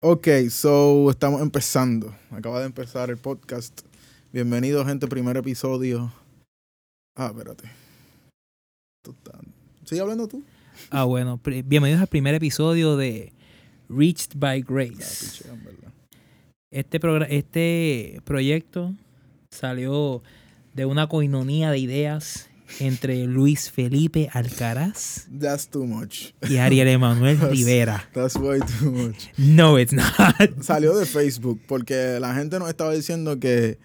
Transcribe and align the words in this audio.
Ok, 0.00 0.28
so 0.50 1.10
estamos 1.10 1.42
empezando. 1.42 2.14
Acaba 2.30 2.60
de 2.60 2.66
empezar 2.66 3.10
el 3.10 3.16
podcast. 3.16 3.80
Bienvenido, 4.32 4.84
gente, 4.84 5.08
primer 5.08 5.36
episodio. 5.36 6.12
Ah, 7.16 7.32
espérate. 7.34 7.68
¿Sigue 9.84 10.00
hablando 10.00 10.28
tú? 10.28 10.44
Ah, 10.90 11.04
bueno, 11.04 11.40
bienvenidos 11.64 12.00
al 12.00 12.06
primer 12.06 12.34
episodio 12.34 12.96
de 12.96 13.32
Reached 13.88 14.34
by 14.36 14.60
Ah, 14.60 14.64
Grace. 14.68 15.42
verdad. 15.64 15.92
Este, 16.70 17.36
este 17.36 18.20
proyecto 18.24 18.94
salió 19.50 20.22
de 20.74 20.84
una 20.84 21.08
coinonía 21.08 21.70
de 21.72 21.78
ideas 21.78 22.48
entre 22.80 23.24
Luis 23.26 23.70
Felipe 23.70 24.28
Alcaraz 24.32 25.26
That's 25.40 25.68
too 25.68 25.84
much. 25.84 26.32
y 26.48 26.56
Ariel 26.58 26.88
Emanuel 26.88 27.38
Rivera. 27.50 28.08
That's 28.12 28.36
way 28.36 28.60
too 28.80 28.90
much. 28.90 29.28
No, 29.36 29.78
it's 29.78 29.92
not. 29.92 30.62
Salió 30.62 30.96
de 30.96 31.06
Facebook 31.06 31.60
porque 31.66 32.18
la 32.20 32.34
gente 32.34 32.58
nos 32.58 32.68
estaba 32.68 32.92
diciendo 32.92 33.38
que 33.40 33.78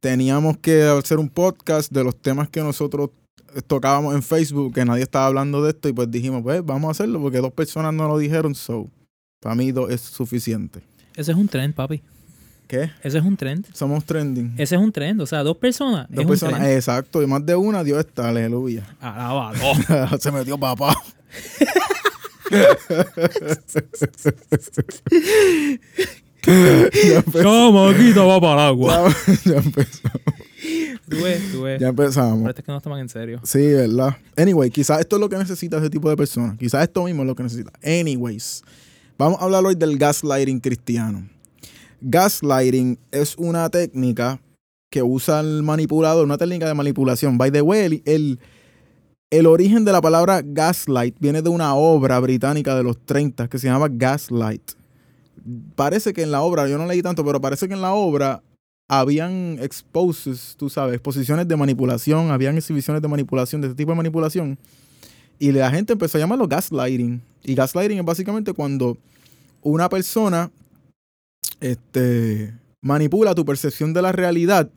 teníamos 0.00 0.56
que 0.58 0.82
hacer 0.84 1.18
un 1.18 1.28
podcast 1.28 1.92
de 1.92 2.04
los 2.04 2.16
temas 2.20 2.48
que 2.48 2.60
nosotros 2.60 3.10
tocábamos 3.66 4.14
en 4.14 4.22
Facebook, 4.22 4.72
que 4.74 4.84
nadie 4.84 5.02
estaba 5.02 5.26
hablando 5.26 5.62
de 5.62 5.70
esto 5.70 5.88
y 5.88 5.92
pues 5.92 6.10
dijimos, 6.10 6.42
pues 6.42 6.64
vamos 6.64 6.88
a 6.88 6.90
hacerlo 6.92 7.20
porque 7.20 7.38
dos 7.38 7.52
personas 7.52 7.92
no 7.92 8.06
lo 8.06 8.16
dijeron, 8.16 8.54
so 8.54 8.88
para 9.40 9.54
mí 9.54 9.72
dos 9.72 9.90
es 9.90 10.00
suficiente. 10.00 10.80
Ese 11.16 11.32
es 11.32 11.36
un 11.36 11.48
trend, 11.48 11.74
papi. 11.74 12.00
¿Qué? 12.70 12.88
Ese 13.02 13.18
es 13.18 13.24
un 13.24 13.36
trend. 13.36 13.66
Somos 13.74 14.04
trending. 14.04 14.54
Ese 14.56 14.76
es 14.76 14.80
un 14.80 14.92
trend. 14.92 15.20
O 15.20 15.26
sea, 15.26 15.42
dos 15.42 15.56
personas. 15.56 16.06
Dos 16.08 16.22
es 16.22 16.28
personas, 16.28 16.54
un 16.54 16.60
trend. 16.60 16.76
exacto, 16.76 17.20
y 17.20 17.26
más 17.26 17.44
de 17.44 17.56
una, 17.56 17.82
Dios 17.82 17.98
está, 17.98 18.28
aleluya. 18.28 18.86
Alabado. 19.00 19.58
Se 20.20 20.30
metió 20.30 20.56
papá. 20.56 20.94
ya, 26.46 27.22
empe- 27.22 27.42
Chamaquito 27.42 28.26
va 28.26 28.40
para 28.40 28.62
el 28.62 28.68
agua. 28.68 29.14
ya 29.44 29.56
empezamos. 29.56 30.22
Tú 31.08 31.16
ves, 31.24 31.52
tú 31.52 31.62
ves. 31.62 31.80
Ya 31.80 31.88
empezamos. 31.88 32.40
Pero 32.42 32.50
es 32.58 32.64
que 32.64 32.72
no 32.72 32.80
toman 32.80 33.00
en 33.00 33.08
serio. 33.08 33.40
Sí, 33.42 33.66
¿verdad? 33.66 34.16
Anyway, 34.36 34.70
quizás 34.70 35.00
esto 35.00 35.16
es 35.16 35.20
lo 35.20 35.28
que 35.28 35.36
necesita 35.36 35.78
ese 35.78 35.90
tipo 35.90 36.08
de 36.08 36.16
personas. 36.16 36.56
Quizás 36.56 36.82
esto 36.84 37.04
mismo 37.04 37.22
es 37.22 37.28
lo 37.28 37.34
que 37.34 37.42
necesita. 37.42 37.72
Anyways, 37.82 38.62
vamos 39.18 39.40
a 39.40 39.44
hablar 39.44 39.64
hoy 39.64 39.74
del 39.74 39.98
gaslighting 39.98 40.60
cristiano. 40.60 41.26
Gaslighting 42.00 42.98
es 43.10 43.36
una 43.36 43.68
técnica 43.68 44.40
que 44.90 45.02
usa 45.02 45.40
el 45.40 45.62
manipulador, 45.62 46.24
una 46.24 46.38
técnica 46.38 46.66
de 46.66 46.74
manipulación. 46.74 47.38
By 47.38 47.52
the 47.52 47.62
way, 47.62 48.02
el, 48.04 48.40
el, 49.30 49.46
origen 49.46 49.84
de 49.84 49.92
la 49.92 50.00
palabra 50.00 50.42
gaslight 50.44 51.16
viene 51.20 51.42
de 51.42 51.48
una 51.48 51.74
obra 51.74 52.18
británica 52.18 52.74
de 52.74 52.82
los 52.82 52.98
30 53.04 53.48
que 53.48 53.58
se 53.58 53.68
llama 53.68 53.88
Gaslight. 53.90 54.72
Parece 55.76 56.12
que 56.12 56.22
en 56.22 56.32
la 56.32 56.42
obra, 56.42 56.68
yo 56.68 56.76
no 56.76 56.86
leí 56.86 57.02
tanto, 57.02 57.24
pero 57.24 57.40
parece 57.40 57.68
que 57.68 57.74
en 57.74 57.82
la 57.82 57.92
obra 57.92 58.42
habían 58.88 59.58
exposes, 59.60 60.56
tú 60.58 60.68
sabes, 60.68 60.94
exposiciones 60.94 61.46
de 61.46 61.56
manipulación, 61.56 62.30
habían 62.32 62.56
exhibiciones 62.56 63.00
de 63.00 63.08
manipulación, 63.08 63.60
de 63.60 63.68
este 63.68 63.76
tipo 63.76 63.92
de 63.92 63.96
manipulación. 63.96 64.58
Y 65.38 65.52
la 65.52 65.70
gente 65.70 65.92
empezó 65.92 66.18
a 66.18 66.20
llamarlo 66.20 66.48
gaslighting. 66.48 67.22
Y 67.44 67.54
gaslighting 67.54 67.98
es 67.98 68.04
básicamente 68.04 68.52
cuando 68.52 68.98
una 69.62 69.88
persona 69.88 70.50
este, 71.60 72.54
manipula 72.80 73.34
tu 73.34 73.44
percepción 73.44 73.92
de 73.92 74.02
la 74.02 74.12
realidad 74.12 74.70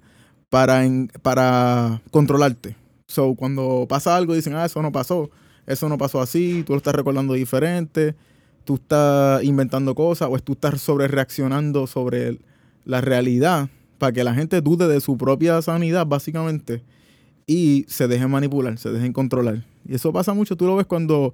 para, 0.50 0.84
para 1.22 2.02
controlarte. 2.12 2.76
So, 3.08 3.36
cuando 3.36 3.86
pasa 3.88 4.16
algo, 4.16 4.34
dicen, 4.34 4.56
ah, 4.56 4.66
eso 4.66 4.81
no 4.81 4.92
pasó, 4.92 5.30
eso 5.66 5.89
no 5.89 5.98
pasó 5.98 6.22
así, 6.22 6.64
tú 6.66 6.73
lo 6.73 6.78
estás 6.78 6.95
recordando 6.95 7.34
diferente, 7.34 8.16
tú 8.64 8.76
estás 8.76 9.44
inventando 9.44 9.95
cosas 9.95 10.30
o 10.31 10.39
tú 10.39 10.54
estás 10.54 10.81
sobre 10.81 11.08
reaccionando 11.08 11.88
sobre 11.88 12.39
la 12.86 13.02
realidad 13.02 13.70
para 13.98 14.11
que 14.11 14.23
la 14.23 14.34
gente 14.34 14.61
dude 14.61 14.88
de 14.88 15.00
su 15.00 15.17
propia 15.17 15.61
sanidad, 15.61 16.06
básicamente, 16.06 16.84
y 17.45 17.86
se 17.88 18.08
dejen 18.08 18.30
manipular, 18.30 18.78
se 18.78 18.92
dejen 18.92 19.14
controlar. 19.14 19.65
Y 19.86 19.95
eso 19.95 20.11
pasa 20.11 20.33
mucho, 20.33 20.55
tú 20.55 20.65
lo 20.65 20.76
ves 20.76 20.86
cuando 20.86 21.33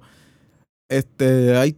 este, 0.88 1.56
hay 1.56 1.76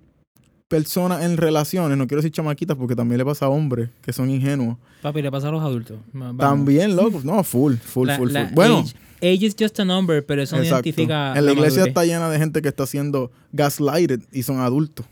personas 0.73 1.23
en 1.23 1.37
relaciones, 1.37 1.99
no 1.99 2.07
quiero 2.07 2.23
decir 2.23 2.33
chamaquitas 2.33 2.77
porque 2.79 2.97
también 2.97 3.19
le 3.19 3.25
pasa 3.27 3.45
a 3.45 3.49
hombres 3.51 3.91
que 4.01 4.11
son 4.13 4.31
ingenuos. 4.31 4.79
Papi, 5.03 5.21
le 5.21 5.31
pasa 5.31 5.49
a 5.49 5.51
los 5.51 5.63
adultos. 5.63 5.99
Vamos. 6.15 6.39
También, 6.39 6.97
locos, 6.97 7.25
no, 7.27 7.45
full, 7.45 7.75
full, 7.75 8.07
La- 8.09 8.17
full, 8.17 8.31
la 8.33 8.47
full. 8.47 8.55
Bueno, 8.55 8.79
Age, 8.79 8.95
age 9.35 9.45
is 9.47 9.55
just 9.59 9.79
a 9.81 9.85
number, 9.85 10.25
pero 10.25 10.41
eso 10.43 10.57
no 10.57 10.65
identifica. 10.65 11.35
En 11.37 11.45
la 11.45 11.53
iglesia 11.53 11.81
madurez. 11.81 11.89
está 11.89 12.05
llena 12.07 12.31
de 12.31 12.39
gente 12.39 12.63
que 12.63 12.69
está 12.69 12.87
siendo 12.87 13.31
gaslighted 13.53 14.21
y 14.33 14.43
son 14.45 14.61
adultos. 14.61 15.05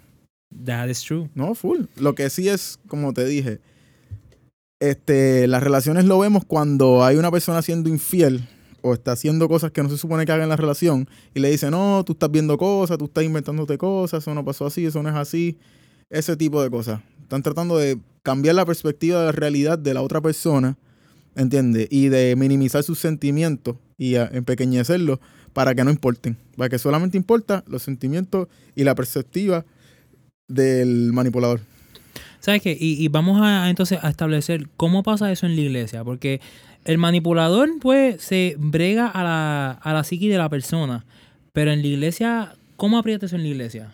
That 0.64 0.88
is 0.88 1.02
true. 1.02 1.28
No, 1.34 1.54
full. 1.54 1.82
Lo 1.96 2.14
que 2.14 2.30
sí 2.30 2.48
es, 2.48 2.78
como 2.88 3.12
te 3.12 3.24
dije, 3.26 3.60
este, 4.80 5.46
las 5.46 5.62
relaciones 5.62 6.06
lo 6.06 6.18
vemos 6.18 6.44
cuando 6.46 7.04
hay 7.04 7.16
una 7.16 7.30
persona 7.30 7.60
siendo 7.62 7.88
infiel 7.90 8.48
o 8.82 8.94
está 8.94 9.12
haciendo 9.12 9.48
cosas 9.48 9.70
que 9.70 9.82
no 9.82 9.88
se 9.88 9.98
supone 9.98 10.26
que 10.26 10.32
haga 10.32 10.42
en 10.42 10.48
la 10.48 10.56
relación 10.56 11.08
y 11.34 11.40
le 11.40 11.50
dice, 11.50 11.70
no, 11.70 12.02
tú 12.04 12.12
estás 12.12 12.30
viendo 12.30 12.56
cosas, 12.58 12.98
tú 12.98 13.06
estás 13.06 13.24
inventándote 13.24 13.78
cosas, 13.78 14.22
eso 14.22 14.34
no 14.34 14.44
pasó 14.44 14.66
así, 14.66 14.86
eso 14.86 15.02
no 15.02 15.08
es 15.08 15.14
así, 15.14 15.58
ese 16.08 16.36
tipo 16.36 16.62
de 16.62 16.70
cosas. 16.70 17.00
Están 17.22 17.42
tratando 17.42 17.76
de 17.78 17.98
cambiar 18.22 18.54
la 18.54 18.66
perspectiva 18.66 19.20
de 19.20 19.26
la 19.26 19.32
realidad 19.32 19.78
de 19.78 19.94
la 19.94 20.02
otra 20.02 20.20
persona, 20.20 20.76
¿entiendes? 21.36 21.88
Y 21.90 22.08
de 22.08 22.34
minimizar 22.36 22.82
sus 22.82 22.98
sentimientos 22.98 23.76
y 23.96 24.14
empequeñecerlos 24.16 25.18
para 25.52 25.74
que 25.74 25.84
no 25.84 25.90
importen, 25.90 26.36
para 26.56 26.68
que 26.68 26.78
solamente 26.78 27.16
importa 27.16 27.64
los 27.66 27.82
sentimientos 27.82 28.48
y 28.74 28.84
la 28.84 28.94
perspectiva 28.94 29.64
del 30.48 31.12
manipulador. 31.12 31.60
¿Sabes 32.40 32.62
qué? 32.62 32.76
Y, 32.78 33.02
y 33.04 33.08
vamos 33.08 33.40
a 33.42 33.68
entonces 33.68 33.98
a 34.02 34.08
establecer 34.08 34.68
cómo 34.76 35.02
pasa 35.02 35.30
eso 35.30 35.46
en 35.46 35.56
la 35.56 35.62
iglesia. 35.62 36.04
Porque 36.04 36.40
el 36.84 36.98
manipulador, 36.98 37.68
pues, 37.80 38.20
se 38.22 38.54
brega 38.58 39.06
a 39.06 39.22
la, 39.22 39.70
a 39.72 39.92
la 39.92 40.04
psiqui 40.04 40.28
de 40.28 40.38
la 40.38 40.48
persona. 40.48 41.04
Pero 41.52 41.72
en 41.72 41.82
la 41.82 41.88
iglesia, 41.88 42.54
¿cómo 42.76 42.98
aprieta 42.98 43.26
eso 43.26 43.36
en 43.36 43.42
la 43.42 43.48
iglesia? 43.48 43.92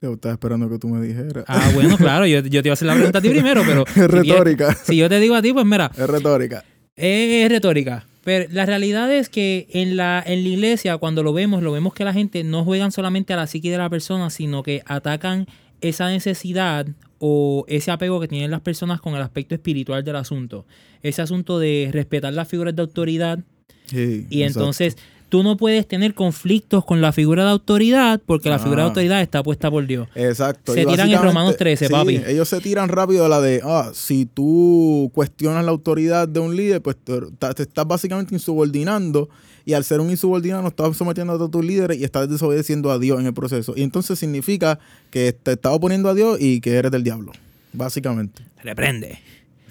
Yo 0.00 0.14
estaba 0.14 0.34
esperando 0.34 0.68
que 0.68 0.78
tú 0.78 0.88
me 0.88 1.04
dijeras. 1.04 1.44
Ah, 1.48 1.70
bueno, 1.74 1.96
claro, 1.98 2.26
yo, 2.26 2.40
yo 2.40 2.62
te 2.62 2.68
iba 2.68 2.72
a 2.72 2.74
hacer 2.74 2.86
la 2.86 2.94
pregunta 2.94 3.18
a 3.18 3.22
ti 3.22 3.28
primero, 3.30 3.62
pero. 3.66 3.84
es 3.96 4.08
retórica. 4.08 4.74
Si 4.74 4.96
yo 4.96 5.08
te 5.08 5.20
digo 5.20 5.34
a 5.34 5.42
ti, 5.42 5.52
pues 5.52 5.66
mira, 5.66 5.90
Es 5.96 6.08
retórica. 6.08 6.64
Es, 6.94 7.44
es 7.44 7.50
retórica. 7.50 8.06
Pero 8.24 8.46
la 8.52 8.66
realidad 8.66 9.12
es 9.12 9.28
que 9.28 9.68
en 9.70 9.96
la, 9.96 10.22
en 10.26 10.42
la 10.42 10.48
iglesia, 10.48 10.98
cuando 10.98 11.22
lo 11.22 11.32
vemos, 11.32 11.62
lo 11.62 11.70
vemos 11.70 11.94
que 11.94 12.04
la 12.04 12.12
gente 12.12 12.42
no 12.42 12.64
juegan 12.64 12.90
solamente 12.90 13.32
a 13.32 13.36
la 13.36 13.46
psique 13.46 13.70
de 13.70 13.78
la 13.78 13.88
persona, 13.88 14.30
sino 14.30 14.62
que 14.62 14.82
atacan 14.86 15.46
esa 15.80 16.08
necesidad 16.08 16.86
o 17.18 17.64
ese 17.68 17.90
apego 17.90 18.20
que 18.20 18.28
tienen 18.28 18.50
las 18.50 18.60
personas 18.60 19.00
con 19.00 19.14
el 19.14 19.22
aspecto 19.22 19.54
espiritual 19.54 20.04
del 20.04 20.16
asunto. 20.16 20.66
Ese 21.02 21.22
asunto 21.22 21.58
de 21.58 21.90
respetar 21.92 22.32
las 22.32 22.48
figuras 22.48 22.74
de 22.76 22.82
autoridad. 22.82 23.38
Sí, 23.86 24.26
Y 24.30 24.42
exacto. 24.42 24.60
entonces 24.60 24.96
tú 25.28 25.42
no 25.42 25.56
puedes 25.56 25.88
tener 25.88 26.14
conflictos 26.14 26.84
con 26.84 27.00
la 27.00 27.12
figura 27.12 27.44
de 27.44 27.50
autoridad 27.50 28.20
porque 28.24 28.48
la 28.48 28.58
figura 28.58 28.82
de 28.82 28.82
Ah. 28.82 28.88
autoridad 28.88 29.22
está 29.22 29.42
puesta 29.42 29.70
por 29.70 29.86
Dios. 29.86 30.08
Exacto. 30.14 30.72
se 30.72 30.82
y 30.82 30.86
tiran 30.86 31.10
en 31.10 31.22
Romanos 31.22 31.56
13, 31.56 31.86
sí, 31.86 31.92
papi. 31.92 32.20
Ellos 32.26 32.48
se 32.48 32.60
tiran 32.60 32.88
rápido 32.88 33.24
a 33.24 33.28
la 33.28 33.40
de, 33.40 33.60
ah, 33.64 33.90
si 33.94 34.26
tú 34.26 35.10
cuestionas 35.14 35.64
la 35.64 35.70
autoridad 35.72 36.28
de 36.28 36.40
un 36.40 36.54
líder, 36.54 36.80
pues 36.82 36.96
te, 37.02 37.20
te 37.54 37.62
estás 37.62 37.86
básicamente 37.86 38.34
insubordinando. 38.34 39.28
Y 39.66 39.74
al 39.74 39.84
ser 39.84 40.00
un 40.00 40.08
insubordinado, 40.10 40.62
no 40.62 40.68
estás 40.68 40.96
sometiendo 40.96 41.32
a 41.34 41.50
tus 41.50 41.64
líderes 41.64 41.98
y 41.98 42.04
estás 42.04 42.30
desobedeciendo 42.30 42.92
a 42.92 43.00
Dios 43.00 43.18
en 43.18 43.26
el 43.26 43.34
proceso. 43.34 43.74
Y 43.76 43.82
entonces 43.82 44.16
significa 44.16 44.78
que 45.10 45.32
te 45.32 45.52
estás 45.52 45.72
oponiendo 45.74 46.08
a 46.08 46.14
Dios 46.14 46.40
y 46.40 46.60
que 46.60 46.76
eres 46.76 46.92
del 46.92 47.02
diablo. 47.02 47.32
Básicamente. 47.72 48.44
Reprende. 48.62 49.18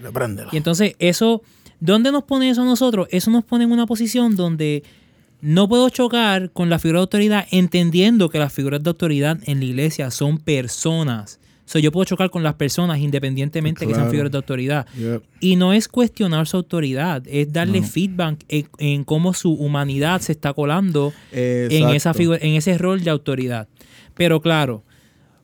Repréndelo. 0.01 0.50
Y 0.51 0.57
entonces 0.57 0.95
eso, 1.00 1.41
¿dónde 1.79 2.11
nos 2.11 2.25
pone 2.25 2.50
eso 2.50 2.63
a 2.63 2.66
nosotros? 2.66 3.07
Eso 3.09 3.31
nos 3.31 3.45
pone 3.45 3.63
en 3.63 3.72
una 3.72 3.85
posición 3.85 4.35
donde 4.35 4.83
no 5.39 5.69
puedo 5.69 5.89
chocar 5.89 6.51
con 6.51 6.69
la 6.69 6.77
figura 6.77 7.00
de 7.00 7.03
autoridad 7.03 7.47
entendiendo 7.51 8.29
que 8.29 8.38
las 8.38 8.51
figuras 8.51 8.83
de 8.83 8.89
autoridad 8.89 9.39
en 9.45 9.59
la 9.59 9.66
iglesia 9.66 10.12
son 10.12 10.39
personas. 10.39 11.39
So, 11.65 11.79
yo 11.79 11.91
puedo 11.91 12.05
chocar 12.05 12.29
con 12.29 12.43
las 12.43 12.53
personas 12.53 12.99
independientemente 12.99 13.81
que 13.87 13.93
sean 13.93 14.03
Claro. 14.03 14.12
figuras 14.12 14.31
de 14.31 14.38
autoridad. 14.38 14.85
Yep. 14.97 15.23
Y 15.39 15.56
no 15.56 15.73
es 15.73 15.88
cuestionar 15.88 16.47
su 16.47 16.57
autoridad, 16.57 17.23
es 17.27 17.51
darle 17.51 17.81
No. 17.81 17.88
feedback 17.88 18.45
en, 18.50 18.67
en 18.77 19.03
cómo 19.03 19.33
su 19.33 19.51
humanidad 19.53 20.21
se 20.21 20.31
está 20.31 20.53
colando 20.53 21.12
en, 21.31 21.89
esa 21.89 22.13
figura, 22.13 22.38
en 22.41 22.53
ese 22.53 22.77
rol 22.77 23.03
de 23.03 23.09
autoridad. 23.09 23.67
Pero 24.13 24.41
claro, 24.41 24.83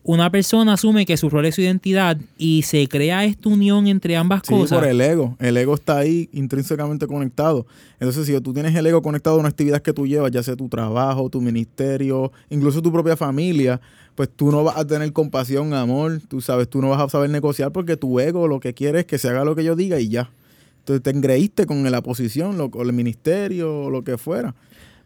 una 0.03 0.31
persona 0.31 0.73
asume 0.73 1.05
que 1.05 1.15
su 1.17 1.29
rol 1.29 1.45
es 1.45 1.55
su 1.55 1.61
identidad 1.61 2.17
y 2.37 2.63
se 2.63 2.87
crea 2.87 3.23
esta 3.25 3.49
unión 3.49 3.87
entre 3.87 4.15
ambas 4.17 4.41
Sí, 4.45 4.53
cosas. 4.53 4.79
por 4.79 4.87
el 4.87 4.99
ego. 4.99 5.35
El 5.39 5.55
ego 5.57 5.75
está 5.75 5.99
ahí 5.99 6.27
intrínsecamente 6.33 7.05
conectado. 7.07 7.65
Entonces, 7.99 8.25
si 8.25 8.41
tú 8.41 8.53
tienes 8.53 8.75
el 8.75 8.85
ego 8.87 9.01
conectado 9.01 9.35
a 9.35 9.39
una 9.39 9.49
actividad 9.49 9.81
que 9.81 9.93
tú 9.93 10.07
llevas, 10.07 10.31
ya 10.31 10.41
sea 10.41 10.55
tu 10.55 10.67
trabajo, 10.69 11.29
tu 11.29 11.39
ministerio, 11.41 12.31
incluso 12.49 12.81
tu 12.81 12.91
propia 12.91 13.15
familia, 13.15 13.79
pues 14.15 14.29
tú 14.35 14.51
no 14.51 14.63
vas 14.63 14.77
a 14.77 14.85
tener 14.85 15.13
compasión, 15.13 15.73
amor, 15.73 16.19
tú 16.27 16.41
sabes, 16.41 16.67
tú 16.67 16.81
no 16.81 16.89
vas 16.89 17.01
a 17.01 17.07
saber 17.09 17.29
negociar 17.29 17.71
porque 17.71 17.95
tu 17.95 18.19
ego 18.19 18.47
lo 18.47 18.59
que 18.59 18.73
quiere 18.73 19.01
es 19.01 19.05
que 19.05 19.17
se 19.17 19.29
haga 19.29 19.45
lo 19.45 19.55
que 19.55 19.63
yo 19.63 19.75
diga 19.75 19.99
y 19.99 20.09
ya. 20.09 20.31
Entonces 20.79 21.03
te 21.03 21.11
engreíste 21.11 21.67
con 21.67 21.89
la 21.89 22.01
posición, 22.01 22.57
lo, 22.57 22.71
con 22.71 22.87
el 22.87 22.93
ministerio, 22.93 23.83
o 23.85 23.89
lo 23.91 24.03
que 24.03 24.17
fuera. 24.17 24.55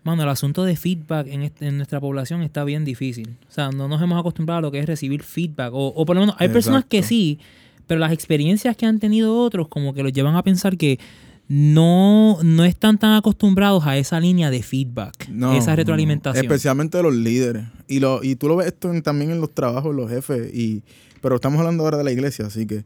Mano, 0.06 0.24
el 0.24 0.30
asunto 0.30 0.64
de 0.64 0.78
feedback 0.78 1.28
en, 1.28 1.42
este- 1.42 1.68
en 1.68 1.76
nuestra 1.78 2.00
población 2.00 2.42
está 2.44 2.64
bien 2.64 2.86
difícil. 2.86 3.36
O 3.50 3.52
sea, 3.52 3.72
no 3.72 3.88
nos 3.90 4.02
hemos 4.02 4.18
acostumbrado 4.20 4.60
a 4.60 4.62
lo 4.62 4.72
que 4.72 4.80
es 4.80 4.86
recibir 4.86 5.24
feedback. 5.24 5.74
O, 5.74 5.88
o 5.88 6.06
por 6.06 6.16
lo 6.16 6.22
menos 6.22 6.36
hay 6.40 6.48
personas 6.50 6.86
que 6.86 7.02
sí, 7.04 7.40
pero 7.88 8.00
las 8.00 8.12
experiencias 8.14 8.78
que 8.78 8.86
han 8.86 9.00
tenido 9.00 9.38
otros 9.38 9.68
como 9.68 9.94
que 9.94 10.04
los 10.04 10.14
llevan 10.14 10.36
a 10.36 10.44
pensar 10.44 10.78
que 10.78 11.00
no, 11.48 12.38
no 12.44 12.66
están 12.66 12.98
tan 12.98 13.14
acostumbrados 13.14 13.86
a 13.86 13.98
esa 13.98 14.20
línea 14.20 14.50
de 14.50 14.64
feedback, 14.64 15.28
No, 15.30 15.54
esa 15.56 15.72
no, 15.72 15.76
retroalimentación. 15.78 16.44
Especialmente 16.46 17.02
los 17.04 17.14
líderes. 17.14 17.66
Y, 17.88 18.00
lo, 18.00 18.24
y 18.24 18.36
tú 18.36 18.48
lo 18.48 18.56
ves 18.56 18.68
esto 18.68 18.92
en- 18.94 19.04
también 19.04 19.32
en 19.32 19.42
los 19.42 19.54
trabajos, 19.54 19.94
los 19.96 20.10
jefes. 20.10 20.54
Y, 20.56 20.84
pero 21.22 21.36
estamos 21.36 21.60
hablando 21.60 21.84
ahora 21.84 21.98
de 21.98 22.04
la 22.04 22.12
iglesia, 22.12 22.46
así 22.48 22.66
que 22.66 22.86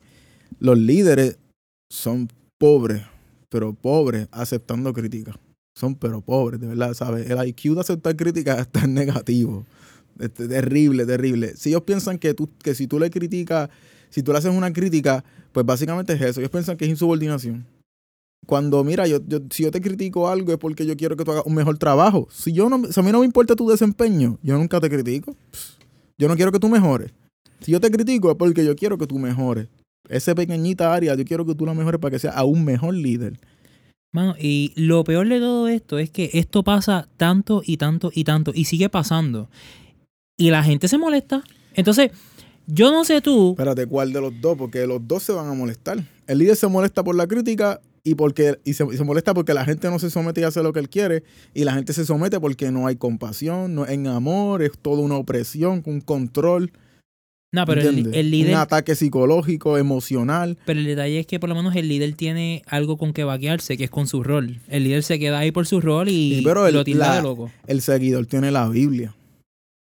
los 0.60 0.78
líderes 0.78 1.38
son 1.90 2.30
pobres, 2.58 3.02
pero 3.50 3.74
pobres 3.74 4.28
aceptando 4.32 4.94
críticas. 4.94 5.36
Son 5.80 5.96
pero 5.96 6.20
pobres, 6.22 6.60
de 6.60 6.68
verdad, 6.68 6.94
¿sabes? 6.94 7.30
El 7.30 7.48
IQ 7.48 7.76
de 7.76 7.80
aceptar 7.82 8.16
críticas 8.16 8.60
está 8.62 8.84
en 8.84 8.94
negativo. 8.96 9.66
Este, 10.20 10.48
terrible, 10.50 11.06
terrible. 11.06 11.56
Si 11.56 11.70
ellos 11.70 11.84
piensan 11.84 12.18
que, 12.18 12.34
tú, 12.34 12.50
que 12.62 12.76
si 12.76 12.88
tú 12.88 13.00
le 13.00 13.10
criticas, 13.10 13.70
si 14.10 14.22
tú 14.22 14.34
le 14.34 14.40
haces 14.40 14.54
una 14.54 14.74
crítica, 14.74 15.24
pues 15.54 15.66
básicamente 15.66 16.14
es 16.14 16.22
eso. 16.22 16.42
Ellos 16.42 16.52
piensan 16.52 16.76
que 16.76 16.84
es 16.86 16.92
insubordinación. 16.92 17.66
Cuando, 18.46 18.84
mira, 18.84 19.08
yo, 19.08 19.20
yo- 19.26 19.40
si 19.52 19.64
yo 19.64 19.72
te 19.72 19.80
critico 19.80 20.28
algo 20.28 20.52
es 20.52 20.58
porque 20.58 20.86
yo 20.86 20.98
quiero 20.98 21.16
que 21.16 21.24
tú 21.24 21.32
hagas 21.32 21.46
un 21.46 21.54
mejor 21.56 21.78
trabajo. 21.78 22.28
Si, 22.32 22.52
yo 22.52 22.68
no, 22.70 22.92
si 22.92 23.00
a 23.00 23.04
mí 23.04 23.12
no 23.12 23.20
me 23.20 23.26
importa 23.26 23.56
tu 23.56 23.70
desempeño, 23.70 24.38
yo 24.44 24.58
nunca 24.58 24.82
te 24.82 24.90
critico. 24.90 25.36
Yo 26.18 26.28
no 26.28 26.36
quiero 26.36 26.52
que 26.52 26.60
tú 26.60 26.68
mejores. 26.68 27.12
Si 27.62 27.72
yo 27.72 27.80
te 27.80 27.90
critico 27.90 28.30
es 28.32 28.36
porque 28.38 28.66
yo 28.66 28.76
quiero 28.76 28.98
que 28.98 29.08
tú 29.08 29.18
mejores. 29.20 29.68
Esa 30.10 30.36
pequeñita 30.36 30.94
área, 30.94 31.16
yo 31.16 31.24
quiero 31.24 31.46
que 31.46 31.56
tú 31.56 31.66
la 31.66 31.74
mejores 31.74 32.02
para 32.02 32.12
que 32.12 32.20
sea 32.20 32.32
aún 32.32 32.66
mejor 32.66 32.94
líder. 32.96 33.40
Mano, 34.12 34.36
y 34.40 34.74
lo 34.76 35.04
peor 35.04 35.30
de 35.30 35.40
todo 35.40 35.68
esto 35.68 36.00
es 36.00 36.10
que 36.10 36.32
esto 36.34 36.64
pasa 36.64 37.08
tanto 37.18 37.62
y 37.64 37.78
tanto 37.78 38.12
y 38.14 38.24
tanto 38.24 38.52
y 38.56 38.66
sigue 38.66 38.90
pasando. 38.90 39.50
Y 40.36 40.50
la 40.50 40.64
gente 40.64 40.88
se 40.88 40.98
molesta. 40.98 41.44
Entonces, 41.76 42.12
yo 42.66 42.92
no 42.92 43.04
sé 43.04 43.22
tú, 43.22 43.52
Espérate, 43.52 43.86
¿cuál 43.86 44.12
de 44.14 44.22
los 44.22 44.42
dos? 44.42 44.58
Porque 44.58 44.88
los 44.88 45.08
dos 45.08 45.24
se 45.24 45.32
van 45.32 45.48
a 45.48 45.54
molestar. 45.54 46.04
El 46.28 46.38
líder 46.40 46.56
se 46.56 46.68
molesta 46.68 47.04
por 47.04 47.16
la 47.16 47.28
crítica 47.28 47.82
y 48.04 48.16
porque 48.16 48.60
y 48.64 48.74
se, 48.74 48.86
se 48.96 49.04
molesta 49.04 49.34
porque 49.34 49.54
la 49.54 49.66
gente 49.66 49.90
no 49.90 50.00
se 50.00 50.10
somete 50.10 50.42
y 50.42 50.44
hace 50.44 50.64
lo 50.64 50.74
que 50.74 50.80
él 50.80 50.90
quiere. 50.90 51.24
Y 51.54 51.64
la 51.64 51.74
gente 51.74 51.94
se 51.94 52.06
somete 52.06 52.40
porque 52.40 52.72
no 52.72 52.88
hay 52.88 52.96
compasión, 52.96 53.76
no 53.76 53.88
en 53.88 54.08
amor, 54.08 54.64
es 54.64 54.72
toda 54.80 55.02
una 55.02 55.18
opresión, 55.18 55.84
un 55.86 56.02
control. 56.02 56.72
No, 57.52 57.66
pero 57.66 57.82
el, 57.82 58.30
líder, 58.32 58.54
Un 58.54 58.60
ataque 58.60 58.96
psicológico, 58.96 59.78
emocional. 59.78 60.58
pero 60.66 60.80
el 60.80 60.86
detalle 60.86 61.20
es 61.20 61.26
que 61.26 61.40
por 61.40 61.50
lo 61.50 61.56
menos 61.56 61.76
el 61.76 61.88
líder 61.88 62.14
tiene 62.14 62.62
algo 62.68 62.98
con 62.98 63.12
que 63.12 63.24
vaquearse, 63.24 63.76
que 63.76 63.86
es 63.86 63.90
con 63.90 64.06
su 64.06 64.22
rol. 64.24 64.60
El 64.68 64.84
líder 64.84 65.02
se 65.04 65.18
queda 65.18 65.40
ahí 65.40 65.52
por 65.52 65.66
su 65.66 65.82
rol 65.82 66.10
y 66.10 66.36
Sí, 66.38 66.42
pero 66.44 66.68
el- 66.68 66.76
lo 66.76 66.84
tilda 66.84 67.16
de 67.16 67.24
loco. 67.24 67.52
El 67.66 67.82
seguidor 67.82 68.28
tiene 68.28 68.52
la 68.52 68.70
Biblia. 68.70 69.16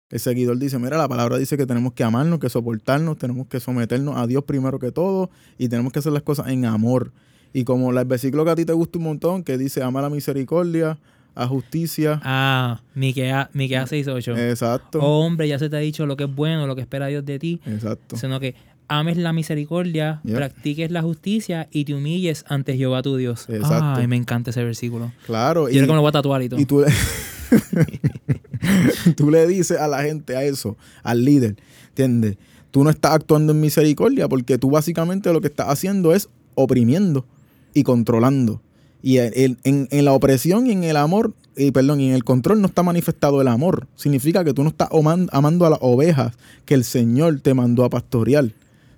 El 0.09 0.19
seguidor 0.19 0.57
dice, 0.57 0.77
mira, 0.79 0.97
la 0.97 1.07
palabra 1.07 1.37
dice 1.37 1.57
que 1.57 1.65
tenemos 1.65 1.93
que 1.93 2.03
amarnos, 2.03 2.39
que 2.39 2.49
soportarnos, 2.49 3.17
tenemos 3.17 3.47
que 3.47 3.59
someternos 3.59 4.15
a 4.17 4.25
Dios 4.27 4.43
primero 4.43 4.77
que 4.79 4.91
todo 4.91 5.29
y 5.57 5.69
tenemos 5.69 5.91
que 5.93 5.99
hacer 5.99 6.11
las 6.11 6.21
cosas 6.23 6.47
en 6.49 6.65
amor. 6.65 7.11
Y 7.51 7.63
como 7.65 7.91
el 7.91 8.05
versículo 8.05 8.45
que 8.45 8.51
a 8.51 8.55
ti 8.55 8.65
te 8.65 8.73
gusta 8.73 8.97
un 8.97 9.03
montón, 9.05 9.43
que 9.43 9.57
dice, 9.59 9.81
ama 9.83 10.01
la 10.01 10.09
misericordia, 10.09 10.97
a 11.35 11.47
justicia. 11.47 12.19
Ah, 12.23 12.81
Miquea, 12.95 13.49
Miquea 13.53 13.85
6.8. 13.85 14.37
Exacto. 14.49 14.99
Oh, 15.01 15.25
hombre, 15.25 15.47
ya 15.47 15.59
se 15.59 15.69
te 15.69 15.75
ha 15.75 15.79
dicho 15.79 16.05
lo 16.05 16.15
que 16.15 16.25
es 16.25 16.33
bueno, 16.33 16.67
lo 16.67 16.75
que 16.75 16.81
espera 16.81 17.07
Dios 17.07 17.25
de 17.25 17.39
ti, 17.39 17.59
Exacto. 17.65 18.17
sino 18.17 18.39
que 18.39 18.55
ames 18.87 19.17
la 19.17 19.33
misericordia, 19.33 20.21
practiques 20.23 20.91
la 20.91 21.01
justicia 21.01 21.67
y 21.71 21.85
te 21.85 21.95
humilles 21.95 22.45
ante 22.47 22.77
Jehová 22.77 23.01
tu 23.01 23.15
Dios. 23.15 23.45
Exacto. 23.49 24.01
Ay, 24.01 24.07
me 24.07 24.15
encanta 24.15 24.51
ese 24.51 24.63
versículo. 24.63 25.11
Claro. 25.25 25.67
Yo 25.67 25.73
creo 25.73 25.85
que 25.85 25.91
me 25.91 25.95
lo 25.95 26.01
voy 26.01 26.09
a 26.09 26.13
tatuar 26.13 26.41
y 26.43 26.49
todo. 26.49 26.59
Y 26.59 26.65
tú 26.65 26.81
le, 26.81 26.87
tú 29.15 29.31
le 29.31 29.47
dices 29.47 29.79
a 29.79 29.87
la 29.87 30.03
gente, 30.03 30.35
a 30.35 30.43
eso, 30.43 30.77
al 31.01 31.25
líder, 31.25 31.55
¿entiendes? 31.89 32.37
Tú 32.71 32.83
no 32.83 32.89
estás 32.89 33.13
actuando 33.13 33.53
en 33.53 33.61
misericordia 33.61 34.27
porque 34.27 34.57
tú 34.57 34.71
básicamente 34.71 35.31
lo 35.31 35.41
que 35.41 35.47
estás 35.47 35.69
haciendo 35.69 36.13
es 36.13 36.29
oprimiendo 36.55 37.25
y 37.73 37.83
controlando. 37.83 38.61
Y 39.03 39.17
en, 39.17 39.57
en- 39.63 40.05
la 40.05 40.13
opresión 40.13 40.65
y 40.65 40.71
en 40.71 40.83
el 40.85 40.95
amor, 40.97 41.33
y 41.57 41.69
perdón, 41.71 41.99
y 41.99 42.07
en 42.07 42.15
el 42.15 42.23
control 42.23 42.61
no 42.61 42.67
está 42.67 42.81
manifestado 42.83 43.41
el 43.41 43.49
amor. 43.49 43.85
Significa 43.95 44.43
que 44.45 44.53
tú 44.53 44.63
no 44.63 44.69
estás 44.69 44.87
amando 45.31 45.65
a 45.65 45.69
las 45.69 45.79
ovejas 45.81 46.33
que 46.65 46.73
el 46.73 46.83
Señor 46.85 47.41
te 47.41 47.53
mandó 47.53 47.83
a 47.83 47.89
pastorear. 47.89 48.49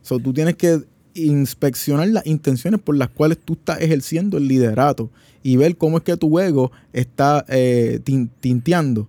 So, 0.03 0.19
tú 0.19 0.31
tienes 0.31 0.55
que 0.55 0.81
inspeccionar 1.15 2.07
las 2.09 2.25
intenciones 2.27 2.79
por 2.79 2.95
las 2.95 3.09
cuales 3.09 3.39
tú 3.43 3.53
estás 3.53 3.81
ejerciendo 3.81 4.37
el 4.37 4.47
liderato 4.47 5.09
y 5.43 5.57
ver 5.57 5.75
cómo 5.75 5.97
es 5.97 6.03
que 6.03 6.17
tu 6.17 6.39
ego 6.39 6.71
está 6.93 7.43
eh, 7.49 7.99
tin- 8.03 8.29
tinteando. 8.39 9.07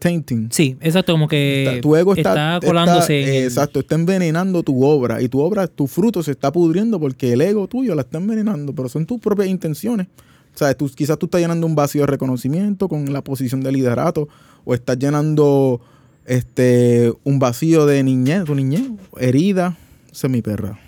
Tainting. 0.00 0.48
Sí, 0.50 0.76
exacto, 0.80 1.12
como 1.12 1.28
que 1.28 1.64
Está- 1.66 1.80
tu 1.80 1.96
ego 1.96 2.14
está, 2.14 2.56
está 2.56 2.66
colándose. 2.66 3.20
está, 3.20 3.30
en 3.30 3.36
el- 3.38 3.44
exacto, 3.44 3.80
está 3.80 3.94
envenenando 3.94 4.62
tu 4.62 4.84
obra 4.84 5.22
y 5.22 5.28
tu 5.28 5.40
obra, 5.40 5.66
tu 5.66 5.86
fruto 5.86 6.22
se 6.22 6.32
está 6.32 6.50
pudriendo 6.52 6.98
porque 6.98 7.32
el 7.32 7.40
ego 7.40 7.68
tuyo 7.68 7.94
la 7.94 8.02
está 8.02 8.18
envenenando, 8.18 8.74
pero 8.74 8.88
son 8.88 9.06
tus 9.06 9.20
propias 9.20 9.48
intenciones. 9.48 10.06
O 10.54 10.58
sea, 10.58 10.74
tú, 10.74 10.90
quizás 10.94 11.18
tú 11.18 11.26
estás 11.26 11.40
llenando 11.40 11.66
un 11.66 11.74
vacío 11.76 12.00
de 12.02 12.06
reconocimiento 12.08 12.88
con 12.88 13.12
la 13.12 13.22
posición 13.22 13.60
de 13.60 13.70
liderato 13.72 14.28
o 14.64 14.74
estás 14.74 14.98
llenando 14.98 15.80
este 16.26 17.12
un 17.24 17.38
vacío 17.38 17.86
de 17.86 18.02
niñez, 18.02 18.44
tu 18.44 18.54
niñez, 18.54 18.82
herida, 19.18 19.76
esa 20.12 20.26
es 20.26 20.30
mi 20.32 20.42
perra. 20.42 20.78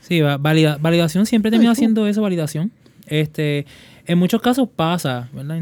Sí, 0.00 0.20
va- 0.20 0.36
valida- 0.38 0.78
validación 0.80 1.26
siempre 1.26 1.50
termina 1.50 1.74
siendo 1.74 2.06
eso, 2.06 2.22
validación. 2.22 2.70
Este, 3.06 3.66
en 4.06 4.18
muchos 4.18 4.40
casos 4.40 4.68
pasa, 4.74 5.28
¿verdad? 5.32 5.60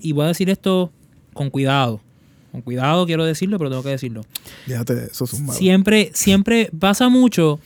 Y 0.00 0.12
voy 0.12 0.24
a 0.24 0.28
decir 0.28 0.48
esto 0.50 0.92
con 1.38 1.50
cuidado. 1.50 2.00
Con 2.50 2.62
cuidado 2.62 3.06
quiero 3.06 3.24
decirlo, 3.24 3.58
pero 3.58 3.70
tengo 3.70 3.84
que 3.84 3.90
decirlo. 3.90 4.24
Déjate 4.66 5.04
eso, 5.10 5.26
zumba. 5.26 5.54
Siempre, 5.54 6.10
siempre 6.12 6.70
pasa 6.76 7.08
mucho 7.08 7.60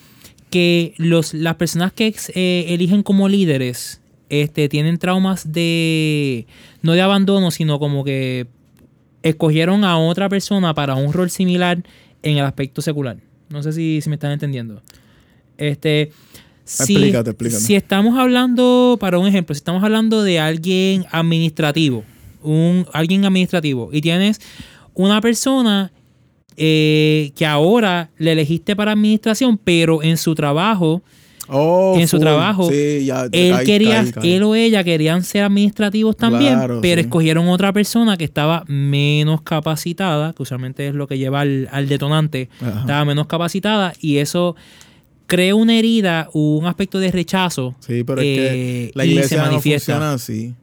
que 0.50 0.92
los, 0.98 1.32
las 1.32 1.56
personas 1.56 1.92
que 1.92 2.14
eh, 2.34 2.66
eligen 2.68 3.02
como 3.02 3.28
líderes 3.28 4.00
este, 4.28 4.68
tienen 4.68 4.98
traumas 4.98 5.50
de, 5.50 6.46
no 6.82 6.92
de 6.92 7.00
abandono, 7.00 7.50
sino 7.50 7.78
como 7.78 8.04
que 8.04 8.46
escogieron 9.22 9.84
a 9.84 9.96
otra 9.98 10.28
persona 10.28 10.74
para 10.74 10.94
un 10.94 11.14
rol 11.14 11.30
similar 11.30 11.82
en 12.22 12.36
el 12.36 12.44
aspecto 12.44 12.82
secular. 12.82 13.16
No 13.48 13.62
sé 13.62 13.72
si, 13.72 14.00
si 14.02 14.08
me 14.10 14.16
están 14.16 14.32
entendiendo. 14.32 14.82
Este, 15.56 16.12
si, 16.64 16.94
Explícate, 16.94 17.30
explícate. 17.30 17.62
si 17.62 17.74
estamos 17.74 18.18
hablando, 18.18 18.98
para 19.00 19.18
un 19.18 19.26
ejemplo, 19.26 19.54
si 19.54 19.60
estamos 19.60 19.82
hablando 19.82 20.22
de 20.22 20.38
alguien 20.38 21.06
administrativo, 21.10 22.04
un, 22.42 22.86
alguien 22.92 23.24
administrativo, 23.24 23.90
y 23.92 24.00
tienes 24.00 24.40
una 24.94 25.20
persona 25.20 25.92
eh, 26.56 27.32
que 27.34 27.46
ahora 27.46 28.10
le 28.18 28.32
elegiste 28.32 28.76
para 28.76 28.92
administración, 28.92 29.58
pero 29.58 30.02
en 30.02 30.16
su 30.16 30.34
trabajo, 30.34 31.02
Oh, 31.54 31.96
en 31.98 32.06
su 32.08 32.16
full. 32.16 32.22
trabajo, 32.24 32.70
Sí, 32.70 33.04
ya, 33.04 33.26
ya 33.26 33.28
él 33.32 33.52
caí, 33.56 33.66
quería, 33.66 34.02
caí, 34.04 34.12
caí. 34.12 34.32
él 34.34 34.42
o 34.44 34.54
ella 34.54 34.84
querían 34.84 35.22
ser 35.24 35.42
administrativos 35.44 36.16
también, 36.16 36.54
Claro, 36.54 36.78
pero 36.80 37.02
sí. 37.02 37.06
escogieron 37.06 37.48
otra 37.48 37.72
persona 37.72 38.16
que 38.16 38.24
estaba 38.24 38.64
menos 38.68 39.42
capacitada, 39.42 40.32
que 40.34 40.42
usualmente 40.44 40.86
es 40.86 40.94
lo 40.94 41.06
que 41.08 41.18
lleva 41.18 41.40
al, 41.40 41.68
al 41.72 41.88
detonante, 41.88 42.48
Ajá. 42.60 42.80
estaba 42.80 43.04
menos 43.04 43.26
capacitada 43.26 43.92
y 44.00 44.18
eso 44.18 44.54
crea 45.26 45.54
una 45.54 45.74
herida, 45.76 46.28
un 46.32 46.64
aspecto 46.64 46.98
de 47.00 47.10
rechazo. 47.10 47.74
Sí, 47.80 48.04
pero 48.04 48.20
es 48.22 48.26
eh, 48.26 48.34
que 48.36 48.92
la 48.94 49.04
y 49.04 49.08
se 49.08 49.14
iglesia 49.14 49.38
no 49.38 49.44
manifiesta. 49.46 49.92
funciona 49.94 50.12
así. 50.14 50.54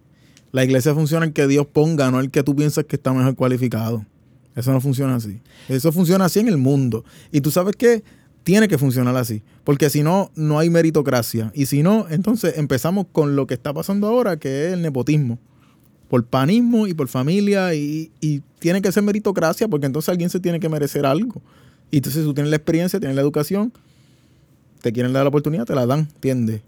La 0.51 0.63
iglesia 0.63 0.94
funciona 0.94 1.25
en 1.25 1.34
que 1.34 1.48
Dios 1.48 1.68
ponga, 1.68 2.10
no 2.12 2.20
el 2.20 2.32
que 2.32 2.44
tú 2.44 2.56
piensas 2.56 2.86
que 2.86 2.96
está 2.96 3.13
mejor 3.13 3.36
cualificado. 3.36 4.06
Eso 4.56 4.72
no 4.72 4.82
funciona 4.82 5.15
así. 5.15 5.39
Eso 5.68 5.91
funciona 5.91 6.25
así 6.25 6.39
en 6.39 6.48
el 6.48 6.58
mundo. 6.58 7.06
Y 7.32 7.41
tú 7.41 7.51
sabes 7.51 7.75
que 7.75 8.03
tiene 8.44 8.68
que 8.68 8.77
funcionar 8.77 9.15
así. 9.15 9.44
Porque 9.63 9.89
si 9.89 10.01
no, 10.01 10.32
no 10.36 10.60
hay 10.60 10.70
meritocracia. 10.70 11.51
Y 11.53 11.68
si 11.68 11.84
no, 11.84 12.08
entonces 12.10 12.58
empezamos 12.58 13.06
con 13.12 13.36
lo 13.36 13.48
que 13.48 13.53
está 13.53 13.74
pasando 13.74 14.08
ahora, 14.08 14.38
que 14.38 14.68
es 14.68 14.74
el 14.74 14.82
nepotismo. 14.82 15.38
Por 16.10 16.25
panismo 16.25 16.88
y 16.88 16.94
por 16.94 17.08
familia. 17.08 17.75
Y, 17.75 18.12
y 18.20 18.41
tiene 18.60 18.82
que 18.82 18.91
ser 18.91 19.03
meritocracia 19.03 19.68
porque 19.68 19.86
entonces 19.86 20.10
alguien 20.10 20.29
se 20.29 20.39
tiene 20.39 20.60
que 20.60 20.68
merecer 20.68 21.06
algo. 21.06 21.41
Y 21.91 21.98
entonces 21.98 22.24
tú 22.24 22.34
tienes 22.34 22.50
la 22.50 22.58
experiencia, 22.58 23.00
tienes 23.00 23.15
la 23.15 23.22
educación, 23.22 23.74
te 24.82 24.91
quieren 24.91 25.13
dar 25.13 25.24
la 25.24 25.29
oportunidad, 25.29 25.65
te 25.65 25.75
la 25.75 25.86
dan, 25.86 26.01
¿entiendes? 26.15 26.62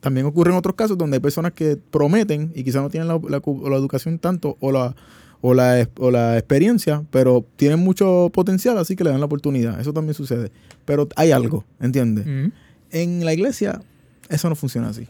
También 0.00 0.26
ocurre 0.26 0.50
en 0.50 0.56
otros 0.56 0.74
casos 0.74 0.96
donde 0.96 1.16
hay 1.16 1.20
personas 1.20 1.52
que 1.52 1.76
prometen 1.76 2.52
y 2.54 2.64
quizás 2.64 2.82
no 2.82 2.90
tienen 2.90 3.08
la, 3.08 3.20
la 3.28 3.40
la 3.40 3.76
educación 3.76 4.18
tanto 4.18 4.56
o 4.60 4.72
la, 4.72 4.94
o, 5.40 5.54
la, 5.54 5.88
o 5.98 6.10
la 6.10 6.38
experiencia, 6.38 7.04
pero 7.10 7.44
tienen 7.56 7.78
mucho 7.80 8.30
potencial, 8.32 8.78
así 8.78 8.96
que 8.96 9.04
le 9.04 9.10
dan 9.10 9.20
la 9.20 9.26
oportunidad. 9.26 9.80
Eso 9.80 9.92
también 9.92 10.14
sucede. 10.14 10.50
Pero 10.84 11.08
hay 11.16 11.32
algo, 11.32 11.64
¿entiendes? 11.80 12.52
En 12.90 13.24
la 13.24 13.32
iglesia 13.32 13.82
eso 14.28 14.48
no 14.48 14.56
funciona 14.56 14.88
así. 14.88 15.06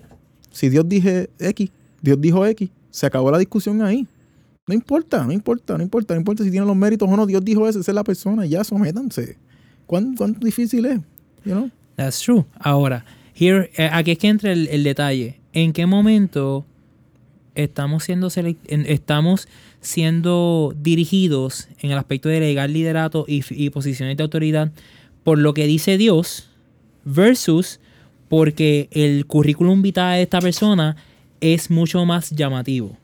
Si 0.50 0.68
Dios 0.68 0.88
dije 0.88 1.30
X, 1.38 1.70
Dios 2.02 2.20
dijo 2.20 2.44
X, 2.46 2.70
se 2.90 3.06
acabó 3.06 3.30
la 3.30 3.38
discusión 3.38 3.82
ahí. 3.82 4.06
No 4.66 4.74
importa, 4.74 5.24
no 5.24 5.32
importa, 5.32 5.76
no 5.76 5.82
importa, 5.82 6.14
no 6.14 6.20
importa 6.20 6.44
si 6.44 6.50
tienen 6.50 6.66
los 6.66 6.76
méritos 6.76 7.08
o 7.08 7.16
no. 7.16 7.26
Dios 7.26 7.44
dijo 7.44 7.66
eso, 7.68 7.80
esa 7.80 7.90
es 7.90 7.94
la 7.94 8.04
persona, 8.04 8.46
ya 8.46 8.62
sométanse. 8.64 9.36
¿Cuán, 9.86 10.14
cuán 10.16 10.34
difícil 10.38 10.86
es? 10.86 11.00
You 11.44 11.52
know? 11.52 11.70
That's 11.96 12.20
true. 12.20 12.44
Ahora, 12.58 13.04
eh, 13.49 13.90
aquí 13.92 14.12
es 14.12 14.18
que 14.18 14.28
entra 14.28 14.52
el, 14.52 14.85
detalle. 14.85 15.40
¿En 15.52 15.73
qué 15.73 15.87
momento 15.87 16.66
estamos 17.54 18.04
siendo 18.04 18.28
estamos 18.68 19.49
siendo 19.80 20.75
dirigidos 20.80 21.68
en 21.80 21.90
el 21.90 21.99
aspecto 21.99 22.28
de 22.28 22.40
legal 22.40 22.73
liderato 22.73 23.25
y, 23.26 23.70
posiciones 23.70 24.16
de 24.16 24.23
autoridad 24.23 24.73
por 25.25 25.38
lo 25.38 25.54
que 25.54 25.66
dice 25.66 25.99
Dios 25.99 26.50
versus 27.04 27.80
porque 28.28 28.88
el 28.92 29.26
currículum 29.26 29.82
vitae 29.82 30.18
de 30.18 30.23
esta 30.23 30.40
persona 30.40 30.97
es 31.40 31.70
mucho 31.70 32.04
más 32.04 32.30
llamativo. 32.30 32.97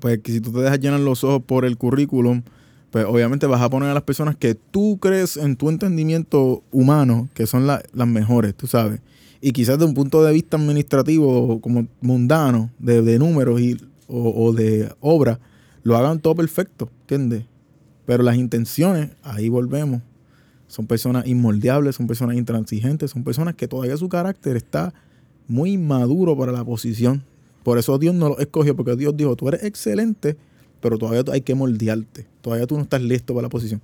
Pues 0.00 0.20
que 0.20 0.32
si 0.32 0.40
tú 0.40 0.52
te 0.52 0.60
dejas 0.60 0.80
llenar 0.80 1.00
los 1.00 1.22
ojos 1.24 1.42
por 1.44 1.64
el 1.64 1.76
currículum, 1.76 2.42
pues 2.90 3.04
obviamente 3.04 3.46
vas 3.46 3.60
a 3.60 3.68
poner 3.68 3.90
a 3.90 3.94
las 3.94 4.04
personas 4.04 4.36
que 4.36 4.54
tú 4.54 4.98
crees 5.00 5.36
en 5.36 5.56
tu 5.56 5.68
entendimiento 5.68 6.62
humano 6.70 7.28
que 7.34 7.46
son 7.46 7.66
la- 7.66 7.82
las 7.92 8.08
mejores, 8.08 8.54
tú 8.54 8.66
sabes. 8.66 9.00
Y 9.40 9.52
quizás 9.52 9.78
de 9.78 9.84
un 9.84 9.94
punto 9.94 10.24
de 10.24 10.32
vista 10.32 10.56
administrativo, 10.56 11.60
como 11.60 11.86
mundano, 12.00 12.70
de, 12.78 13.02
de 13.02 13.18
números 13.18 13.60
y, 13.60 13.76
o, 14.08 14.46
o 14.46 14.52
de 14.52 14.92
obra, 15.00 15.38
lo 15.82 15.96
hagan 15.96 16.20
todo 16.20 16.34
perfecto, 16.34 16.90
¿entiendes? 17.02 17.44
Pero 18.06 18.22
las 18.22 18.36
intenciones, 18.36 19.10
ahí 19.22 19.48
volvemos. 19.48 20.02
Son 20.68 20.86
personas 20.86 21.26
inmoldeables, 21.26 21.96
son 21.96 22.06
personas 22.06 22.36
intransigentes, 22.36 23.10
son 23.10 23.22
personas 23.22 23.54
que 23.54 23.68
todavía 23.68 23.96
su 23.96 24.08
carácter 24.08 24.56
está 24.56 24.92
muy 25.48 25.72
inmaduro 25.72 26.36
para 26.36 26.52
la 26.52 26.64
posición. 26.64 27.22
Por 27.62 27.78
eso 27.78 27.98
Dios 27.98 28.14
no 28.14 28.30
lo 28.30 28.38
escogió, 28.38 28.76
porque 28.76 28.96
Dios 28.96 29.16
dijo, 29.16 29.36
tú 29.36 29.48
eres 29.48 29.64
excelente, 29.64 30.36
pero 30.80 30.98
todavía 30.98 31.22
hay 31.32 31.40
que 31.40 31.54
moldearte. 31.54 32.26
Todavía 32.40 32.66
tú 32.66 32.76
no 32.76 32.82
estás 32.82 33.02
listo 33.02 33.34
para 33.34 33.46
la 33.46 33.48
posición. 33.48 33.80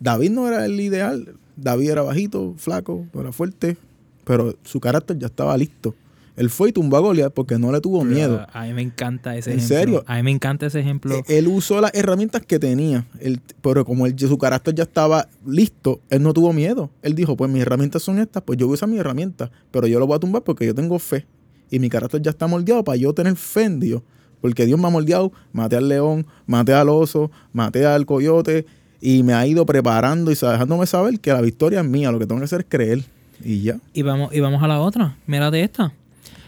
David 0.00 0.30
no 0.30 0.48
era 0.48 0.66
el 0.66 0.78
ideal. 0.80 1.34
David 1.56 1.90
era 1.90 2.02
bajito, 2.02 2.54
flaco, 2.56 3.06
no 3.12 3.20
era 3.20 3.32
fuerte, 3.32 3.76
pero 4.24 4.56
su 4.64 4.80
carácter 4.80 5.18
ya 5.18 5.26
estaba 5.26 5.56
listo. 5.56 5.94
Él 6.34 6.48
fue 6.48 6.70
y 6.70 6.72
tumbó 6.72 6.96
a 6.96 7.00
Goliat 7.00 7.30
porque 7.34 7.58
no 7.58 7.70
le 7.70 7.80
tuvo 7.82 8.04
miedo. 8.04 8.46
A 8.54 8.64
mí 8.64 8.72
me 8.72 8.80
encanta 8.80 9.36
ese 9.36 9.50
¿En 9.52 9.58
ejemplo. 9.58 9.76
serio? 9.76 10.04
A 10.06 10.16
mí 10.16 10.22
me 10.22 10.30
encanta 10.30 10.64
ese 10.66 10.80
ejemplo. 10.80 11.14
Eh, 11.14 11.22
Él 11.28 11.46
usó 11.46 11.78
las 11.82 11.92
herramientas 11.94 12.40
que 12.46 12.58
tenía, 12.58 13.06
él- 13.20 13.38
pero 13.60 13.84
como 13.84 14.06
él- 14.06 14.18
su 14.18 14.38
carácter 14.38 14.74
ya 14.74 14.84
estaba 14.84 15.28
listo, 15.46 16.00
él 16.08 16.22
no 16.22 16.32
tuvo 16.32 16.54
miedo. 16.54 16.88
Él 17.02 17.14
dijo, 17.14 17.36
pues 17.36 17.50
mis 17.50 17.60
herramientas 17.60 18.02
son 18.02 18.18
estas, 18.18 18.42
pues 18.44 18.58
yo 18.58 18.66
voy 18.66 18.72
a 18.72 18.76
usar 18.76 18.88
mis 18.88 18.98
herramientas, 19.00 19.50
pero 19.70 19.86
yo 19.86 19.98
lo 19.98 20.06
voy 20.06 20.16
a 20.16 20.20
tumbar 20.20 20.42
porque 20.42 20.64
yo 20.64 20.74
tengo 20.74 20.98
fe. 20.98 21.26
Y 21.70 21.78
mi 21.78 21.90
carácter 21.90 22.22
ya 22.22 22.30
está 22.30 22.46
moldeado 22.46 22.82
para 22.82 22.96
yo 22.96 23.12
tener 23.12 23.36
fe 23.36 23.64
en 23.64 23.78
Dios. 23.80 24.00
Porque 24.40 24.64
Dios 24.64 24.80
me 24.80 24.86
ha 24.86 24.90
moldeado, 24.90 25.32
maté 25.52 25.76
al 25.76 25.88
león, 25.88 26.26
maté 26.46 26.72
al 26.72 26.88
oso, 26.88 27.30
maté 27.52 27.84
al 27.84 28.06
coyote 28.06 28.64
y 29.02 29.22
me 29.22 29.34
ha 29.34 29.46
ido 29.46 29.66
preparando 29.66 30.30
y 30.32 30.34
dejándome 30.34 30.86
saber 30.86 31.20
que 31.20 31.30
la 31.32 31.42
victoria 31.42 31.80
es 31.80 31.86
mía, 31.86 32.10
lo 32.10 32.18
que 32.18 32.26
tengo 32.26 32.40
que 32.40 32.46
hacer 32.46 32.60
es 32.60 32.66
creer. 32.68 33.04
Y 33.44 33.62
ya. 33.62 33.78
Y 33.92 34.02
vamos, 34.02 34.34
y 34.34 34.40
vamos 34.40 34.62
a 34.62 34.68
la 34.68 34.80
otra. 34.80 35.16
Mírate 35.26 35.62
esta. 35.62 35.92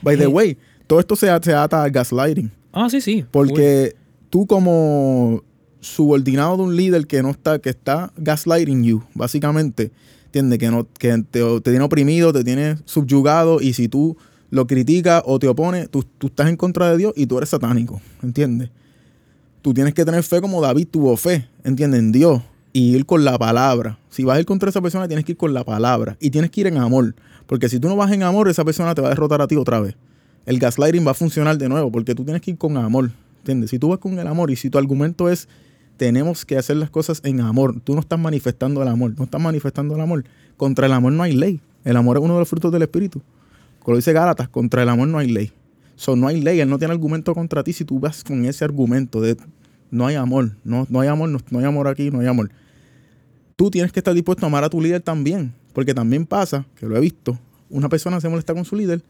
By 0.03 0.17
the 0.17 0.25
Eh. 0.25 0.27
way, 0.29 0.57
todo 0.87 1.01
esto 1.01 1.17
se, 1.17 1.27
se 1.43 1.55
ata 1.55 1.83
al 1.83 1.91
gaslighting. 1.91 2.51
Ah, 2.73 2.89
sí, 2.91 3.01
sí. 3.01 3.25
Porque 3.31 3.95
tú 4.31 4.47
como 4.47 5.43
subordinado 5.81 6.57
de 6.57 6.63
un 6.63 6.77
líder 6.77 7.07
que 7.07 7.23
no 7.23 7.31
está, 7.31 7.59
que 7.59 7.71
está 7.71 8.13
gaslighting 8.17 8.85
you, 8.85 9.03
básicamente, 9.15 9.91
¿entiendes? 10.27 10.59
Que, 10.59 10.71
no, 10.71 10.87
que 10.99 11.09
te, 11.31 11.41
te 11.61 11.71
tiene 11.71 11.83
oprimido, 11.85 12.33
te 12.33 12.43
tiene 12.45 12.77
subyugado 12.85 13.61
y 13.61 13.73
si 13.75 13.89
tú 13.89 14.17
lo 14.51 14.67
criticas 14.67 15.23
o 15.27 15.39
te 15.39 15.49
opones, 15.49 15.91
tú, 15.91 16.05
tú 16.19 16.29
estás 16.29 16.49
en 16.49 16.57
contra 16.57 16.91
de 16.91 16.97
Dios 16.99 17.13
y 17.17 17.27
tú 17.27 17.37
eres 17.39 17.51
satánico, 17.51 18.01
¿entiendes? 18.23 18.71
Tú 19.63 19.73
tienes 19.75 19.95
que 19.95 20.05
tener 20.05 20.23
fe 20.23 20.41
como 20.41 20.61
David 20.61 20.89
tuvo 20.91 21.17
fe, 21.17 21.49
¿entiendes? 21.65 22.01
En 22.01 22.13
Dios 22.13 22.43
y 22.75 22.97
ir 22.97 23.07
con 23.07 23.25
la 23.25 23.39
palabra. 23.39 23.99
Si 24.11 24.25
vas 24.25 24.37
a 24.37 24.41
ir 24.41 24.47
contra 24.47 24.69
esa 24.69 24.83
persona, 24.83 25.07
tienes 25.07 25.25
que 25.25 25.33
ir 25.33 25.39
con 25.39 25.55
la 25.55 25.63
palabra 25.63 26.17
y 26.21 26.31
tienes 26.31 26.51
que 26.51 26.61
ir 26.61 26.67
en 26.67 26.77
amor. 26.77 27.15
Porque 27.47 27.69
si 27.69 27.79
tú 27.79 27.89
no 27.89 27.95
vas 27.95 28.11
en 28.11 28.25
amor, 28.25 28.49
esa 28.49 28.65
persona 28.65 28.95
te 28.97 29.01
va 29.01 29.07
a 29.07 29.11
derrotar 29.11 29.41
a 29.41 29.47
ti 29.47 29.55
otra 29.55 29.81
vez. 29.81 29.95
El 30.45 30.59
gaslighting 30.59 31.07
va 31.07 31.13
a 31.13 31.15
funcionar 31.15 31.57
de 31.57 31.69
nuevo 31.69 31.93
porque 31.93 32.17
tú 32.17 32.25
tienes 32.25 32.43
que 32.43 32.51
ir 32.51 32.59
con 32.59 32.77
amor. 32.77 33.13
¿Entiendes? 33.39 33.71
Si 33.71 33.79
tú 33.79 33.91
vas 33.91 34.01
con 34.01 34.19
el 34.19 34.27
amor 34.27 34.51
y 34.51 34.57
si 34.57 34.71
tu 34.71 34.79
argumento 34.79 35.29
es 35.31 35.49
tenemos 35.97 36.45
que 36.45 36.59
hacer 36.59 36.77
las 36.77 36.91
cosas 36.91 37.21
en 37.23 37.41
amor, 37.41 37.81
tú 37.81 37.95
no 37.95 38.01
estás 38.01 38.19
manifestando 38.19 38.83
el 38.83 38.89
amor, 38.89 39.15
no 39.17 39.25
estás 39.25 39.41
manifestando 39.41 39.95
el 39.95 40.01
amor. 40.01 40.25
Contra 40.57 40.87
el 40.87 40.93
amor 40.95 41.13
no 41.13 41.23
hay 41.23 41.33
ley. 41.33 41.61
El 41.85 41.97
amor 41.97 42.17
es 42.17 42.25
uno 42.25 42.35
de 42.35 42.41
los 42.41 42.49
frutos 42.49 42.73
del 42.73 42.83
Espíritu. 42.83 43.23
Como 43.79 43.97
dice 43.97 44.13
Gálatas, 44.13 44.49
contra 44.49 44.83
el 44.83 44.89
amor 44.89 45.07
no 45.07 45.19
hay 45.19 45.31
ley. 45.31 45.53
So, 45.95 46.17
no 46.17 46.27
hay 46.27 46.41
ley, 46.41 46.59
él 46.59 46.69
no 46.69 46.79
tiene 46.79 46.93
argumento 46.93 47.35
contra 47.35 47.63
ti 47.63 47.73
si 47.73 47.85
tú 47.85 48.01
vas 48.01 48.25
con 48.25 48.45
ese 48.47 48.65
argumento 48.65 49.21
de 49.21 49.37
no 49.93 50.09
hay 50.09 50.17
amor, 50.17 50.57
no, 50.65 50.89
no 50.91 51.01
hay 51.01 51.07
amor, 51.07 51.29
no, 51.29 51.39
no 51.51 51.59
hay 51.61 51.65
amor 51.67 51.87
aquí, 51.87 52.11
no 52.11 52.19
hay 52.19 52.27
amor. 52.27 52.51
Tú 53.57 53.71
tienes 53.71 53.93
que 53.93 54.01
estar 54.01 54.15
dispuesto 54.15 54.45
a 54.45 54.49
amar 54.49 54.65
a 54.65 54.71
tu 54.71 54.81
líder 54.81 55.01
también, 55.01 55.55
porque 55.73 55.95
también 55.95 56.27
pasa, 56.27 56.67
que 56.75 56.87
lo 56.87 56.97
he 56.97 57.01
visto, 57.01 57.39
una 57.71 57.89
persona 57.89 58.21
se 58.21 58.29
molesta 58.29 58.55
con 58.55 58.65
su 58.65 58.77
líder, 58.77 59.03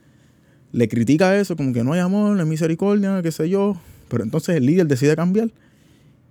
le 0.73 0.89
critica 0.89 1.39
eso, 1.39 1.57
como 1.57 1.73
que 1.73 1.85
no 1.85 1.93
hay 1.93 2.01
amor, 2.01 2.37
no 2.37 2.43
hay 2.43 2.49
misericordia, 2.49 3.23
qué 3.23 3.33
sé 3.33 3.49
yo, 3.49 3.81
pero 4.09 4.25
entonces 4.25 4.57
el 4.57 4.67
líder 4.67 4.87
decide 4.87 5.17
cambiar 5.17 5.51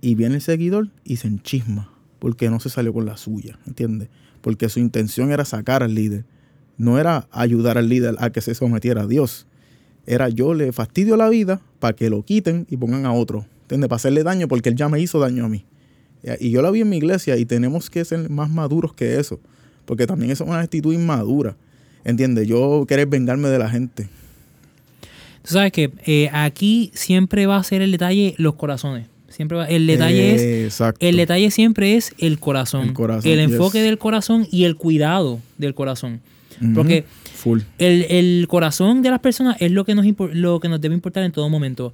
y 0.00 0.14
viene 0.14 0.36
el 0.36 0.40
seguidor 0.42 0.90
y 1.02 1.16
se 1.16 1.28
enchisma, 1.28 1.90
porque 2.18 2.50
no 2.50 2.60
se 2.60 2.70
salió 2.70 2.92
con 2.92 3.06
la 3.06 3.16
suya, 3.16 3.58
¿entiendes? 3.66 4.08
Porque 4.42 4.68
su 4.68 4.78
intención 4.78 5.32
era 5.32 5.44
sacar 5.44 5.82
al 5.82 5.94
líder, 5.94 6.24
no 6.76 6.98
era 6.98 7.26
ayudar 7.32 7.78
al 7.78 7.88
líder 7.88 8.16
a 8.18 8.30
que 8.30 8.40
se 8.40 8.54
sometiera 8.54 9.02
a 9.02 9.06
Dios, 9.06 9.46
era 10.06 10.28
yo 10.28 10.54
le 10.54 10.72
fastidio 10.72 11.16
la 11.16 11.28
vida 11.28 11.60
para 11.80 11.96
que 11.96 12.10
lo 12.10 12.22
quiten 12.22 12.66
y 12.70 12.76
pongan 12.76 13.06
a 13.06 13.12
otro, 13.12 13.46
¿entiendes? 13.62 13.88
Para 13.88 13.96
hacerle 13.96 14.22
daño 14.22 14.46
porque 14.46 14.68
él 14.68 14.76
ya 14.76 14.88
me 14.88 15.00
hizo 15.00 15.18
daño 15.18 15.46
a 15.46 15.48
mí. 15.48 15.64
Y 16.40 16.50
yo 16.50 16.62
la 16.62 16.70
vi 16.70 16.80
en 16.80 16.88
mi 16.88 16.96
iglesia 16.96 17.36
y 17.36 17.44
tenemos 17.44 17.90
que 17.90 18.04
ser 18.04 18.30
más 18.30 18.50
maduros 18.50 18.94
que 18.94 19.18
eso, 19.20 19.38
porque 19.84 20.06
también 20.06 20.30
eso 20.30 20.44
es 20.44 20.50
una 20.50 20.60
actitud 20.60 20.92
inmadura, 20.94 21.56
¿entiendes? 22.04 22.48
Yo 22.48 22.84
querer 22.88 23.06
vengarme 23.06 23.48
de 23.48 23.58
la 23.58 23.68
gente. 23.68 24.08
Tú 25.42 25.52
sabes 25.52 25.72
que 25.72 25.92
eh, 26.06 26.30
aquí 26.32 26.90
siempre 26.94 27.44
va 27.46 27.56
a 27.58 27.62
ser 27.64 27.82
el 27.82 27.90
detalle 27.92 28.34
los 28.38 28.54
corazones. 28.54 29.08
Siempre 29.28 29.58
va- 29.58 29.66
el 29.66 29.86
detalle 29.86 30.34
es 30.34 30.42
Exacto. 30.72 31.04
el 31.04 31.16
detalle 31.16 31.50
siempre 31.50 31.96
es 31.96 32.12
el 32.18 32.38
corazón. 32.38 32.88
El 32.88 32.92
corazón, 32.94 33.30
El 33.30 33.40
enfoque 33.40 33.78
yes. 33.78 33.86
del 33.86 33.98
corazón 33.98 34.46
y 34.50 34.64
el 34.64 34.76
cuidado 34.76 35.40
del 35.58 35.74
corazón. 35.74 36.20
Porque 36.72 37.04
Full. 37.34 37.60
el, 37.78 38.06
el 38.10 38.46
corazón 38.48 39.02
de 39.02 39.10
las 39.10 39.18
personas 39.18 39.56
es 39.58 39.72
lo 39.72 39.84
que 39.84 39.96
nos 39.96 40.06
lo 40.32 40.60
que 40.60 40.68
nos 40.68 40.80
debe 40.80 40.94
importar 40.94 41.24
en 41.24 41.32
todo 41.32 41.48
momento. 41.48 41.92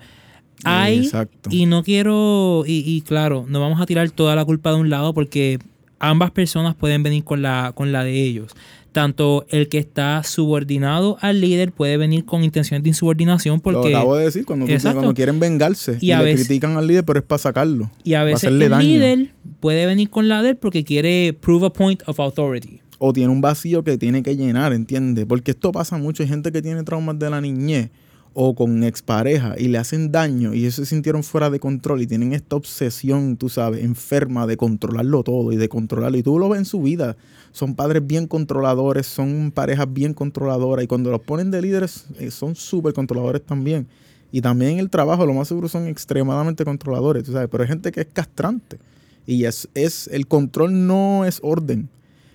Hay, 0.65 0.99
Exacto. 1.01 1.51
y 1.53 1.67
no 1.67 1.83
quiero, 1.83 2.65
y, 2.67 2.83
y 2.87 3.01
claro, 3.03 3.47
no 3.49 3.61
vamos 3.61 3.81
a 3.81 3.87
tirar 3.87 4.11
toda 4.11 4.35
la 4.37 4.45
culpa 4.45 4.71
de 4.73 4.77
un 4.77 4.91
lado 4.91 5.15
porque 5.15 5.59
ambas 5.99 6.31
personas 6.31 6.75
pueden 6.75 7.03
venir 7.03 7.25
con 7.25 7.43
la, 7.43 7.73
con 7.75 7.93
la 7.93 8.05
de 8.05 8.23
ellos. 8.23 8.53
Tanto 8.93 9.47
el 9.51 9.69
que 9.69 9.79
está 9.79 10.23
subordinado 10.25 11.17
al 11.21 11.41
líder 11.41 11.71
puede 11.71 11.97
venir 11.97 12.25
con 12.25 12.43
intenciones 12.43 12.83
de 12.83 12.89
insubordinación 12.89 13.61
porque 13.61 13.91
Lo 13.91 13.97
acabo 13.99 14.17
de 14.17 14.25
decir, 14.25 14.45
cuando, 14.45 14.67
cuando 14.67 15.15
quieren 15.15 15.39
vengarse 15.39 15.97
Y 16.01 16.07
y, 16.09 16.13
a 16.13 16.19
le 16.19 16.25
veces- 16.25 16.49
critican 16.49 16.77
al 16.77 16.89
líder, 16.89 17.05
pero 17.05 17.21
es 17.21 17.25
para 17.25 17.39
sacarlo. 17.39 17.89
y 18.03 18.15
a 18.15 18.25
veces 18.25 18.45
el 18.51 18.59
daño. 18.69 18.83
líder 18.83 19.29
puede 19.61 19.87
venir 19.87 20.11
con 20.11 20.29
la 20.29 20.43
de 20.43 20.51
él 20.51 20.57
porque 20.57 20.83
quiere 20.85 21.37
prove 21.41 21.67
a 21.67 21.71
point 21.71 22.03
of 22.07 22.19
authority. 22.19 22.81
O 22.99 23.13
tiene 23.13 23.31
un 23.33 23.41
vacío 23.41 23.85
que 23.85 23.97
tiene 23.97 24.23
que 24.25 24.37
llenar, 24.37 24.73
¿entiendes? 24.73 25.25
Porque 25.25 25.53
esto 25.53 25.71
pasa 25.73 25.97
mucho. 25.97 26.23
Hay 26.25 26.29
gente 26.29 26.51
que 26.53 26.61
tiene 26.61 26.83
traumas 26.83 27.17
de 27.19 27.31
la 27.31 27.41
niñez 27.41 27.91
o 28.33 28.55
con 28.55 28.85
expareja 28.85 29.55
y 29.59 29.69
le 29.69 29.79
hacen 29.79 30.13
daño 30.13 30.55
y 30.55 30.61
ellos 30.61 30.77
se 30.77 30.87
sintieron 30.87 31.25
fuera 31.25 31.51
de 31.51 31.59
control 31.59 32.03
y 32.03 32.07
tienen 32.07 32.33
esta 32.33 32.57
obsesión, 32.57 33.37
tú 33.37 33.49
sabes, 33.49 33.83
enferma 33.83 34.47
de 34.47 34.57
controlarlo 34.57 35.23
todo 35.25 35.53
y 35.53 35.57
de 35.57 35.69
controlarlo. 35.69 36.17
Y 36.17 36.23
tú 36.23 36.39
lo 36.39 36.49
ves 36.49 36.61
en 36.61 36.65
su 36.65 36.81
vida. 36.83 37.17
Son 37.53 37.75
padres 37.75 38.07
bien 38.07 38.27
controladores, 38.27 39.07
son 39.07 39.51
parejas 39.53 39.93
bien 39.93 40.15
controladoras 40.15 40.85
y 40.85 40.87
cuando 40.87 41.11
los 41.11 41.21
ponen 41.21 41.51
de 41.51 41.61
líderes 41.63 42.07
eh, 42.19 42.31
son 42.31 42.55
súper 42.55 42.93
controladores 42.93 43.43
también. 43.43 43.89
Y 44.33 44.41
también 44.41 44.73
en 44.73 44.79
el 44.79 44.91
trabajo, 44.91 45.27
lo 45.27 45.35
más 45.35 45.49
seguro 45.49 45.69
son 45.69 45.89
extremadamente 45.89 46.65
controladores, 46.65 47.25
tú 47.25 47.33
sabes. 47.33 47.49
Pero 47.51 47.65
hay 47.65 47.69
gente 47.69 47.91
que 47.91 48.03
es 48.03 48.07
castrante. 48.13 48.79
Y 49.27 49.45
es, 49.45 49.69
es 49.75 50.09
el 50.09 50.29
control 50.29 50.87
no 50.87 51.25
es 51.25 51.41
orden. 51.43 51.89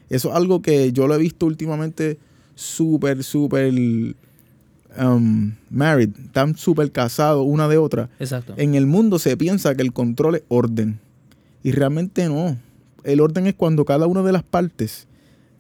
Eso 0.10 0.30
es 0.30 0.36
algo 0.36 0.62
que 0.62 0.92
yo 0.92 1.08
lo 1.08 1.16
he 1.16 1.18
visto 1.18 1.46
últimamente 1.46 2.20
súper, 2.54 3.24
súper 3.24 3.74
um, 4.98 5.54
married, 5.70 6.10
están 6.26 6.58
súper 6.58 6.92
casados 6.92 7.46
una 7.48 7.68
de 7.68 7.78
otra. 7.78 8.10
Exacto. 8.20 8.54
En 8.58 8.76
el 8.76 8.86
mundo 8.86 9.20
se 9.20 9.38
piensa 9.38 9.76
que 9.76 9.82
el 9.82 9.94
control 9.94 10.36
es 10.36 10.44
orden. 10.48 11.00
Y 11.64 11.72
realmente 11.72 12.28
no. 12.28 12.58
El 13.04 13.22
orden 13.22 13.48
es 13.48 13.56
cuando 13.56 13.86
cada 13.86 14.08
una 14.08 14.24
de 14.24 14.32
las 14.32 14.44
partes 14.44 15.08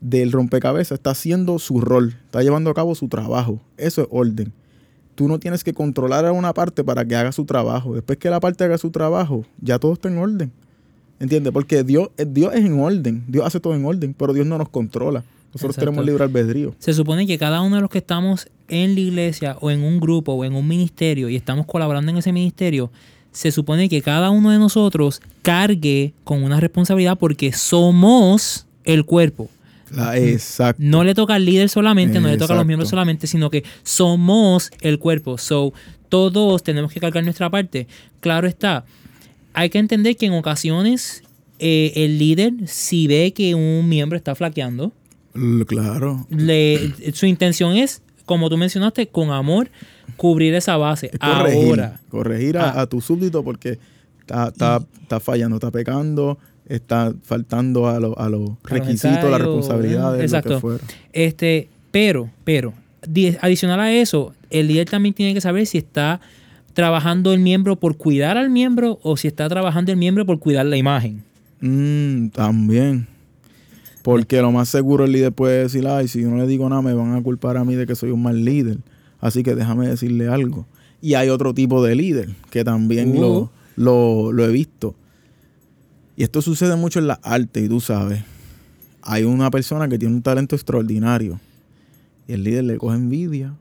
del 0.01 0.31
rompecabezas 0.31 0.97
está 0.97 1.11
haciendo 1.11 1.57
su 1.59 1.79
rol, 1.79 2.15
está 2.25 2.43
llevando 2.43 2.69
a 2.69 2.73
cabo 2.73 2.95
su 2.95 3.07
trabajo. 3.07 3.59
Eso 3.77 4.03
es 4.03 4.07
orden. 4.11 4.53
Tú 5.15 5.27
no 5.27 5.39
tienes 5.39 5.63
que 5.63 5.73
controlar 5.73 6.25
a 6.25 6.31
una 6.31 6.53
parte 6.53 6.83
para 6.83 7.05
que 7.05 7.15
haga 7.15 7.31
su 7.31 7.45
trabajo. 7.45 7.95
Después 7.95 8.19
que 8.19 8.29
la 8.29 8.39
parte 8.39 8.63
haga 8.63 8.77
su 8.77 8.91
trabajo, 8.91 9.45
ya 9.61 9.79
todo 9.79 9.93
está 9.93 10.09
en 10.09 10.17
orden. 10.17 10.51
¿Entiendes? 11.19 11.53
Porque 11.53 11.83
Dios, 11.83 12.09
Dios 12.27 12.53
es 12.53 12.65
en 12.65 12.79
orden. 12.79 13.23
Dios 13.27 13.45
hace 13.45 13.59
todo 13.59 13.73
en 13.73 13.85
orden, 13.85 14.13
pero 14.13 14.33
Dios 14.33 14.45
no 14.45 14.57
nos 14.57 14.69
controla. 14.69 15.23
Nosotros 15.55 15.75
Exacto. 15.77 15.79
tenemos 15.91 16.05
libre 16.05 16.23
albedrío. 16.25 16.75
Se 16.79 16.93
supone 16.93 17.25
que 17.25 17.37
cada 17.37 17.61
uno 17.61 17.77
de 17.77 17.81
los 17.81 17.89
que 17.89 17.97
estamos 17.99 18.47
en 18.67 18.93
la 18.93 18.99
iglesia 18.99 19.57
o 19.61 19.71
en 19.71 19.81
un 19.83 19.99
grupo 19.99 20.33
o 20.33 20.43
en 20.45 20.53
un 20.53 20.67
ministerio 20.67 21.29
y 21.29 21.35
estamos 21.35 21.65
colaborando 21.65 22.11
en 22.11 22.17
ese 22.17 22.31
ministerio, 22.33 22.91
se 23.31 23.51
supone 23.51 23.87
que 23.89 24.01
cada 24.01 24.29
uno 24.29 24.51
de 24.51 24.59
nosotros 24.59 25.21
cargue 25.41 26.13
con 26.23 26.43
una 26.43 26.59
responsabilidad 26.59 27.17
porque 27.17 27.51
somos 27.53 28.65
el 28.83 29.05
cuerpo. 29.05 29.49
La- 29.91 30.17
exacto. 30.17 30.81
No 30.83 31.03
le 31.03 31.13
toca 31.13 31.35
al 31.35 31.45
líder 31.45 31.69
solamente, 31.69 32.19
no 32.19 32.27
le 32.27 32.37
toca 32.37 32.53
a 32.53 32.57
los 32.57 32.65
miembros 32.65 32.89
solamente, 32.89 33.27
sino 33.27 33.49
que 33.49 33.63
somos 33.83 34.71
el 34.81 34.99
cuerpo. 34.99 35.37
So, 35.37 35.73
todos 36.09 36.63
tenemos 36.63 36.91
que 36.91 36.99
cargar 36.99 37.23
nuestra 37.23 37.49
parte. 37.49 37.87
Claro 38.19 38.47
está. 38.47 38.85
Hay 39.53 39.69
que 39.69 39.77
entender 39.79 40.17
que 40.17 40.25
en 40.25 40.33
ocasiones 40.33 41.23
eh, 41.59 41.93
el 41.95 42.17
líder, 42.19 42.53
si 42.65 43.07
ve 43.07 43.31
que 43.33 43.55
un 43.55 43.87
miembro 43.87 44.17
está 44.17 44.35
flaqueando, 44.35 44.91
Claro. 45.67 46.25
le, 46.29 46.93
su 47.13 47.25
intención 47.25 47.75
es, 47.75 48.01
como 48.25 48.49
tú 48.49 48.57
mencionaste, 48.57 49.07
con 49.07 49.31
amor, 49.31 49.69
cubrir 50.17 50.53
esa 50.55 50.77
base. 50.77 51.09
Es 51.13 51.19
corregir, 51.19 51.67
Ahora, 51.69 51.99
corregir 52.09 52.57
a, 52.57 52.69
Ah. 52.71 52.81
a 52.81 52.87
tu 52.87 53.01
súbdito 53.01 53.43
porque 53.43 53.77
está, 54.21 54.47
está, 54.47 54.81
está 55.01 55.19
fallando, 55.19 55.57
está 55.57 55.71
pecando, 55.71 56.37
está 56.67 57.13
faltando 57.23 57.87
a, 57.87 57.99
lo- 57.99 58.17
a 58.17 58.29
los 58.29 58.51
requisitos, 58.63 59.03
las 59.15 59.23
ensayos, 59.23 59.39
responsabilidades, 59.39 60.21
exacto. 60.23 60.49
lo 60.49 60.55
que 60.55 60.61
fuera. 60.61 60.83
Este, 61.13 61.69
pero, 61.91 62.29
pero, 62.43 62.73
di- 63.07 63.37
adicional 63.41 63.79
a 63.79 63.91
eso, 63.93 64.33
el 64.49 64.67
líder 64.67 64.89
también 64.89 65.13
tiene 65.13 65.33
que 65.33 65.41
saber 65.41 65.65
si 65.67 65.77
está 65.77 66.21
trabajando 66.73 67.33
el 67.33 67.39
miembro 67.39 67.75
por 67.77 67.95
cuidar 67.97 68.37
al 68.37 68.49
miembro 68.49 68.99
o 69.03 69.15
si 69.17 69.27
está 69.27 69.47
trabajando 69.47 69.91
el 69.91 69.97
miembro 69.97 70.25
por 70.25 70.39
cuidar 70.39 70.65
la 70.65 70.77
imagen. 70.77 71.23
Mm, 71.61 72.29
también. 72.29 73.07
Porque 74.05 74.39
lo 74.39 74.51
más 74.51 74.69
seguro 74.69 75.05
el 75.05 75.13
líder 75.13 75.33
puede 75.33 75.63
decir, 75.63 75.87
ay, 75.87 76.07
si 76.07 76.21
yo 76.21 76.29
no 76.29 76.37
le 76.37 76.45
digo 76.45 76.69
nada, 76.69 76.83
me 76.83 76.93
van 76.93 77.15
a 77.15 77.23
culpar 77.23 77.57
a 77.57 77.65
mí 77.65 77.73
de 77.73 77.87
que 77.87 77.95
soy 77.95 78.11
un 78.11 78.21
mal 78.21 78.45
líder. 78.45 78.77
Así 79.19 79.41
que 79.41 79.55
déjame 79.55 79.87
decirle 79.87 80.27
algo. 80.27 80.67
Y 81.01 81.15
hay 81.15 81.29
otro 81.29 81.55
tipo 81.55 81.83
de 81.83 81.95
líder 81.95 82.29
que 82.51 82.63
también 82.63 83.17
Uh. 83.17 83.19
lo, 83.19 83.51
lo, 83.75 84.31
lo 84.31 84.45
he 84.45 84.51
visto. 84.51 84.93
Y 86.15 86.21
esto 86.21 86.43
sucede 86.43 86.75
mucho 86.75 86.99
en 86.99 87.07
la 87.07 87.19
arte, 87.23 87.61
y 87.61 87.67
tú 87.67 87.79
sabes. 87.81 88.23
Hay 89.01 89.23
una 89.23 89.49
persona 89.49 89.89
que 89.89 89.97
tiene 89.97 90.13
un 90.13 90.21
talento 90.21 90.55
extraordinario. 90.55 91.39
Y 92.27 92.33
el 92.33 92.43
líder 92.43 92.65
le 92.65 92.77
coge 92.77 92.97
envidia. 92.97 93.55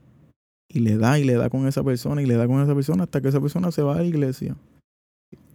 Y 0.69 0.81
le 0.81 0.95
da 0.95 1.17
y 1.17 1.23
le 1.23 1.33
da 1.33 1.49
con 1.49 1.65
esa 1.65 1.83
persona 1.83 2.21
y 2.21 2.27
le 2.27 2.35
da 2.35 2.45
con 2.45 2.61
esa 2.61 2.75
persona 2.75 3.05
hasta 3.05 3.19
que 3.19 3.29
esa 3.29 3.41
persona 3.41 3.71
se 3.71 3.81
va 3.81 3.95
a 3.95 3.97
la 3.97 4.03
iglesia. 4.05 4.55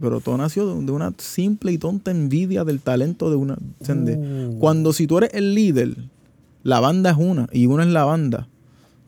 Pero 0.01 0.21
todo 0.21 0.39
nació 0.39 0.67
de 0.81 0.93
una 0.93 1.13
simple 1.19 1.73
y 1.73 1.79
tonta 1.79 2.11
envidia 2.11 2.65
del 2.65 2.81
talento 2.81 3.29
de 3.29 3.37
una. 3.37 3.59
Uh. 4.17 4.59
Cuando 4.59 4.93
si 4.95 5.07
tú 5.07 5.19
eres 5.19 5.31
el 5.35 5.55
líder, 5.55 5.95
la 6.63 6.81
banda 6.81 7.11
es 7.11 7.17
una 7.19 7.49
y 7.53 7.67
una 7.67 7.83
es 7.83 7.91
la 7.91 8.05
banda. 8.05 8.49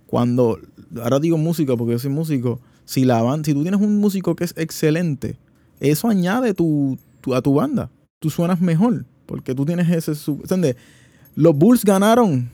Cuando, 0.07 0.59
ahora 1.03 1.19
digo 1.19 1.39
música 1.39 1.77
porque 1.77 1.93
yo 1.93 1.99
soy 1.99 2.11
músico, 2.11 2.61
si, 2.85 3.05
la 3.07 3.23
si 3.43 3.55
tú 3.55 3.63
tienes 3.63 3.81
un 3.81 3.99
músico 3.99 4.37
que 4.37 4.45
es 4.45 4.53
excelente, 4.57 5.39
eso 5.81 6.09
añade 6.09 6.53
tu, 6.53 6.99
tu- 7.23 7.35
a 7.35 7.41
tu 7.41 7.55
banda. 7.55 7.89
Tú 8.19 8.29
suenas 8.29 8.61
mejor 8.61 9.07
porque 9.25 9.55
tú 9.55 9.65
tienes 9.65 9.89
ese... 9.89 10.13
Los 11.35 11.57
Bulls 11.57 11.85
ganaron, 11.87 12.51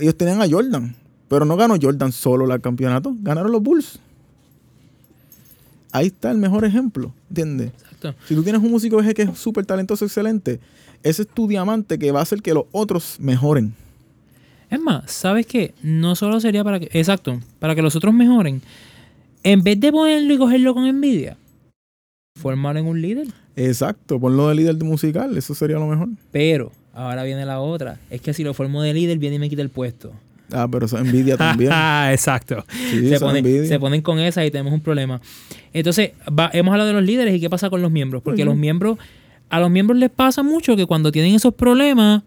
ellos 0.00 0.16
tenían 0.16 0.42
a 0.42 0.48
Jordan, 0.50 0.96
pero 1.28 1.44
no 1.44 1.56
ganó 1.56 1.76
Jordan 1.80 2.10
solo 2.10 2.52
el 2.52 2.60
campeonato, 2.60 3.14
ganaron 3.20 3.52
los 3.52 3.62
Bulls. 3.62 4.00
Ahí 5.92 6.06
está 6.06 6.30
el 6.30 6.38
mejor 6.38 6.64
ejemplo, 6.64 7.12
¿entiendes? 7.28 7.72
Exacto. 7.82 8.14
Si 8.26 8.34
tú 8.34 8.42
tienes 8.42 8.62
un 8.62 8.70
músico 8.70 8.98
que 9.14 9.22
es 9.22 9.38
súper 9.38 9.64
talentoso, 9.64 10.04
excelente, 10.04 10.60
ese 11.02 11.22
es 11.22 11.28
tu 11.28 11.48
diamante 11.48 11.98
que 11.98 12.12
va 12.12 12.20
a 12.20 12.22
hacer 12.22 12.42
que 12.42 12.52
los 12.52 12.64
otros 12.72 13.16
mejoren. 13.20 13.74
Es 14.68 14.80
más, 14.80 15.10
¿sabes 15.10 15.46
qué? 15.46 15.74
No 15.82 16.16
solo 16.16 16.40
sería 16.40 16.64
para 16.64 16.80
que, 16.80 16.88
exacto, 16.92 17.40
para 17.60 17.74
que 17.74 17.82
los 17.82 17.94
otros 17.94 18.12
mejoren. 18.12 18.62
En 19.42 19.62
vez 19.62 19.78
de 19.78 19.92
ponerlo 19.92 20.34
y 20.34 20.38
cogerlo 20.38 20.74
con 20.74 20.86
envidia, 20.86 21.36
formar 22.36 22.76
en 22.76 22.86
un 22.86 23.00
líder. 23.00 23.28
Exacto, 23.54 24.18
ponlo 24.18 24.48
de 24.48 24.56
líder 24.56 24.76
musical, 24.82 25.36
eso 25.36 25.54
sería 25.54 25.78
lo 25.78 25.86
mejor. 25.86 26.08
Pero, 26.32 26.72
ahora 26.92 27.22
viene 27.22 27.46
la 27.46 27.60
otra. 27.60 28.00
Es 28.10 28.20
que 28.20 28.34
si 28.34 28.42
lo 28.42 28.54
formo 28.54 28.82
de 28.82 28.92
líder, 28.92 29.18
viene 29.18 29.36
y 29.36 29.38
me 29.38 29.48
quita 29.48 29.62
el 29.62 29.70
puesto. 29.70 30.12
Ah, 30.52 30.68
pero 30.70 30.86
eso 30.86 30.96
es 30.98 31.04
envidia 31.04 31.36
también. 31.38 31.70
exacto. 32.12 32.64
Sí, 32.90 33.08
se, 33.08 33.78
ponen 33.78 34.02
con 34.02 34.18
esa 34.20 34.44
y 34.44 34.50
tenemos 34.50 34.72
un 34.72 34.80
problema. 34.80 35.20
Entonces, 35.72 36.12
va- 36.28 36.50
hemos 36.52 36.72
hablado 36.72 36.88
de 36.88 36.94
los 36.94 37.04
líderes 37.04 37.34
y 37.34 37.40
qué 37.40 37.50
pasa 37.50 37.68
con 37.70 37.82
los 37.82 37.90
miembros. 37.90 38.22
Porque 38.22 38.44
los 38.44 38.56
miembros, 38.56 38.98
a 39.50 39.60
los 39.60 39.70
miembros 39.70 39.98
les 39.98 40.10
pasa 40.10 40.42
mucho 40.42 40.76
que 40.76 40.86
cuando 40.86 41.10
tienen 41.12 41.34
esos 41.34 41.54
problemas, 41.54 42.22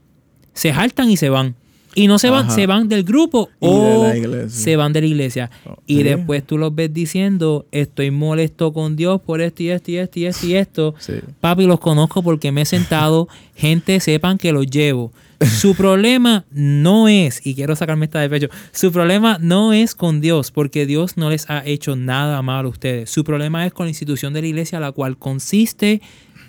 se 0.54 0.74
jaltan 0.74 1.10
y 1.10 1.18
se 1.18 1.30
van. 1.30 1.56
Y 1.96 2.08
no 2.08 2.20
se 2.20 2.30
van, 2.30 2.46
Ajá. 2.46 2.54
se 2.56 2.68
van 2.68 2.88
del 2.88 3.04
grupo 3.04 3.50
Y 3.60 3.66
o 3.68 4.06
se 4.48 4.76
van 4.76 4.94
de 4.94 5.02
la 5.02 5.08
iglesia. 5.08 5.50
Y 5.88 5.98
Sí. 5.98 6.04
después 6.04 6.44
tú 6.46 6.60
los 6.60 6.74
ves 6.76 6.94
diciendo, 6.94 7.66
estoy 7.72 8.12
molesto 8.12 8.72
con 8.74 8.96
Dios 8.96 9.20
por 9.22 9.42
esto 9.42 9.64
y 9.64 9.70
esto 9.72 9.90
y 9.92 9.98
esto 9.98 10.20
y 10.20 10.26
esto 10.26 10.46
y 10.46 10.54
esto. 10.56 10.96
Sí. 11.00 11.14
Papi, 11.42 11.66
los 11.66 11.80
conozco 11.80 12.22
porque 12.22 12.52
me 12.52 12.62
he 12.62 12.66
sentado. 12.66 13.28
Gente, 13.56 14.00
sepan 14.02 14.38
que 14.38 14.52
los 14.52 14.68
llevo. 14.68 15.12
Su 15.60 15.74
problema 15.74 16.46
no 16.52 17.08
es, 17.08 17.46
y 17.46 17.56
quiero 17.56 17.76
sacarme 17.76 18.06
esta 18.06 18.20
de 18.20 18.30
pecho, 18.30 18.50
su 18.74 18.92
problema 18.92 19.38
no 19.40 19.72
es 19.72 19.96
con 19.96 20.20
Dios, 20.20 20.52
porque 20.52 20.86
Dios 20.86 21.16
no 21.16 21.30
les 21.30 21.50
ha 21.50 21.66
hecho 21.66 21.96
nada 21.96 22.42
malo 22.42 22.68
a 22.68 22.72
ustedes. 22.72 23.10
Su 23.10 23.24
problema 23.24 23.66
es 23.66 23.72
con 23.72 23.86
la 23.86 23.90
institución 23.90 24.34
de 24.34 24.42
la 24.42 24.48
iglesia, 24.48 24.82
la 24.82 24.92
cual 24.92 25.18
consiste 25.18 26.02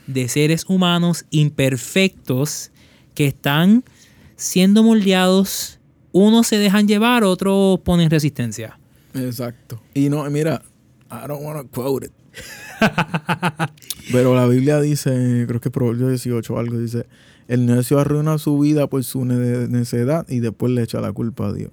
de 0.08 0.28
seres 0.28 0.64
humanos 0.66 1.24
imperfectos 1.30 2.72
que 3.14 3.26
están 3.26 3.84
siendo 4.34 4.82
moldeados. 4.82 5.78
Unos 6.10 6.48
se 6.48 6.58
dejan 6.58 6.88
llevar, 6.88 7.22
otros 7.22 7.78
ponen 7.80 8.10
resistencia. 8.10 8.78
Exacto. 9.14 9.80
Y 9.94 10.08
no, 10.08 10.28
mira, 10.30 10.62
I 11.10 11.28
don't 11.28 11.44
want 11.44 11.60
to 11.60 11.68
quote 11.68 12.06
it. 12.06 12.12
Pero 14.12 14.34
la 14.34 14.46
Biblia 14.46 14.80
dice, 14.80 15.44
creo 15.46 15.60
que 15.60 15.68
es 15.68 15.72
Proverbio 15.72 16.08
18 16.08 16.54
o 16.54 16.58
algo, 16.58 16.78
dice, 16.78 17.06
el 17.50 17.66
necio 17.66 17.98
arruina 17.98 18.38
su 18.38 18.58
vida 18.58 18.86
por 18.86 19.02
su 19.04 19.24
ne- 19.24 19.68
necedad 19.68 20.24
y 20.28 20.38
después 20.40 20.72
le 20.72 20.82
echa 20.82 21.00
la 21.00 21.12
culpa 21.12 21.48
a 21.48 21.52
Dios. 21.52 21.70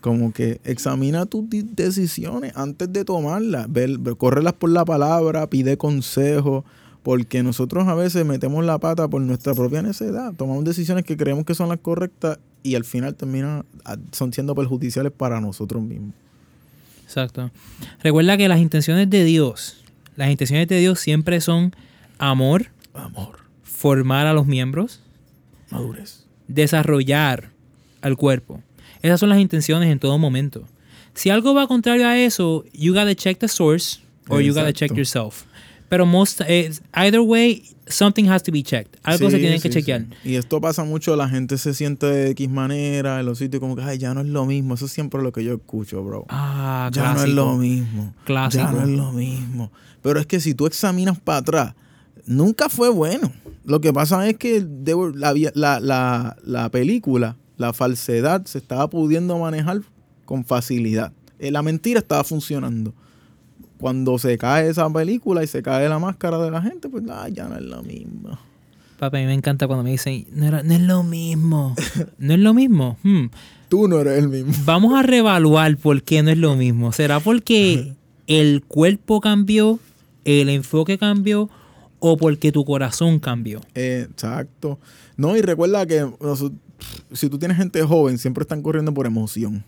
Como 0.00 0.32
que 0.32 0.60
examina 0.64 1.26
tus 1.26 1.44
decisiones 1.50 2.52
antes 2.56 2.92
de 2.92 3.04
tomarlas, 3.04 3.70
ver, 3.70 3.98
córrelas 4.16 4.52
por 4.54 4.70
la 4.70 4.84
palabra, 4.84 5.48
pide 5.48 5.76
consejo, 5.76 6.64
porque 7.02 7.42
nosotros 7.42 7.86
a 7.88 7.94
veces 7.94 8.24
metemos 8.24 8.64
la 8.64 8.78
pata 8.78 9.08
por 9.08 9.20
nuestra 9.22 9.54
propia 9.54 9.82
necedad, 9.82 10.32
tomamos 10.34 10.64
decisiones 10.64 11.04
que 11.04 11.16
creemos 11.16 11.44
que 11.44 11.54
son 11.54 11.68
las 11.68 11.78
correctas 11.80 12.38
y 12.62 12.74
al 12.74 12.84
final 12.84 13.14
terminan, 13.14 13.64
ah, 13.84 13.96
son 14.12 14.32
siendo 14.32 14.54
perjudiciales 14.54 15.12
para 15.12 15.40
nosotros 15.40 15.82
mismos. 15.82 16.12
Exacto. 17.04 17.50
Recuerda 18.02 18.36
que 18.36 18.48
las 18.48 18.60
intenciones 18.60 19.08
de 19.10 19.24
Dios, 19.24 19.82
las 20.16 20.30
intenciones 20.30 20.68
de 20.68 20.78
Dios 20.78 21.00
siempre 21.00 21.40
son 21.40 21.74
amor, 22.18 22.66
Amor, 22.92 23.38
formar 23.80 24.26
a 24.26 24.34
los 24.34 24.46
miembros, 24.46 25.00
madurez. 25.70 26.26
desarrollar 26.48 27.50
al 28.02 28.16
cuerpo. 28.16 28.60
Esas 29.00 29.20
son 29.20 29.30
las 29.30 29.38
intenciones 29.40 29.88
en 29.90 29.98
todo 29.98 30.18
momento. 30.18 30.66
Si 31.14 31.30
algo 31.30 31.54
va 31.54 31.66
contrario 31.66 32.06
a 32.06 32.18
eso, 32.18 32.64
you 32.74 32.92
gotta 32.92 33.14
check 33.14 33.38
the 33.38 33.48
source 33.48 34.00
or 34.28 34.42
you 34.42 34.52
gotta 34.52 34.72
check 34.74 34.92
yourself. 34.94 35.44
Pero 35.88 36.04
most, 36.04 36.42
eh, 36.46 36.70
either 36.92 37.20
way, 37.20 37.64
something 37.88 38.26
has 38.28 38.42
to 38.42 38.52
be 38.52 38.62
checked. 38.62 38.98
Algo 39.02 39.30
se 39.30 39.36
Sí, 39.36 39.40
tiene 39.42 39.56
que 39.60 39.68
sí, 39.70 39.74
chequear. 39.80 40.02
sí. 40.22 40.30
Y 40.32 40.36
esto 40.36 40.60
pasa 40.60 40.84
mucho, 40.84 41.16
la 41.16 41.28
gente 41.28 41.56
se 41.58 41.72
siente 41.72 42.04
de 42.06 42.30
X 42.32 42.48
manera 42.50 43.18
en 43.20 43.26
los 43.26 43.38
sitios 43.38 43.60
como 43.60 43.74
que, 43.76 43.82
ay, 43.82 43.96
ya 43.98 44.12
no 44.14 44.20
es 44.20 44.26
lo 44.28 44.44
mismo. 44.44 44.74
Eso 44.74 44.84
es 44.84 44.92
siempre 44.92 45.22
lo 45.22 45.32
que 45.32 45.42
yo 45.42 45.54
escucho, 45.54 46.04
bro. 46.04 46.26
Ah, 46.28 46.90
ya 46.92 47.02
no 47.02 47.08
es 47.08 47.14
clásico. 47.24 47.34
lo 47.34 47.56
mismo. 47.56 48.14
Clásico. 48.24 48.62
Ya 48.64 48.70
no 48.70 48.82
es 48.82 48.88
lo 48.88 49.12
mismo. 49.12 49.72
Pero 50.02 50.20
es 50.20 50.26
que 50.26 50.38
si 50.38 50.54
tú 50.54 50.66
examinas 50.66 51.18
para 51.18 51.38
atrás, 51.38 51.74
nunca 52.26 52.68
fue 52.68 52.88
bueno. 52.90 53.32
Lo 53.64 53.80
que 53.80 53.92
pasa 53.92 54.26
es 54.28 54.36
que 54.36 54.60
were- 54.62 55.14
la, 55.14 55.32
la, 55.54 55.80
la, 55.80 56.36
la 56.44 56.68
película, 56.70 57.36
la 57.56 57.72
falsedad, 57.72 58.44
se 58.46 58.58
estaba 58.58 58.88
pudiendo 58.88 59.38
manejar 59.38 59.82
con 60.24 60.44
facilidad. 60.44 61.12
Eh, 61.38 61.50
La 61.50 61.62
mentira 61.62 62.00
estaba 62.00 62.24
funcionando. 62.24 62.92
Cuando 63.78 64.18
se 64.18 64.36
cae 64.36 64.68
esa 64.68 64.90
película 64.92 65.42
y 65.42 65.46
se 65.46 65.62
cae 65.62 65.88
la 65.88 65.98
máscara 65.98 66.38
de 66.38 66.50
la 66.50 66.60
gente, 66.60 66.88
pues 66.88 67.02
ay, 67.10 67.32
ya 67.32 67.48
no 67.48 67.56
es 67.56 67.62
lo 67.62 67.82
mismo. 67.82 68.38
Papi, 68.98 69.16
a 69.16 69.20
mí 69.20 69.26
me 69.26 69.32
encanta 69.34 69.66
cuando 69.66 69.82
me 69.82 69.90
dicen, 69.92 70.26
no, 70.32 70.46
era- 70.46 70.62
no 70.62 70.74
es 70.74 70.80
lo 70.82 71.02
mismo. 71.02 71.74
no 72.18 72.34
es 72.34 72.38
lo 72.40 72.52
mismo. 72.54 72.98
Hmm. 73.02 73.26
Tú 73.70 73.88
no 73.88 73.98
eres 74.00 74.18
el 74.18 74.28
mismo. 74.28 74.52
Vamos 74.66 74.94
a 74.98 75.02
reevaluar 75.02 75.76
por 75.78 76.02
qué 76.02 76.22
no 76.22 76.30
es 76.30 76.38
lo 76.38 76.56
mismo. 76.56 76.92
¿Será 76.92 77.20
porque 77.20 77.94
el 78.26 78.62
cuerpo 78.66 79.20
cambió, 79.20 79.78
el 80.24 80.48
enfoque 80.50 80.98
cambió 80.98 81.48
o 82.00 82.16
porque 82.16 82.50
tu 82.50 82.64
corazón 82.64 83.18
cambió? 83.18 83.60
Exacto. 83.74 84.78
No, 85.16 85.36
y 85.36 85.42
recuerda 85.42 85.86
que 85.86 86.10
si 87.12 87.28
tú 87.28 87.38
tienes 87.38 87.56
gente 87.56 87.82
joven, 87.82 88.18
siempre 88.18 88.42
están 88.42 88.62
corriendo 88.62 88.92
por 88.92 89.06
emoción. 89.06 89.64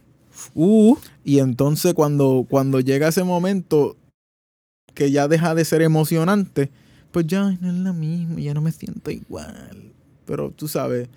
Uh, 0.54 0.96
Y 1.24 1.38
entonces 1.38 1.94
cuando, 1.94 2.46
cuando 2.48 2.80
llega 2.80 3.08
ese 3.08 3.22
momento 3.22 3.96
que 4.94 5.10
ya 5.10 5.28
deja 5.28 5.54
de 5.54 5.64
ser 5.64 5.82
emocionante, 5.82 6.70
pues 7.12 7.26
ya 7.26 7.42
no 7.60 7.68
es 7.68 7.74
lo 7.74 7.92
mismo, 7.94 8.38
ya 8.38 8.54
no 8.54 8.60
me 8.60 8.72
siento 8.72 9.10
igual. 9.10 9.92
Pero 10.24 10.50
tú 10.50 10.68
sabes, 10.68 11.08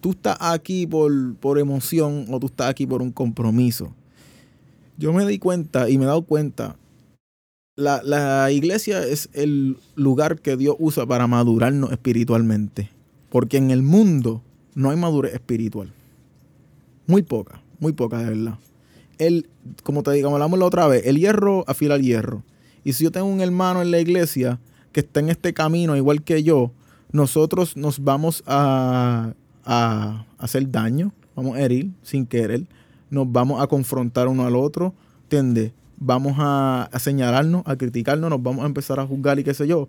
tú 0.00 0.12
estás 0.12 0.36
aquí 0.40 0.86
por, 0.86 1.34
por 1.36 1.58
emoción 1.58 2.26
o 2.30 2.38
tú 2.38 2.46
estás 2.46 2.70
aquí 2.70 2.86
por 2.86 3.02
un 3.02 3.10
compromiso. 3.12 3.92
Yo 4.96 5.12
me 5.12 5.26
di 5.26 5.38
cuenta 5.38 5.88
y 5.88 5.98
me 5.98 6.04
he 6.04 6.06
dado 6.06 6.22
cuenta, 6.22 6.76
la, 7.78 8.02
la 8.02 8.50
iglesia 8.50 9.06
es 9.06 9.28
el 9.34 9.76
lugar 9.94 10.40
que 10.40 10.56
Dios 10.56 10.74
usa 10.80 11.06
para 11.06 11.28
madurarnos 11.28 11.92
espiritualmente. 11.92 12.90
Porque 13.30 13.56
en 13.56 13.70
el 13.70 13.82
mundo 13.82 14.42
no 14.74 14.90
hay 14.90 14.96
madurez 14.96 15.32
espiritual. 15.32 15.92
Muy 17.06 17.22
poca, 17.22 17.62
muy 17.78 17.92
poca 17.92 18.18
de 18.18 18.30
verdad. 18.30 18.58
El, 19.18 19.48
como 19.84 20.02
te 20.02 20.10
digo, 20.10 20.28
hablamos 20.28 20.58
la 20.58 20.64
otra 20.64 20.88
vez, 20.88 21.06
el 21.06 21.18
hierro 21.18 21.62
afila 21.68 21.94
el 21.94 22.02
hierro. 22.02 22.42
Y 22.82 22.94
si 22.94 23.04
yo 23.04 23.12
tengo 23.12 23.28
un 23.28 23.40
hermano 23.40 23.80
en 23.80 23.92
la 23.92 24.00
iglesia 24.00 24.58
que 24.90 24.98
está 24.98 25.20
en 25.20 25.28
este 25.28 25.54
camino 25.54 25.96
igual 25.96 26.24
que 26.24 26.42
yo, 26.42 26.72
nosotros 27.12 27.76
nos 27.76 28.02
vamos 28.02 28.42
a, 28.44 29.34
a 29.64 30.26
hacer 30.38 30.68
daño, 30.68 31.12
vamos 31.36 31.56
a 31.56 31.60
herir 31.60 31.92
sin 32.02 32.26
querer, 32.26 32.66
nos 33.08 33.30
vamos 33.30 33.62
a 33.62 33.68
confrontar 33.68 34.26
uno 34.26 34.44
al 34.46 34.56
otro, 34.56 34.94
¿entiendes? 35.22 35.70
Vamos 36.00 36.36
a, 36.38 36.88
a 36.92 36.98
señalarnos, 36.98 37.62
a 37.66 37.76
criticarnos, 37.76 38.30
nos 38.30 38.42
vamos 38.42 38.62
a 38.62 38.66
empezar 38.66 39.00
a 39.00 39.06
juzgar 39.06 39.38
y 39.38 39.44
qué 39.44 39.54
sé 39.54 39.66
yo. 39.66 39.88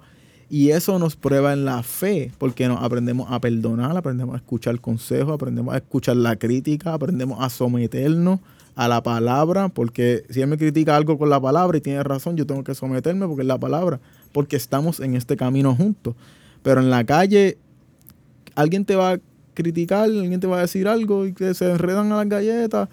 Y 0.50 0.72
eso 0.72 0.98
nos 0.98 1.16
prueba 1.16 1.54
en 1.54 1.64
la 1.64 1.84
fe, 1.84 2.32
porque 2.40 2.68
nos 2.68 2.82
aprendemos 2.82 3.28
a 3.32 3.40
perdonar, 3.40 3.96
aprendemos 3.96 4.34
a 4.34 4.38
escuchar 4.38 4.80
consejos, 4.82 5.32
aprendemos 5.32 5.76
a 5.76 5.78
escuchar 5.78 6.16
la 6.18 6.38
crítica, 6.38 6.94
aprendemos 6.94 7.38
a 7.40 7.50
someternos 7.50 8.40
a 8.76 8.88
la 8.88 9.04
palabra, 9.04 9.70
porque 9.70 10.24
si 10.30 10.42
él 10.42 10.48
me 10.48 10.58
critica 10.58 10.96
algo 10.96 11.20
con 11.20 11.30
la 11.30 11.40
palabra 11.40 11.78
y 11.78 11.82
tiene 11.82 12.02
razón, 12.02 12.36
yo 12.36 12.48
tengo 12.48 12.64
que 12.64 12.74
someterme 12.74 13.28
porque 13.28 13.44
es 13.44 13.48
la 13.48 13.60
palabra, 13.60 14.00
porque 14.32 14.56
estamos 14.56 15.00
en 15.00 15.16
este 15.16 15.38
camino 15.38 15.76
juntos. 15.76 16.16
Pero 16.64 16.82
en 16.82 16.90
la 16.90 17.04
calle, 17.04 17.60
alguien 18.56 18.86
te 18.86 18.96
va 18.96 19.12
a 19.12 19.20
criticar, 19.54 20.06
alguien 20.06 20.40
te 20.40 20.48
va 20.48 20.58
a 20.58 20.62
decir 20.62 20.88
algo 20.88 21.28
y 21.28 21.34
que 21.34 21.54
se 21.54 21.70
enredan 21.70 22.12
a 22.12 22.18
las 22.18 22.30
galletas 22.30 22.90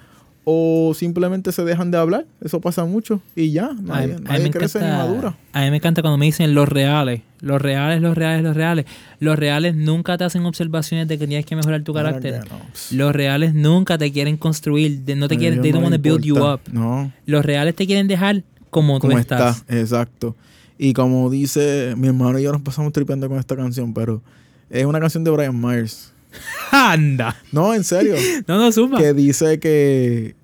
o 0.48 0.92
simplemente 0.94 1.50
se 1.50 1.64
dejan 1.64 1.90
de 1.90 1.98
hablar. 1.98 2.24
Eso 2.40 2.60
pasa 2.60 2.84
mucho 2.84 3.20
y 3.34 3.50
ya, 3.50 3.72
nadie, 3.82 4.14
a, 4.14 4.18
mí, 4.18 4.22
nadie 4.22 4.44
me 4.44 4.50
crece 4.52 4.78
ni 4.78 4.84
encanta, 4.84 5.04
madura. 5.04 5.36
a 5.52 5.60
mí 5.62 5.70
me 5.72 5.76
encanta 5.78 6.02
cuando 6.02 6.18
me 6.18 6.26
dicen 6.26 6.54
los 6.54 6.68
reales, 6.68 7.22
los 7.40 7.60
reales, 7.60 8.00
los 8.00 8.16
reales, 8.16 8.44
los 8.44 8.54
reales. 8.54 8.86
Los 9.18 9.36
reales 9.36 9.74
nunca 9.74 10.16
te 10.16 10.22
hacen 10.22 10.46
observaciones 10.46 11.08
de 11.08 11.18
que 11.18 11.26
tienes 11.26 11.46
que 11.46 11.56
mejorar 11.56 11.82
tu 11.82 11.92
carácter. 11.92 12.44
no. 12.48 12.60
Los 12.92 13.12
reales 13.12 13.54
nunca 13.54 13.98
te 13.98 14.12
quieren 14.12 14.36
construir, 14.36 15.02
no 15.16 15.26
te 15.26 15.36
quieren, 15.36 15.62
they 15.62 15.72
don't 15.72 15.82
no 15.82 15.90
want 15.90 15.92
les 15.96 16.00
to 16.00 16.08
build 16.08 16.24
you 16.24 16.36
up. 16.38 16.60
No, 16.70 17.12
Los 17.26 17.44
reales 17.44 17.74
te 17.74 17.84
quieren 17.84 18.06
dejar 18.06 18.44
como, 18.70 19.00
tú 19.00 19.08
como 19.08 19.18
estás. 19.18 19.56
está, 19.58 19.76
exacto. 19.76 20.36
Y 20.78 20.92
como 20.92 21.28
dice 21.28 21.94
mi 21.96 22.06
hermano 22.06 22.38
y 22.38 22.44
yo 22.44 22.52
nos 22.52 22.62
pasamos 22.62 22.92
tripeando 22.92 23.28
con 23.28 23.40
esta 23.40 23.56
canción, 23.56 23.92
pero 23.92 24.22
es 24.70 24.84
una 24.84 25.00
canción 25.00 25.24
de 25.24 25.32
Brian 25.32 25.60
Myers. 25.60 26.12
Anda. 26.70 27.36
No, 27.52 27.74
en 27.74 27.84
serio. 27.84 28.14
No, 28.46 28.58
no, 28.58 28.70
suma. 28.72 28.98
que 28.98 29.12
dice 29.14 29.58
que 29.58 30.36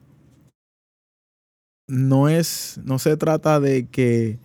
no 1.86 2.28
es, 2.28 2.80
no 2.84 2.98
se 2.98 3.16
trata 3.16 3.60
de 3.60 3.86
que, 3.86 4.38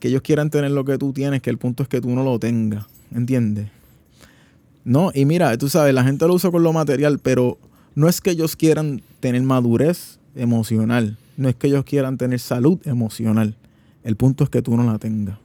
que 0.00 0.08
ellos 0.08 0.22
quieran 0.22 0.50
tener 0.50 0.70
lo 0.72 0.84
que 0.84 0.98
tú 0.98 1.12
tienes, 1.12 1.42
que 1.42 1.50
el 1.50 1.58
punto 1.58 1.82
es 1.82 1.88
que 1.88 2.00
tú 2.00 2.10
no 2.10 2.24
lo 2.24 2.38
tengas, 2.38 2.86
¿entiendes? 3.14 3.68
No, 4.84 5.12
y 5.14 5.24
mira, 5.26 5.56
tú 5.58 5.68
sabes, 5.68 5.94
la 5.94 6.04
gente 6.04 6.26
lo 6.26 6.34
usa 6.34 6.50
con 6.50 6.62
lo 6.62 6.72
material, 6.72 7.18
pero 7.22 7.58
no 7.94 8.08
es 8.08 8.20
que 8.20 8.30
ellos 8.30 8.56
quieran 8.56 9.02
tener 9.20 9.42
madurez 9.42 10.18
emocional, 10.34 11.18
no 11.36 11.48
es 11.48 11.54
que 11.54 11.68
ellos 11.68 11.84
quieran 11.84 12.18
tener 12.18 12.40
salud 12.40 12.78
emocional, 12.84 13.56
el 14.02 14.16
punto 14.16 14.44
es 14.44 14.50
que 14.50 14.62
tú 14.62 14.76
no 14.76 14.82
la 14.84 14.98
tengas. 14.98 15.38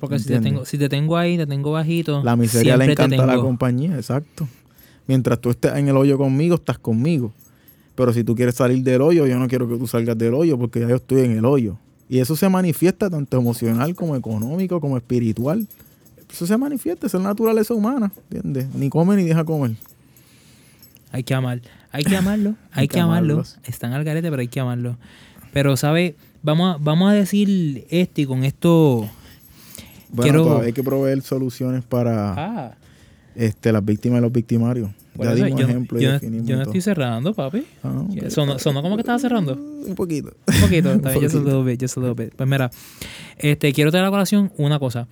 Porque 0.00 0.18
si 0.18 0.28
te, 0.28 0.40
tengo, 0.40 0.64
si 0.64 0.78
te 0.78 0.88
tengo 0.88 1.18
ahí, 1.18 1.36
te 1.36 1.46
tengo 1.46 1.72
bajito. 1.72 2.22
La 2.24 2.34
miseria 2.34 2.76
le 2.78 2.86
te 2.86 2.92
encanta 2.92 3.22
a 3.22 3.26
la 3.26 3.36
compañía, 3.36 3.94
exacto. 3.96 4.48
Mientras 5.06 5.38
tú 5.40 5.50
estés 5.50 5.74
en 5.76 5.88
el 5.88 5.96
hoyo 5.96 6.16
conmigo, 6.16 6.54
estás 6.54 6.78
conmigo. 6.78 7.32
Pero 7.94 8.12
si 8.14 8.24
tú 8.24 8.34
quieres 8.34 8.54
salir 8.54 8.82
del 8.82 9.02
hoyo, 9.02 9.26
yo 9.26 9.38
no 9.38 9.46
quiero 9.46 9.68
que 9.68 9.76
tú 9.76 9.86
salgas 9.86 10.16
del 10.16 10.32
hoyo 10.32 10.58
porque 10.58 10.80
ya 10.80 10.88
yo 10.88 10.96
estoy 10.96 11.20
en 11.20 11.32
el 11.32 11.44
hoyo. 11.44 11.76
Y 12.08 12.18
eso 12.18 12.34
se 12.34 12.48
manifiesta 12.48 13.10
tanto 13.10 13.36
emocional 13.36 13.94
como 13.94 14.16
económico, 14.16 14.80
como 14.80 14.96
espiritual. 14.96 15.66
Eso 16.32 16.46
se 16.46 16.56
manifiesta, 16.56 17.06
es 17.06 17.14
la 17.14 17.20
naturaleza 17.20 17.74
humana, 17.74 18.10
¿entiendes? 18.30 18.74
Ni 18.74 18.88
come 18.88 19.16
ni 19.16 19.24
deja 19.24 19.44
comer. 19.44 19.72
Hay 21.12 21.24
que 21.24 21.34
amar. 21.34 21.60
Hay 21.92 22.04
que 22.04 22.16
amarlo. 22.16 22.50
Hay, 22.70 22.82
Hay 22.82 22.88
que, 22.88 22.94
que 22.94 23.00
amarlo. 23.00 23.34
amarlos. 23.34 23.58
Están 23.64 23.92
al 23.92 24.04
garete, 24.04 24.30
pero 24.30 24.40
hay 24.40 24.48
que 24.48 24.60
amarlo. 24.60 24.96
Pero, 25.52 25.76
¿sabes? 25.76 26.14
Vamos 26.42 26.76
a, 26.76 26.78
vamos 26.82 27.10
a 27.10 27.14
decir 27.14 27.84
este 27.90 28.22
y 28.22 28.26
con 28.26 28.44
esto. 28.44 29.08
Bueno, 30.12 30.22
Quiero- 30.22 30.44
todavía 30.44 30.66
hay 30.66 30.72
que 30.72 30.82
proveer 30.82 31.22
soluciones 31.22 31.84
para 31.84 32.34
Ah, 32.36 32.74
este, 33.34 33.72
las 33.72 33.84
víctimas 33.84 34.18
y 34.18 34.22
los 34.22 34.32
victimarios. 34.32 34.90
ya 35.16 35.32
eso 35.32 35.44
dimos 35.44 35.60
yo, 35.60 35.66
ejemplo 35.68 35.98
y 35.98 36.02
yo 36.02 36.08
no- 36.08 36.12
definimos 36.14 36.46
yo 36.48 36.56
no 36.56 36.62
estoy 36.62 36.80
cerrando, 36.80 37.34
papi. 37.34 37.64
Ah, 37.82 38.04
ok. 38.08 38.28
Sonó, 38.28 38.58
sonó 38.58 38.82
como 38.82 38.96
que 38.96 39.02
estaba 39.02 39.18
cerrando. 39.18 39.54
Un 39.54 39.94
poquito. 39.94 40.32
Un 40.46 40.60
poquito, 40.60 40.92
está 40.92 41.10
bien, 41.10 41.22
just 41.22 41.34
a 41.34 41.38
poquito. 41.38 41.58
little 41.58 41.72
bit, 41.72 41.80
just 41.80 41.96
a 41.96 42.00
little 42.00 42.24
bit. 42.24 42.34
Pues 42.34 42.48
mira, 42.48 42.70
este, 43.38 43.72
quiero 43.72 43.90
traer 43.90 44.06
a 44.06 44.10
colación 44.10 44.52
una 44.56 44.78
cosa. 44.78 45.06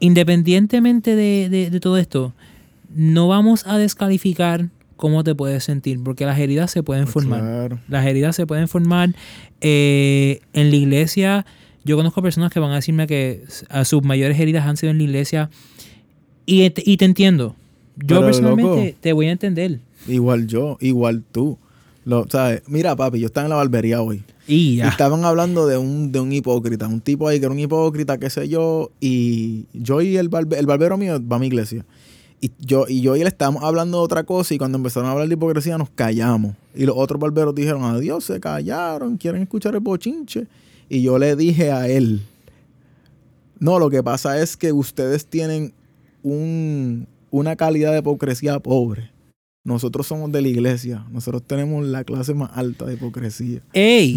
Independientemente 0.00 1.16
de, 1.16 1.48
de- 1.48 1.70
de 1.70 1.80
todo 1.80 1.96
esto, 1.98 2.32
no 2.94 3.28
vamos 3.28 3.66
a 3.66 3.78
descalificar 3.78 4.68
cómo 4.96 5.24
te 5.24 5.34
puedes 5.34 5.64
sentir, 5.64 6.02
porque 6.02 6.24
las 6.26 6.38
heridas 6.38 6.70
se 6.70 6.82
pueden 6.82 7.06
formar. 7.06 7.40
Claro. 7.40 7.78
Las 7.88 8.06
heridas 8.06 8.36
se 8.36 8.46
pueden 8.46 8.68
formar. 8.68 9.14
eh, 9.62 10.40
en 10.52 10.70
la 10.70 10.76
iglesia, 10.76 11.46
yo 11.86 11.96
conozco 11.96 12.20
personas 12.20 12.52
que 12.52 12.60
van 12.60 12.72
a 12.72 12.76
decirme 12.76 13.06
que 13.06 13.44
a 13.70 13.84
sus 13.84 14.02
mayores 14.02 14.38
heridas 14.38 14.66
han 14.66 14.76
sido 14.76 14.90
en 14.90 14.98
la 14.98 15.04
iglesia. 15.04 15.50
Y, 16.44 16.68
te- 16.70 16.82
y 16.84 16.96
te 16.96 17.04
entiendo. 17.06 17.56
Yo 17.96 18.06
Pero, 18.16 18.20
personalmente 18.22 18.84
loco. 18.88 18.98
te 19.00 19.12
voy 19.12 19.26
a 19.26 19.32
entender. 19.32 19.80
Igual 20.06 20.46
yo, 20.46 20.76
igual 20.80 21.22
tú. 21.32 21.58
Lo, 22.04 22.26
¿sabes? 22.28 22.62
Mira, 22.68 22.94
papi, 22.94 23.18
yo 23.18 23.26
estaba 23.26 23.46
en 23.46 23.50
la 23.50 23.56
barbería 23.56 24.00
hoy. 24.02 24.22
Y 24.46 24.80
estaban 24.80 25.24
hablando 25.24 25.66
de 25.66 25.76
un, 25.76 26.12
de 26.12 26.20
un 26.20 26.32
hipócrita, 26.32 26.86
un 26.86 27.00
tipo 27.00 27.26
ahí 27.26 27.40
que 27.40 27.46
era 27.46 27.52
un 27.52 27.58
hipócrita, 27.58 28.16
qué 28.18 28.30
sé 28.30 28.48
yo, 28.48 28.92
y 29.00 29.64
yo 29.72 30.00
y 30.02 30.16
el, 30.16 30.30
barbe- 30.30 30.56
el 30.56 30.66
barbero 30.66 30.96
mío 30.96 31.20
va 31.26 31.36
a 31.36 31.38
mi 31.40 31.48
iglesia. 31.48 31.84
Y 32.40 32.52
yo, 32.60 32.84
y 32.86 33.00
yo 33.00 33.16
y 33.16 33.22
él 33.22 33.26
estábamos 33.26 33.64
hablando 33.64 33.98
de 33.98 34.04
otra 34.04 34.22
cosa 34.22 34.54
y 34.54 34.58
cuando 34.58 34.76
empezaron 34.78 35.08
a 35.08 35.12
hablar 35.12 35.26
de 35.26 35.34
hipocresía 35.34 35.78
nos 35.78 35.88
callamos. 35.90 36.54
Y 36.76 36.84
los 36.84 36.94
otros 36.96 37.18
barberos 37.18 37.54
dijeron, 37.56 37.82
adiós, 37.82 38.22
se 38.24 38.38
callaron, 38.38 39.16
quieren 39.16 39.42
escuchar 39.42 39.74
el 39.74 39.80
bochinche. 39.80 40.46
Y 40.88 41.02
yo 41.02 41.18
le 41.18 41.34
dije 41.36 41.72
a 41.72 41.88
él, 41.88 42.22
no, 43.58 43.78
lo 43.78 43.90
que 43.90 44.02
pasa 44.02 44.40
es 44.40 44.56
que 44.56 44.72
ustedes 44.72 45.26
tienen 45.26 45.72
un, 46.22 47.06
una 47.30 47.56
calidad 47.56 47.92
de 47.92 47.98
hipocresía 48.00 48.60
pobre. 48.60 49.10
Nosotros 49.64 50.06
somos 50.06 50.30
de 50.30 50.42
la 50.42 50.46
iglesia, 50.46 51.04
nosotros 51.10 51.42
tenemos 51.44 51.84
la 51.84 52.04
clase 52.04 52.34
más 52.34 52.50
alta 52.54 52.84
de 52.86 52.94
hipocresía. 52.94 53.62
¡Ey! 53.72 54.16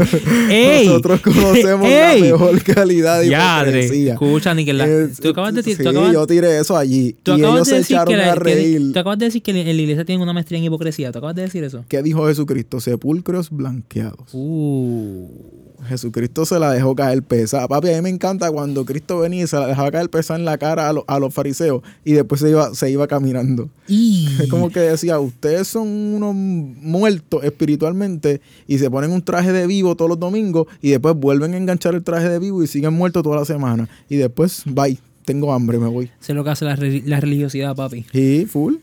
¡Ey! 0.50 0.86
Nosotros 0.88 1.22
conocemos 1.22 1.88
¡Ey! 1.88 2.20
la 2.20 2.26
mejor 2.32 2.62
calidad 2.62 3.20
de 3.20 3.28
hipocresía. 3.28 4.12
escucha, 4.12 4.52
ni 4.54 4.66
que 4.66 4.74
la, 4.74 4.86
Eh, 4.86 5.08
tú 5.22 5.30
acabas 5.30 5.54
de, 5.54 5.62
sí, 5.62 5.74
tú 5.82 5.88
acabas, 5.88 6.12
yo 6.12 6.26
tiré 6.26 6.58
eso 6.58 6.76
allí. 6.76 7.16
tú 7.22 7.32
y 7.32 7.40
ellos 7.40 7.60
de 7.60 7.64
se 7.64 7.74
decir 7.76 7.96
echaron 7.96 8.12
que, 8.12 8.16
la- 8.18 8.32
a 8.32 8.34
que- 8.34 8.40
reír. 8.40 8.92
tú 8.92 8.98
acabas 8.98 9.18
de 9.18 9.24
decir 9.24 9.40
que 9.42 9.52
en 9.52 9.64
la 9.64 9.72
iglesia 9.82 10.04
tienen 10.04 10.20
una 10.22 10.34
maestría 10.34 10.58
en 10.58 10.64
hipocresía. 10.66 11.10
¿Tú 11.12 11.18
acabas 11.18 11.34
de 11.36 11.42
decir 11.42 11.64
eso? 11.64 11.82
¿Qué 11.88 12.02
dijo 12.02 12.26
Jesucristo? 12.26 12.78
Sepulcros 12.78 13.48
blanqueados. 13.48 14.28
Uh. 14.34 15.28
Jesucristo 15.88 16.44
se 16.44 16.58
la 16.58 16.70
dejó 16.72 16.94
caer 16.94 17.22
pesada. 17.22 17.66
Papi, 17.68 17.88
a 17.90 17.96
mí 17.96 18.02
me 18.02 18.08
encanta 18.10 18.50
cuando 18.50 18.84
Cristo 18.84 19.18
venía 19.20 19.44
y 19.44 19.46
se 19.46 19.56
la 19.56 19.66
dejaba 19.66 19.90
caer 19.90 20.10
pesada 20.10 20.38
en 20.38 20.44
la 20.44 20.58
cara 20.58 20.88
a, 20.88 20.92
lo- 20.92 21.04
a 21.08 21.18
los 21.18 21.32
fariseos 21.34 21.82
y 22.04 22.12
después 22.12 22.40
se 22.40 22.50
iba, 22.50 22.74
se 22.74 22.90
iba 22.90 23.06
caminando. 23.06 23.68
Es 24.40 24.48
como 24.48 24.70
que 24.70 24.80
decía, 24.80 25.18
ustedes 25.20 25.68
son 25.68 25.88
unos 25.88 26.34
muertos 26.34 27.42
espiritualmente 27.44 28.40
y 28.66 28.78
se 28.78 28.90
ponen 28.90 29.10
un 29.12 29.22
traje 29.22 29.52
de 29.52 29.66
vivo 29.66 29.96
todos 29.96 30.08
los 30.08 30.18
domingos 30.20 30.66
y 30.82 30.90
después 30.90 31.14
vuelven 31.16 31.54
a 31.54 31.56
enganchar 31.56 31.94
el 31.94 32.02
traje 32.04 32.28
de 32.28 32.38
vivo 32.38 32.62
y 32.62 32.66
siguen 32.66 32.94
muertos 32.94 33.22
toda 33.22 33.36
la 33.36 33.44
semana. 33.44 33.88
Y 34.08 34.16
después, 34.16 34.62
bye, 34.66 34.98
tengo 35.24 35.52
hambre, 35.52 35.78
me 35.78 35.88
voy. 35.88 36.10
Es 36.20 36.28
lo 36.30 36.44
que 36.44 36.50
hace 36.50 36.64
la, 36.64 36.76
re- 36.76 37.02
la 37.06 37.20
religiosidad, 37.20 37.74
papi. 37.76 38.04
Sí, 38.12 38.46
full. 38.50 38.76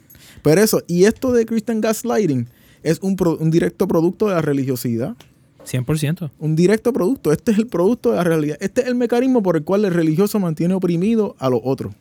Pero 0.44 0.62
eso, 0.62 0.82
y 0.88 1.06
esto 1.06 1.32
de 1.34 1.46
Christian 1.46 1.82
Gaslighting 1.82 2.48
es 2.84 3.00
un, 3.02 3.16
pro- 3.16 3.38
un 3.38 3.52
directo 3.52 3.88
producto 3.88 4.28
de 4.28 4.36
la 4.36 4.42
religiosidad. 4.42 5.16
100%. 5.68 6.32
Un 6.40 6.56
directo 6.56 6.94
producto. 6.94 7.32
Este 7.32 7.52
es 7.52 7.58
el 7.58 7.68
producto 7.68 8.12
de 8.12 8.18
la 8.18 8.24
realidad. 8.24 8.58
Este 8.60 8.82
es 8.82 8.88
el 8.88 8.96
mecanismo 8.96 9.44
por 9.44 9.58
el 9.58 9.64
cual 9.64 9.86
el 9.86 9.94
religioso 9.94 10.40
mantiene 10.40 10.74
oprimido 10.74 11.36
a 11.40 11.50
los 11.50 11.62
otros. 11.64 11.94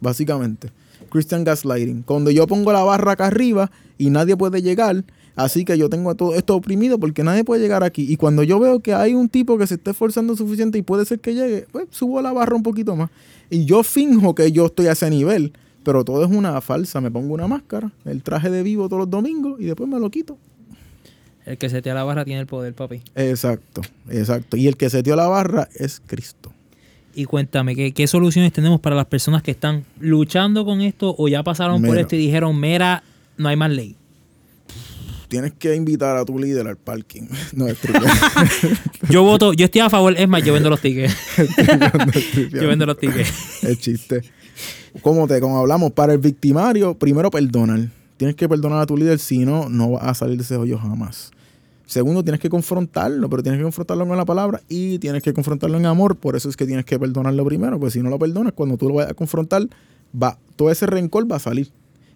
Básicamente. 0.00 0.70
Christian 1.10 1.44
Gaslighting. 1.44 2.02
Cuando 2.02 2.30
yo 2.30 2.46
pongo 2.46 2.72
la 2.72 2.82
barra 2.82 3.12
acá 3.12 3.26
arriba 3.26 3.70
y 3.98 4.10
nadie 4.10 4.36
puede 4.36 4.62
llegar, 4.62 5.04
así 5.36 5.64
que 5.64 5.76
yo 5.76 5.90
tengo 5.90 6.10
a 6.10 6.14
todo 6.14 6.34
esto 6.34 6.56
oprimido 6.56 6.98
porque 6.98 7.22
nadie 7.22 7.44
puede 7.44 7.60
llegar 7.60 7.84
aquí. 7.84 8.10
Y 8.10 8.16
cuando 8.16 8.42
yo 8.42 8.58
veo 8.58 8.80
que 8.80 8.94
hay 8.94 9.14
un 9.14 9.28
tipo 9.28 9.58
que 9.58 9.66
se 9.66 9.74
está 9.74 9.90
esforzando 9.90 10.36
suficiente 10.36 10.78
y 10.78 10.82
puede 10.82 11.04
ser 11.04 11.20
que 11.20 11.34
llegue, 11.34 11.66
pues 11.70 11.88
subo 11.90 12.22
la 12.22 12.32
barra 12.32 12.56
un 12.56 12.62
poquito 12.62 12.96
más. 12.96 13.10
Y 13.50 13.66
yo 13.66 13.82
finjo 13.82 14.34
que 14.34 14.50
yo 14.52 14.66
estoy 14.66 14.86
a 14.86 14.92
ese 14.92 15.10
nivel. 15.10 15.52
Pero 15.84 16.04
todo 16.04 16.24
es 16.24 16.30
una 16.30 16.60
falsa. 16.60 17.00
Me 17.00 17.10
pongo 17.10 17.34
una 17.34 17.48
máscara, 17.48 17.90
el 18.04 18.22
traje 18.22 18.50
de 18.50 18.62
vivo 18.62 18.88
todos 18.88 19.00
los 19.00 19.10
domingos 19.10 19.60
y 19.60 19.64
después 19.64 19.88
me 19.88 19.98
lo 19.98 20.10
quito. 20.10 20.38
El 21.44 21.58
que 21.58 21.68
se 21.68 21.82
te 21.82 21.92
la 21.92 22.04
barra 22.04 22.24
tiene 22.24 22.40
el 22.40 22.46
poder, 22.46 22.72
papi. 22.72 23.02
Exacto, 23.14 23.82
exacto. 24.08 24.56
Y 24.56 24.68
el 24.68 24.76
que 24.76 24.90
se 24.90 25.02
dio 25.02 25.16
la 25.16 25.26
barra 25.26 25.68
es 25.74 26.00
Cristo. 26.06 26.52
Y 27.14 27.24
cuéntame, 27.24 27.74
¿qué, 27.74 27.92
qué 27.92 28.06
soluciones 28.06 28.52
tenemos 28.52 28.80
para 28.80 28.96
las 28.96 29.06
personas 29.06 29.42
que 29.42 29.50
están 29.50 29.84
luchando 30.00 30.64
con 30.64 30.80
esto 30.80 31.14
o 31.18 31.28
ya 31.28 31.42
pasaron 31.42 31.82
por 31.82 31.98
esto 31.98 32.16
y 32.16 32.18
dijeron, 32.18 32.58
mira, 32.58 33.02
no 33.36 33.48
hay 33.48 33.56
más 33.56 33.70
ley? 33.70 33.96
Tienes 35.28 35.52
que 35.58 35.74
invitar 35.74 36.16
a 36.18 36.24
tu 36.26 36.38
líder 36.38 36.66
al 36.68 36.76
parking. 36.76 37.22
No, 37.54 37.66
es. 37.66 37.78
Yo 39.08 39.22
voto, 39.22 39.52
yo 39.52 39.64
estoy 39.64 39.80
a 39.80 39.90
favor, 39.90 40.14
es 40.16 40.28
más, 40.28 40.44
yo 40.44 40.52
vendo 40.52 40.70
los 40.70 40.80
tickets. 40.80 41.14
yo 42.52 42.68
vendo 42.68 42.86
los 42.86 42.98
tickets. 42.98 43.64
El 43.64 43.78
chiste. 43.78 44.22
como 45.02 45.26
te 45.26 45.40
como 45.40 45.58
hablamos, 45.58 45.92
para 45.92 46.12
el 46.12 46.18
victimario, 46.18 46.94
primero 46.94 47.30
perdonar. 47.30 47.88
Tienes 48.16 48.36
que 48.36 48.48
perdonar 48.48 48.80
a 48.80 48.86
tu 48.86 48.96
líder, 48.96 49.18
si 49.18 49.44
no, 49.44 49.68
no 49.68 49.92
vas 49.92 50.04
a 50.04 50.14
salir 50.14 50.36
de 50.36 50.42
ese 50.42 50.56
hoyo 50.56 50.78
jamás. 50.78 51.32
Segundo, 51.86 52.22
tienes 52.22 52.40
que 52.40 52.48
confrontarlo, 52.48 53.28
pero 53.28 53.42
tienes 53.42 53.58
que 53.58 53.64
confrontarlo 53.64 54.06
con 54.06 54.16
la 54.16 54.24
palabra 54.24 54.62
y 54.68 54.98
tienes 54.98 55.22
que 55.22 55.34
confrontarlo 55.34 55.76
en 55.76 55.86
amor. 55.86 56.16
Por 56.16 56.36
eso 56.36 56.48
es 56.48 56.56
que 56.56 56.64
tienes 56.64 56.84
que 56.84 56.98
perdonarlo 56.98 57.44
primero, 57.44 57.78
porque 57.78 57.92
si 57.92 58.02
no 58.02 58.08
lo 58.08 58.18
perdonas, 58.18 58.52
cuando 58.54 58.76
tú 58.76 58.88
lo 58.88 58.94
vayas 58.94 59.10
a 59.10 59.14
confrontar, 59.14 59.68
va, 60.20 60.38
todo 60.56 60.70
ese 60.70 60.86
rencor 60.86 61.30
va 61.30 61.36
a 61.36 61.40
salir. 61.40 61.70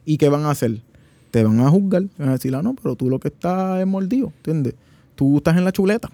¿Y 0.05 0.17
qué 0.17 0.29
van 0.29 0.45
a 0.45 0.51
hacer? 0.51 0.81
Te 1.31 1.45
van 1.45 1.61
a 1.61 1.69
juzgar, 1.69 2.05
van 2.17 2.29
a 2.29 2.33
decir, 2.33 2.55
ah, 2.55 2.63
no, 2.63 2.75
pero 2.75 2.95
tú 2.95 3.11
lo 3.11 3.19
que 3.19 3.29
estás 3.29 3.81
es 3.81 3.87
mordido, 3.87 4.33
¿entiendes? 4.39 4.75
Tú 5.15 5.39
estás 5.39 5.57
en 5.57 5.65
la 5.65 5.73
chuleta. 5.73 6.09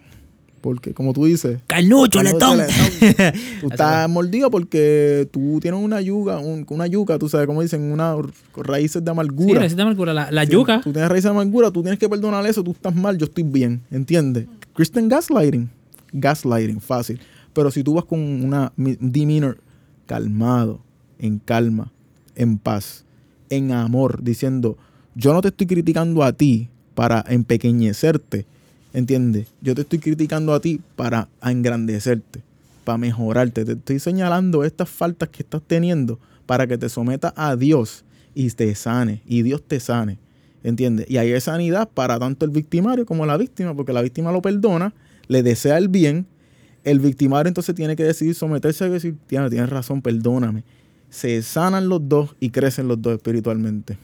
Porque, 0.63 0.95
como 0.95 1.13
tú 1.13 1.25
dices, 1.27 1.59
Carnucho, 1.67 2.21
Carnucho, 2.21 2.55
letón. 2.55 2.59
letón. 2.59 3.33
tú 3.61 3.67
estás 3.69 4.09
mordido 4.09 4.51
porque 4.51 5.29
tú 5.33 5.59
tienes 5.61 5.83
una 5.83 6.01
yuca, 6.01 6.39
un- 6.39 6.65
una 6.71 6.87
yuca, 6.87 7.19
tú 7.19 7.29
sabes, 7.29 7.47
como 7.49 7.61
dicen, 7.61 7.83
unas 7.93 8.17
raíces 8.57 9.03
de 9.05 9.09
Sí, 9.09 9.11
amargura. 9.11 9.61
receta 9.61 9.83
amargura. 9.83 10.15
La, 10.15 10.31
la 10.31 10.47
Sí, 10.47 10.53
yuca. 10.53 10.81
Tú 10.81 10.93
tienes 10.93 11.11
raíz 11.11 11.25
de 11.25 11.31
amargura, 11.31 11.71
tú 11.73 11.83
tienes 11.83 11.99
que 11.99 12.09
perdonar 12.09 12.47
eso, 12.47 12.63
tú 12.63 12.71
estás 12.71 12.95
mal, 12.95 13.19
yo 13.19 13.25
estoy 13.27 13.43
bien, 13.43 13.83
¿entiendes? 13.91 14.47
Christian 14.75 15.09
gaslighting, 15.09 15.69
gaslighting, 16.13 16.81
fácil. 16.81 17.21
Pero 17.53 17.71
si 17.73 17.83
tú 17.83 17.95
vas 17.95 18.05
con 18.05 18.21
una 18.21 18.73
demeanor 18.77 19.59
calmado, 20.07 20.81
en 21.19 21.39
calma, 21.39 21.91
en 22.37 22.57
paz, 22.59 23.05
en 23.51 23.73
amor, 23.73 24.23
diciendo, 24.23 24.79
yo 25.15 25.33
no 25.33 25.41
te 25.43 25.49
estoy 25.49 25.67
criticando 25.67 26.23
a 26.23 26.33
ti 26.33 26.69
para 26.95 27.25
empequeñecerte, 27.29 28.47
¿entiendes? 28.93 29.49
Yo 29.61 29.75
te 29.75 29.83
estoy 29.83 29.99
criticando 29.99 30.55
a 30.55 30.61
ti 30.61 30.81
para 30.97 31.29
engrandecerte, 31.43 32.43
para 32.85 32.99
mejorarte. 32.99 33.65
Te 33.65 33.73
estoy 33.73 33.99
señalando 33.99 34.65
estas 34.65 34.89
faltas 34.89 35.29
que 35.29 35.43
estás 35.43 35.63
teniendo 35.67 36.19
para 36.47 36.67
que 36.67 36.79
te 36.79 36.89
sometas 36.89 37.33
a 37.37 37.57
Dios 37.57 38.05
y 38.35 38.51
te 38.51 38.75
sane, 38.75 39.23
y 39.27 39.43
Dios 39.43 39.63
te 39.63 39.81
sane, 39.81 40.19
¿entiendes? 40.63 41.09
Y 41.09 41.19
hay 41.19 41.39
sanidad 41.41 41.89
para 41.89 42.19
tanto 42.19 42.45
el 42.45 42.51
victimario 42.51 43.07
como 43.07 43.27
la 43.27 43.37
víctima, 43.37 43.75
porque 43.75 43.93
la 43.93 44.03
víctima 44.03 44.33
lo 44.33 44.43
perdona, 44.43 44.95
le 45.29 45.43
desea 45.43 45.79
el 45.79 45.89
bien, 45.89 46.27
el 46.85 46.99
victimario 46.99 47.49
entonces 47.49 47.75
tiene 47.75 47.95
que 47.95 48.05
decidir 48.05 48.35
someterse 48.35 48.85
a 48.85 48.89
decir, 48.89 49.17
tienes, 49.27 49.51
tienes 49.51 49.71
razón, 49.71 50.03
perdóname. 50.03 50.65
Se 51.11 51.43
sanan 51.43 51.89
los 51.89 52.09
dos 52.09 52.35
y 52.41 52.51
crecen 52.51 52.89
los 52.89 53.01
dos 53.01 53.15
espiritualmente. 53.15 53.99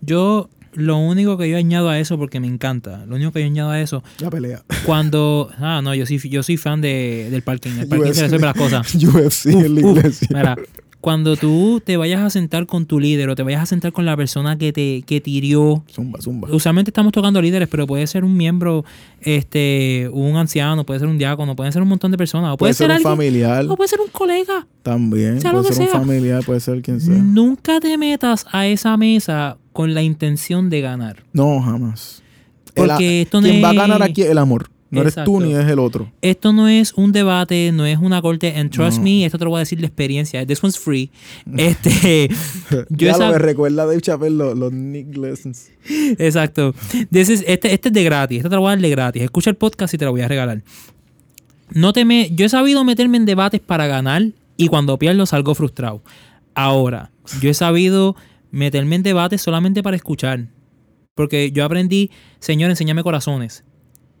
Yo, 0.00 0.50
lo 0.74 0.98
único 0.98 1.36
que 1.38 1.48
yo 1.48 1.56
añado 1.56 1.88
a 1.88 1.98
eso, 1.98 2.18
porque 2.18 2.40
me 2.40 2.46
encanta, 2.46 3.04
lo 3.06 3.16
único 3.16 3.32
que 3.32 3.40
yo 3.40 3.46
añado 3.46 3.70
a 3.70 3.80
eso, 3.80 4.02
La 4.18 4.30
pelea. 4.30 4.62
cuando. 4.86 5.50
Ah, 5.58 5.80
no, 5.82 5.94
yo 5.94 6.06
soy, 6.06 6.18
yo 6.18 6.42
soy 6.42 6.56
fan 6.56 6.80
de, 6.80 7.28
del 7.30 7.42
parking. 7.42 7.70
El 7.78 7.88
parking 7.88 8.06
UFC. 8.10 8.14
se 8.14 8.22
resuelve 8.22 8.46
las 8.46 8.56
cosas. 8.56 8.94
UFC 9.04 9.46
en 9.46 9.74
la 9.74 9.86
Uf, 9.86 9.96
iglesia. 9.98 10.28
Mira, 10.30 10.56
cuando 11.04 11.36
tú 11.36 11.82
te 11.84 11.98
vayas 11.98 12.22
a 12.22 12.30
sentar 12.30 12.64
con 12.64 12.86
tu 12.86 12.98
líder 12.98 13.28
o 13.28 13.34
te 13.36 13.42
vayas 13.42 13.60
a 13.60 13.66
sentar 13.66 13.92
con 13.92 14.06
la 14.06 14.16
persona 14.16 14.56
que 14.56 14.72
te, 14.72 15.02
que 15.06 15.20
te 15.20 15.28
hirió, 15.28 15.84
Zumba, 15.92 16.18
zumba. 16.22 16.48
usualmente 16.50 16.88
estamos 16.88 17.12
tocando 17.12 17.42
líderes, 17.42 17.68
pero 17.68 17.86
puede 17.86 18.06
ser 18.06 18.24
un 18.24 18.34
miembro, 18.34 18.86
este, 19.20 20.08
un 20.14 20.34
anciano, 20.36 20.86
puede 20.86 21.00
ser 21.00 21.08
un 21.10 21.18
diácono, 21.18 21.54
puede 21.54 21.70
ser 21.72 21.82
un 21.82 21.88
montón 21.88 22.10
de 22.10 22.16
personas, 22.16 22.54
o 22.54 22.56
puede, 22.56 22.70
Puede 22.70 22.74
ser 22.78 22.86
un 22.86 22.92
alguien, 22.92 23.10
familiar 23.10 23.66
o 23.68 23.76
puede 23.76 23.88
ser 23.88 24.00
un 24.00 24.08
colega. 24.08 24.66
también. 24.82 25.42
sea 25.42 25.50
Puede 25.50 25.64
ser 25.74 25.82
un 25.82 25.88
sea. 25.90 25.98
familiar, 26.00 26.42
puede 26.42 26.60
ser 26.60 26.80
quien 26.80 26.98
sea. 27.02 27.14
Nunca 27.16 27.80
te 27.80 27.98
metas 27.98 28.46
a 28.50 28.66
esa 28.66 28.96
mesa 28.96 29.58
con 29.74 29.92
la 29.92 30.00
intención 30.02 30.70
de 30.70 30.80
ganar. 30.80 31.22
No, 31.34 31.60
jamás. 31.60 32.22
El 32.74 32.86
Porque 32.88 33.20
esto 33.22 33.42
no 33.42 33.46
quien 33.48 33.62
va 33.62 33.68
a 33.68 33.74
ganar 33.74 34.02
aquí 34.02 34.22
el 34.22 34.38
amor. 34.38 34.70
No 34.94 35.00
eres 35.02 35.14
tú 35.14 35.20
Exacto. 35.20 35.40
ni 35.40 35.54
es 35.54 35.66
el 35.70 35.78
otro. 35.78 36.10
Esto 36.22 36.52
no 36.52 36.68
es 36.68 36.92
un 36.94 37.12
debate, 37.12 37.70
no 37.72 37.84
es 37.86 37.98
una 37.98 38.22
corte. 38.22 38.54
And 38.56 38.70
trust 38.70 38.98
No. 38.98 39.04
me, 39.04 39.24
esto 39.24 39.38
te 39.38 39.44
lo 39.44 39.50
voy 39.50 39.58
a 39.58 39.60
decir 39.60 39.78
de 39.80 39.86
experiencia. 39.86 40.46
This 40.46 40.62
one's 40.62 40.78
free. 40.78 41.10
Este, 41.56 42.28
yo 42.90 43.06
ya 43.06 43.10
esa- 43.12 43.26
lo 43.26 43.32
me 43.32 43.38
recuerda 43.38 43.82
a 43.82 43.86
Dave 43.86 44.00
Chappelle 44.00 44.36
los, 44.36 44.56
los 44.56 44.72
Nick 44.72 45.16
Lessons. 45.16 45.70
Exacto. 46.18 46.74
This 47.10 47.28
is- 47.28 47.44
este, 47.46 47.72
este 47.74 47.88
es 47.88 47.92
de 47.92 48.04
gratis. 48.04 48.38
Este 48.38 48.48
te 48.48 48.54
lo 48.54 48.60
voy 48.62 48.68
a 48.68 48.70
dar 48.72 48.80
de 48.80 48.90
gratis. 48.90 49.22
Escucha 49.22 49.50
el 49.50 49.56
podcast 49.56 49.92
y 49.94 49.98
te 49.98 50.04
lo 50.04 50.12
voy 50.12 50.20
a 50.22 50.28
regalar. 50.28 50.62
No 51.70 51.92
te 51.92 52.04
me, 52.04 52.30
yo 52.34 52.46
he 52.46 52.48
sabido 52.48 52.84
meterme 52.84 53.16
en 53.16 53.24
debates 53.24 53.60
para 53.60 53.86
ganar 53.86 54.22
y 54.56 54.68
cuando 54.68 54.98
pierdo 54.98 55.26
salgo 55.26 55.54
frustrado. 55.54 56.02
Ahora, 56.54 57.10
yo 57.40 57.50
he 57.50 57.54
sabido 57.54 58.14
meterme 58.50 58.96
en 58.96 59.02
debates 59.02 59.42
solamente 59.42 59.82
para 59.82 59.96
escuchar. 59.96 60.46
Porque 61.16 61.50
yo 61.52 61.64
aprendí, 61.64 62.10
Señor, 62.40 62.70
enséñame 62.70 63.02
corazones. 63.02 63.64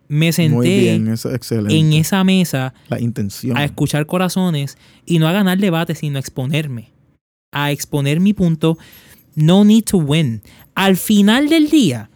Me 0.08 0.26
Muy 0.26 0.32
senté 0.32 0.78
bien, 0.80 1.08
eso 1.08 1.30
es 1.30 1.34
excelente. 1.36 1.76
en 1.78 1.92
esa 1.94 2.22
mesa 2.24 2.74
La 2.88 3.00
intención. 3.00 3.56
a 3.56 3.64
escuchar 3.64 4.06
corazones 4.06 4.76
y 5.06 5.18
no 5.18 5.26
a 5.28 5.32
ganar 5.32 5.58
debates, 5.58 5.98
sino 5.98 6.18
a 6.18 6.20
exponerme. 6.20 6.90
A 7.52 7.70
exponer 7.72 8.20
mi 8.20 8.32
punto. 8.34 8.76
No 9.34 9.64
need 9.64 9.84
to 9.84 9.98
win. 9.98 10.42
Al 10.74 10.96
final 10.96 11.48
del 11.48 11.70
día, 11.70 12.10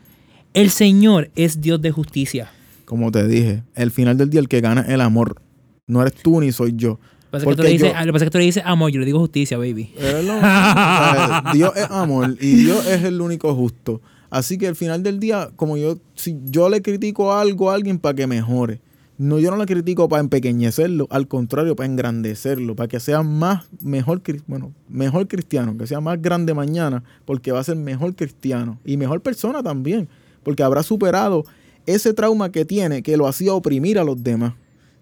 el 0.55 0.71
Señor 0.71 1.31
es 1.35 1.61
Dios 1.61 1.81
de 1.81 1.91
justicia. 1.91 2.51
Como 2.85 3.11
te 3.11 3.27
dije, 3.27 3.63
el 3.75 3.91
final 3.91 4.17
del 4.17 4.31
día 4.31 4.41
el 4.41 4.49
que 4.49 4.61
gana 4.61 4.83
es 4.83 4.91
el 4.91 5.01
amor. 5.01 5.41
No 5.87 6.01
eres 6.03 6.15
tú 6.15 6.41
ni 6.41 6.53
soy 6.53 6.75
yo. 6.77 6.99
Lo 6.99 6.99
que 6.99 7.31
pasa 7.31 7.37
es 7.39 7.43
que 7.43 7.45
tú 7.45 7.57
Porque 7.57 7.63
le 7.63 7.69
dices, 7.71 7.93
yo- 7.93 7.99
lo 8.01 8.05
que 8.07 8.13
pasa 8.13 8.25
es 8.25 8.27
que 8.29 8.33
tú 8.33 8.39
le 8.39 8.45
dices 8.45 8.63
amor, 8.67 8.91
yo 8.91 9.01
le 9.01 9.07
digo 9.07 9.19
justicia, 9.19 9.59
baby. 9.59 9.93
Eres 9.99 10.25
lo- 10.25 10.37
o 10.37 10.41
sea, 10.41 11.43
Dios 11.53 11.73
es 11.77 11.91
amor 11.91 12.37
y 12.41 12.55
Dios 12.55 12.87
es 12.87 13.05
el 13.05 13.21
único 13.21 13.55
justo. 13.55 14.01
Así 14.31 14.59
que 14.59 14.69
al 14.69 14.77
final 14.77 15.03
del 15.03 15.21
día, 15.21 15.51
como 15.57 15.77
yo, 15.77 15.99
si 16.15 16.39
yo 16.45 16.69
le 16.69 16.83
critico 16.83 17.33
algo 17.33 17.71
a 17.71 17.75
alguien 17.75 17.99
para 17.99 18.15
que 18.15 18.27
mejore, 18.27 18.81
no, 19.17 19.41
yo 19.41 19.51
no 19.51 19.57
le 19.57 19.67
critico 19.67 20.09
para 20.09 20.21
empequeñecerlo, 20.21 21.09
al 21.11 21.27
contrario, 21.27 21.75
para 21.75 21.89
engrandecerlo, 21.89 22.77
para 22.77 22.87
que 22.89 23.01
sea 23.01 23.23
más, 23.25 23.67
mejor, 23.81 24.23
bueno, 24.47 24.73
mejor 24.89 25.27
cristiano, 25.27 25.77
que 25.77 25.89
sea 25.89 26.01
más 26.01 26.23
grande 26.23 26.55
mañana, 26.55 27.03
porque 27.25 27.51
va 27.51 27.59
a 27.59 27.65
ser 27.65 27.77
mejor 27.77 28.15
cristiano 28.15 28.79
y 28.85 28.97
mejor 28.97 29.21
persona 29.21 29.61
también, 29.63 30.09
porque 30.45 30.63
habrá 30.63 30.85
superado 30.85 31.45
ese 31.85 32.13
trauma 32.13 32.53
que 32.53 32.65
tiene 32.65 33.03
que 33.03 33.17
lo 33.17 33.27
hacía 33.27 33.55
oprimir 33.55 33.99
a 33.99 34.05
los 34.05 34.23
demás, 34.23 34.55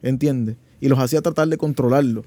¿entiendes? 0.03 0.57
Y 0.81 0.89
los 0.89 0.99
hacía 0.99 1.21
tratar 1.21 1.49
de 1.49 1.59
controlarlo. 1.59 2.25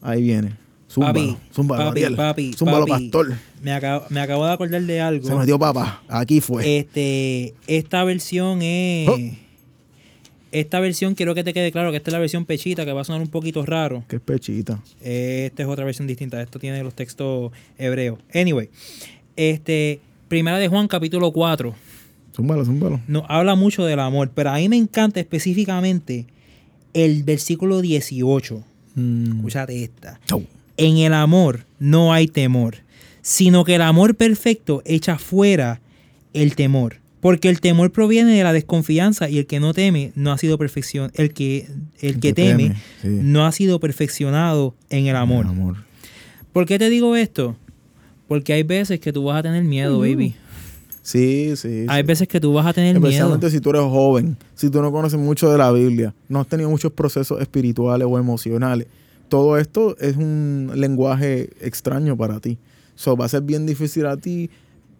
Ahí 0.00 0.22
viene. 0.22 0.67
Zúmbalo, 0.90 1.12
Papi, 1.14 1.36
zúmbalo, 1.54 1.84
papi, 1.84 2.02
papi, 2.16 2.54
papi. 2.56 2.90
pastor. 2.90 3.36
Me 3.62 3.72
acabo, 3.72 4.06
me 4.08 4.20
acabo 4.20 4.46
de 4.46 4.52
acordar 4.52 4.82
de 4.82 5.00
algo. 5.00 5.26
Se 5.28 5.34
metió 5.34 5.58
papá. 5.58 6.02
Aquí 6.08 6.40
fue. 6.40 6.78
Este, 6.78 7.54
esta 7.66 8.04
versión 8.04 8.62
es. 8.62 9.08
Oh. 9.08 9.18
Esta 10.50 10.80
versión 10.80 11.14
quiero 11.14 11.34
que 11.34 11.44
te 11.44 11.52
quede 11.52 11.70
claro 11.72 11.90
que 11.90 11.98
esta 11.98 12.08
es 12.10 12.12
la 12.14 12.18
versión 12.20 12.46
pechita, 12.46 12.86
que 12.86 12.92
va 12.92 13.02
a 13.02 13.04
sonar 13.04 13.20
un 13.20 13.28
poquito 13.28 13.66
raro. 13.66 14.02
Qué 14.08 14.18
pechita. 14.18 14.82
Esta 15.02 15.62
es 15.62 15.68
otra 15.68 15.84
versión 15.84 16.06
distinta. 16.06 16.40
Esto 16.40 16.58
tiene 16.58 16.82
los 16.82 16.94
textos 16.94 17.52
hebreos. 17.76 18.18
Anyway, 18.34 18.70
este, 19.36 20.00
Primera 20.28 20.58
de 20.58 20.68
Juan, 20.68 20.88
capítulo 20.88 21.32
4. 21.32 21.74
Zúmbalo, 22.34 22.64
zúmbalo. 22.64 23.00
Nos 23.08 23.24
habla 23.28 23.56
mucho 23.56 23.84
del 23.84 24.00
amor, 24.00 24.30
pero 24.34 24.50
a 24.50 24.56
mí 24.56 24.68
me 24.70 24.76
encanta 24.76 25.20
específicamente 25.20 26.26
el 26.94 27.24
versículo 27.24 27.82
18. 27.82 28.62
Mm. 28.94 29.36
Escúchate 29.36 29.84
esta. 29.84 30.18
Chau. 30.26 30.42
En 30.78 30.96
el 30.96 31.12
amor 31.12 31.66
no 31.78 32.12
hay 32.12 32.28
temor, 32.28 32.76
sino 33.20 33.64
que 33.64 33.74
el 33.74 33.82
amor 33.82 34.14
perfecto 34.14 34.80
echa 34.86 35.18
fuera 35.18 35.80
el 36.32 36.54
temor. 36.56 37.00
Porque 37.20 37.48
el 37.48 37.60
temor 37.60 37.90
proviene 37.90 38.32
de 38.32 38.44
la 38.44 38.52
desconfianza 38.52 39.28
y 39.28 39.38
el 39.38 39.46
que 39.46 39.58
no 39.58 39.74
teme 39.74 40.12
no 40.14 40.30
ha 40.32 40.38
sido 40.38 40.56
perfección. 40.56 41.10
El 41.14 41.34
que, 41.34 41.68
el 42.00 42.20
que 42.20 42.32
teme, 42.32 42.76
sí. 43.02 43.08
no 43.08 43.44
ha 43.44 43.50
sido 43.50 43.80
perfeccionado 43.80 44.76
en 44.88 45.08
el 45.08 45.16
amor. 45.16 45.46
El 45.46 45.50
amor. 45.50 45.76
¿Por 46.52 46.64
qué 46.64 46.78
te 46.78 46.88
digo 46.88 47.16
esto? 47.16 47.56
Porque 48.28 48.52
hay 48.52 48.62
veces 48.62 49.00
que 49.00 49.12
tú 49.12 49.24
vas 49.24 49.40
a 49.40 49.42
tener 49.42 49.64
miedo, 49.64 49.98
baby. 49.98 50.36
Sí, 51.02 51.54
sí. 51.56 51.86
Hay 51.88 52.02
sí. 52.02 52.06
veces 52.06 52.28
que 52.28 52.38
tú 52.38 52.52
vas 52.52 52.66
a 52.66 52.72
tener 52.72 52.94
miedo. 52.94 53.08
Especialmente 53.08 53.50
si 53.50 53.60
tú 53.60 53.70
eres 53.70 53.82
joven, 53.82 54.36
si 54.54 54.70
tú 54.70 54.80
no 54.80 54.92
conoces 54.92 55.18
mucho 55.18 55.50
de 55.50 55.58
la 55.58 55.72
Biblia, 55.72 56.14
no 56.28 56.40
has 56.40 56.46
tenido 56.46 56.70
muchos 56.70 56.92
procesos 56.92 57.40
espirituales 57.40 58.06
o 58.08 58.16
emocionales. 58.16 58.86
Todo 59.28 59.58
esto 59.58 59.96
es 59.98 60.16
un 60.16 60.70
lenguaje 60.74 61.50
extraño 61.60 62.16
para 62.16 62.40
ti. 62.40 62.58
So, 62.94 63.16
va 63.16 63.26
a 63.26 63.28
ser 63.28 63.42
bien 63.42 63.66
difícil 63.66 64.06
a 64.06 64.16
ti. 64.16 64.50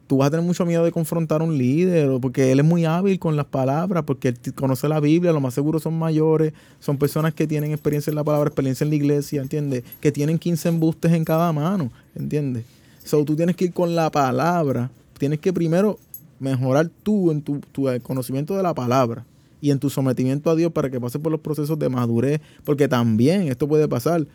Tú 0.06 0.18
vas 0.18 0.28
a 0.28 0.30
tener 0.30 0.44
mucho 0.44 0.64
miedo 0.66 0.84
de 0.84 0.92
confrontar 0.92 1.40
a 1.40 1.44
un 1.44 1.56
líder, 1.56 2.10
porque 2.20 2.52
él 2.52 2.60
es 2.60 2.64
muy 2.64 2.84
hábil 2.84 3.18
con 3.18 3.36
las 3.36 3.46
palabras, 3.46 4.04
porque 4.04 4.28
él 4.28 4.38
conoce 4.54 4.88
la 4.88 5.00
Biblia, 5.00 5.32
lo 5.32 5.40
más 5.40 5.54
seguro 5.54 5.80
son 5.80 5.98
mayores, 5.98 6.52
son 6.78 6.96
personas 6.96 7.34
que 7.34 7.46
tienen 7.46 7.72
experiencia 7.72 8.10
en 8.10 8.16
la 8.16 8.24
palabra, 8.24 8.48
experiencia 8.48 8.84
en 8.84 8.90
la 8.90 8.96
iglesia, 8.96 9.42
¿entiendes? 9.42 9.84
Que 10.00 10.12
tienen 10.12 10.38
15 10.38 10.68
embustes 10.68 11.12
en 11.12 11.24
cada 11.24 11.52
mano, 11.52 11.90
¿entiendes? 12.14 12.64
So, 13.04 13.24
tú 13.24 13.34
tienes 13.34 13.56
que 13.56 13.66
ir 13.66 13.72
con 13.72 13.94
la 13.94 14.10
palabra, 14.10 14.90
tienes 15.18 15.40
que 15.40 15.52
primero 15.52 15.98
mejorar 16.38 16.90
tú 17.02 17.30
en 17.30 17.42
tu, 17.42 17.60
tu 17.72 17.86
conocimiento 18.02 18.56
de 18.56 18.62
la 18.62 18.74
palabra 18.74 19.24
y 19.60 19.70
en 19.70 19.78
tu 19.78 19.90
sometimiento 19.90 20.50
a 20.50 20.54
Dios 20.56 20.72
para 20.72 20.90
que 20.90 21.00
pases 21.00 21.20
por 21.20 21.32
los 21.32 21.40
procesos 21.40 21.78
de 21.78 21.88
madurez, 21.88 22.40
porque 22.64 22.88
también 22.88 23.42
esto 23.48 23.66
puede 23.68 23.88
pasar. 23.88 24.26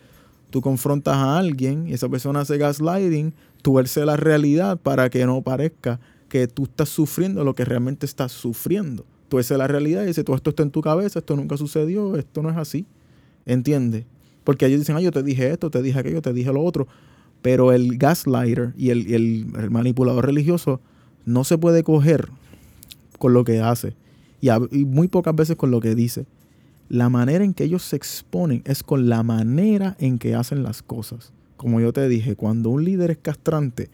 Tú 0.50 0.62
confrontas 0.62 1.16
a 1.16 1.38
alguien 1.40 1.88
y 1.88 1.94
esa 1.94 2.10
persona 2.10 2.42
hace 2.42 2.58
gaslighting, 2.58 3.34
tú 3.62 3.74
verse 3.74 4.06
la 4.06 4.18
realidad 4.18 4.78
para 4.78 5.10
que 5.10 5.26
no 5.26 5.42
parezca 5.42 6.00
que 6.30 6.48
tú 6.48 6.64
estás 6.64 6.90
sufriendo 6.90 7.44
lo 7.44 7.56
que 7.56 7.66
realmente 7.66 8.06
estás 8.06 8.32
sufriendo. 8.32 9.06
Ves 9.32 9.50
la 9.50 9.68
realidad 9.68 10.04
y 10.04 10.08
dices, 10.08 10.24
todo 10.24 10.36
esto 10.36 10.52
está 10.52 10.62
en 10.62 10.70
tu 10.70 10.82
cabeza, 10.82 11.18
esto 11.18 11.36
nunca 11.36 11.58
sucedió, 11.58 12.16
esto 12.18 12.44
no 12.44 12.52
es 12.52 12.58
así. 12.58 12.86
¿Entiendes? 13.48 14.06
Porque 14.44 14.68
ellos 14.68 14.80
dicen, 14.80 14.96
ah, 14.96 15.02
yo 15.02 15.12
te 15.12 15.24
dije 15.24 15.50
esto, 15.50 15.72
te 15.72 15.82
dije 15.82 15.98
aquello, 15.98 16.22
te 16.22 16.34
dije 16.34 16.54
lo 16.54 16.62
otro. 16.64 16.88
Pero 17.42 17.72
el 17.72 17.98
gaslighter 17.98 18.74
y 18.78 18.92
el, 18.92 19.12
el- 19.12 19.48
el 19.60 19.72
manipulador 19.72 20.26
religioso 20.28 20.82
no 21.26 21.44
se 21.44 21.58
puede 21.58 21.84
coger 21.84 22.30
con 23.18 23.34
lo 23.34 23.44
que 23.44 23.60
hace 23.60 23.96
y, 24.72 24.86
muy 24.86 25.08
pocas 25.08 25.36
veces 25.36 25.56
con 25.56 25.72
lo 25.72 25.80
que 25.80 25.96
dice. 25.96 26.26
La 26.90 27.10
manera 27.10 27.44
en 27.44 27.54
que 27.54 27.64
ellos 27.64 27.84
se 27.84 27.96
exponen 27.96 28.62
es 28.66 28.84
con 28.84 29.08
la 29.08 29.24
manera 29.24 29.96
en 30.00 30.20
que 30.20 30.36
hacen 30.36 30.64
las 30.64 30.84
cosas. 30.84 31.32
Como 31.56 31.80
yo 31.80 31.94
te 31.94 32.08
dije, 32.10 32.36
cuando 32.36 32.70
un 32.70 32.84
líder 32.84 33.12
es 33.12 33.18
castrante, 33.18 33.90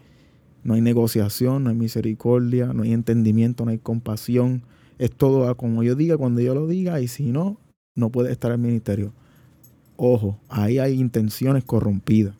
no 0.64 0.74
hay 0.74 0.80
negociación, 0.80 1.64
no 1.64 1.70
hay 1.70 1.76
misericordia, 1.76 2.72
no 2.72 2.82
hay 2.82 2.92
entendimiento, 2.92 3.64
no 3.64 3.70
hay 3.70 3.78
compasión. 3.78 4.64
Es 4.98 5.12
todo 5.12 5.56
como 5.56 5.82
yo 5.82 5.94
diga, 5.94 6.16
cuando 6.16 6.40
yo 6.40 6.54
lo 6.54 6.66
diga, 6.66 7.00
y 7.00 7.06
si 7.06 7.30
no, 7.30 7.58
no 7.94 8.10
puede 8.10 8.32
estar 8.32 8.50
en 8.50 8.60
el 8.60 8.66
ministerio. 8.66 9.12
Ojo, 9.96 10.38
ahí 10.48 10.78
hay 10.78 10.98
intenciones 10.98 11.64
corrompidas. 11.64 12.34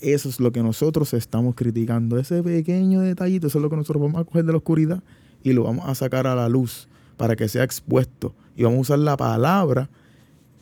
Eso 0.00 0.28
es 0.28 0.40
lo 0.40 0.52
que 0.52 0.62
nosotros 0.62 1.12
estamos 1.12 1.54
criticando. 1.54 2.18
Ese 2.18 2.42
pequeño 2.42 3.00
detallito, 3.00 3.48
eso 3.48 3.58
es 3.58 3.62
lo 3.62 3.70
que 3.70 3.76
nosotros 3.76 4.02
vamos 4.02 4.20
a 4.20 4.24
coger 4.24 4.44
de 4.44 4.52
la 4.52 4.58
oscuridad 4.58 5.02
y 5.42 5.52
lo 5.52 5.64
vamos 5.64 5.88
a 5.88 5.94
sacar 5.94 6.26
a 6.26 6.34
la 6.34 6.48
luz 6.48 6.88
para 7.22 7.36
que 7.36 7.48
sea 7.48 7.62
expuesto. 7.62 8.34
Y 8.56 8.64
vamos 8.64 8.78
a 8.78 8.80
usar 8.80 8.98
la 8.98 9.16
palabra, 9.16 9.88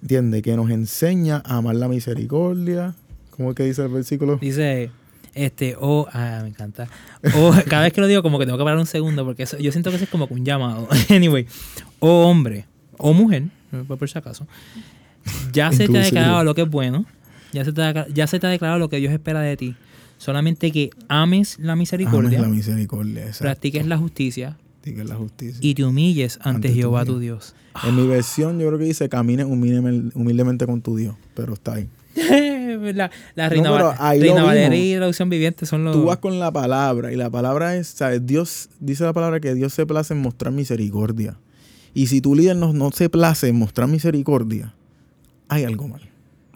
¿entiendes? 0.02 0.42
Que 0.42 0.54
nos 0.56 0.68
enseña 0.68 1.40
a 1.46 1.56
amar 1.56 1.74
la 1.74 1.88
misericordia. 1.88 2.94
¿Cómo 3.30 3.48
es 3.48 3.56
que 3.56 3.62
dice 3.64 3.80
el 3.80 3.88
versículo? 3.88 4.36
Dice, 4.36 4.90
este, 5.32 5.74
o, 5.80 6.06
ah, 6.12 6.40
me 6.42 6.48
encanta. 6.50 6.86
O, 7.34 7.54
cada 7.66 7.84
vez 7.84 7.94
que 7.94 8.02
lo 8.02 8.06
digo, 8.08 8.22
como 8.22 8.38
que 8.38 8.44
tengo 8.44 8.58
que 8.58 8.64
parar 8.64 8.78
un 8.78 8.84
segundo, 8.84 9.24
porque 9.24 9.44
eso- 9.44 9.56
yo 9.56 9.72
siento 9.72 9.88
que 9.88 9.96
eso 9.96 10.04
es 10.04 10.10
como 10.10 10.26
un 10.28 10.44
llamado. 10.44 10.86
anyway, 11.08 11.46
o 11.98 12.26
hombre, 12.28 12.66
o 12.98 13.14
mujer, 13.14 13.44
por 13.88 14.06
si 14.10 14.18
acaso, 14.18 14.46
ya 15.54 15.72
se 15.72 15.88
te 15.88 15.96
ha 15.96 16.02
declarado 16.02 16.44
lo 16.44 16.54
que 16.54 16.60
es 16.60 16.68
bueno, 16.68 17.06
ya 17.54 17.64
se, 17.64 17.72
te 17.72 17.80
ha, 17.80 18.06
ya 18.08 18.26
se 18.26 18.38
te 18.38 18.48
ha 18.48 18.50
declarado 18.50 18.78
lo 18.78 18.90
que 18.90 18.98
Dios 18.98 19.14
espera 19.14 19.40
de 19.40 19.56
ti. 19.56 19.76
Solamente 20.18 20.70
que 20.72 20.90
ames 21.08 21.58
la 21.58 21.74
misericordia, 21.74 22.38
Ames 22.38 22.40
la 22.42 22.54
misericordia. 22.54 23.22
Exacto. 23.22 23.44
practiques 23.44 23.86
la 23.86 23.96
justicia 23.96 24.58
Practiques 24.82 25.08
la 25.08 25.14
justicia. 25.16 25.58
y 25.60 25.74
te 25.74 25.84
humilles 25.84 26.38
ante, 26.42 26.72
Jehová 26.72 27.04
tu 27.04 27.18
Dios. 27.18 27.54
En 27.86 27.96
mi 27.96 28.06
versión, 28.06 28.58
yo 28.58 28.66
creo 28.68 28.78
que 28.78 28.86
dice: 28.86 29.08
camine 29.08 29.44
humildemente, 29.44 30.66
con 30.66 30.80
tu 30.80 30.96
Dios. 30.96 31.14
Pero 31.34 31.52
está 31.54 31.74
ahí. 31.74 31.88
la, 32.94 33.10
la 33.34 33.48
Reina, 33.48 33.68
No, 33.68 33.76
pero 33.76 33.86
Val- 33.88 33.96
ahí 34.00 34.18
lo 34.20 34.24
Reina 34.24 34.42
Valeria 34.44 34.92
y 34.92 34.96
traducción 34.96 35.28
viviente 35.30 35.66
son 35.66 35.84
los... 35.84 35.94
Tú 35.94 36.04
vas 36.06 36.16
con 36.18 36.38
la 36.40 36.50
palabra 36.50 37.12
y 37.12 37.16
la 37.16 37.30
palabra 37.30 37.76
es, 37.76 37.88
¿sabes? 37.88 38.26
Dios, 38.26 38.68
dice 38.80 39.04
la 39.04 39.12
palabra 39.12 39.38
que 39.38 39.54
Dios 39.54 39.72
se 39.74 39.86
place 39.86 40.14
en 40.14 40.20
mostrar 40.20 40.52
misericordia. 40.52 41.36
Y 41.94 42.06
si 42.06 42.20
tu 42.20 42.34
líder 42.34 42.56
no, 42.56 42.72
no 42.72 42.90
se 42.90 43.08
place 43.10 43.48
en 43.48 43.56
mostrar 43.58 43.86
misericordia, 43.88 44.74
hay 45.48 45.64
algo 45.64 45.88
mal. 45.88 46.02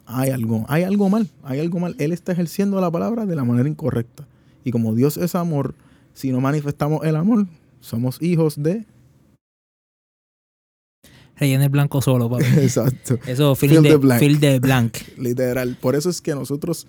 Hay 0.07 0.31
algo, 0.31 0.65
hay 0.69 0.83
algo 0.83 1.09
mal, 1.09 1.29
hay 1.43 1.61
algo 1.61 1.79
mal. 1.79 1.95
Él 1.99 2.13
está 2.13 2.33
ejerciendo 2.33 2.81
la 2.81 2.91
palabra 2.91 3.27
de 3.27 3.37
la 3.37 3.45
manera 3.45 3.69
incorrecta. 3.69 4.27
Y 4.65 4.71
como 4.71 4.95
Dios 4.95 5.17
es 5.17 5.35
amor, 5.35 5.75
si 6.15 6.31
no 6.31 6.41
manifestamos 6.41 7.05
el 7.05 7.17
amor, 7.17 7.47
somos 7.85 8.21
hijos 8.23 8.63
de... 8.63 8.85
Rellena 11.37 11.65
el 11.65 11.71
blanco 11.71 12.01
solo, 12.01 12.31
papi. 12.31 12.45
Exacto. 12.59 13.19
Eso, 13.27 13.55
Fill 13.57 13.83
de, 13.83 13.97
blank. 13.97 14.21
fill 14.21 14.39
the 14.41 14.61
blank. 14.61 14.97
Literal. 15.19 15.77
Por 15.81 15.97
eso 15.97 16.09
es 16.09 16.21
que 16.21 16.33
nosotros. 16.35 16.87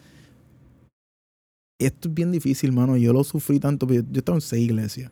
Esto 1.79 2.10
es 2.10 2.13
bien 2.13 2.31
difícil, 2.31 2.71
mano. 2.71 2.95
Yo 2.95 3.12
lo 3.12 3.23
sufrí 3.23 3.60
tanto. 3.60 3.88
Yo, 3.88 4.01
yo 4.12 4.19
estaba 4.19 4.38
en 4.38 4.41
seis 4.41 4.63
iglesias. 4.65 5.12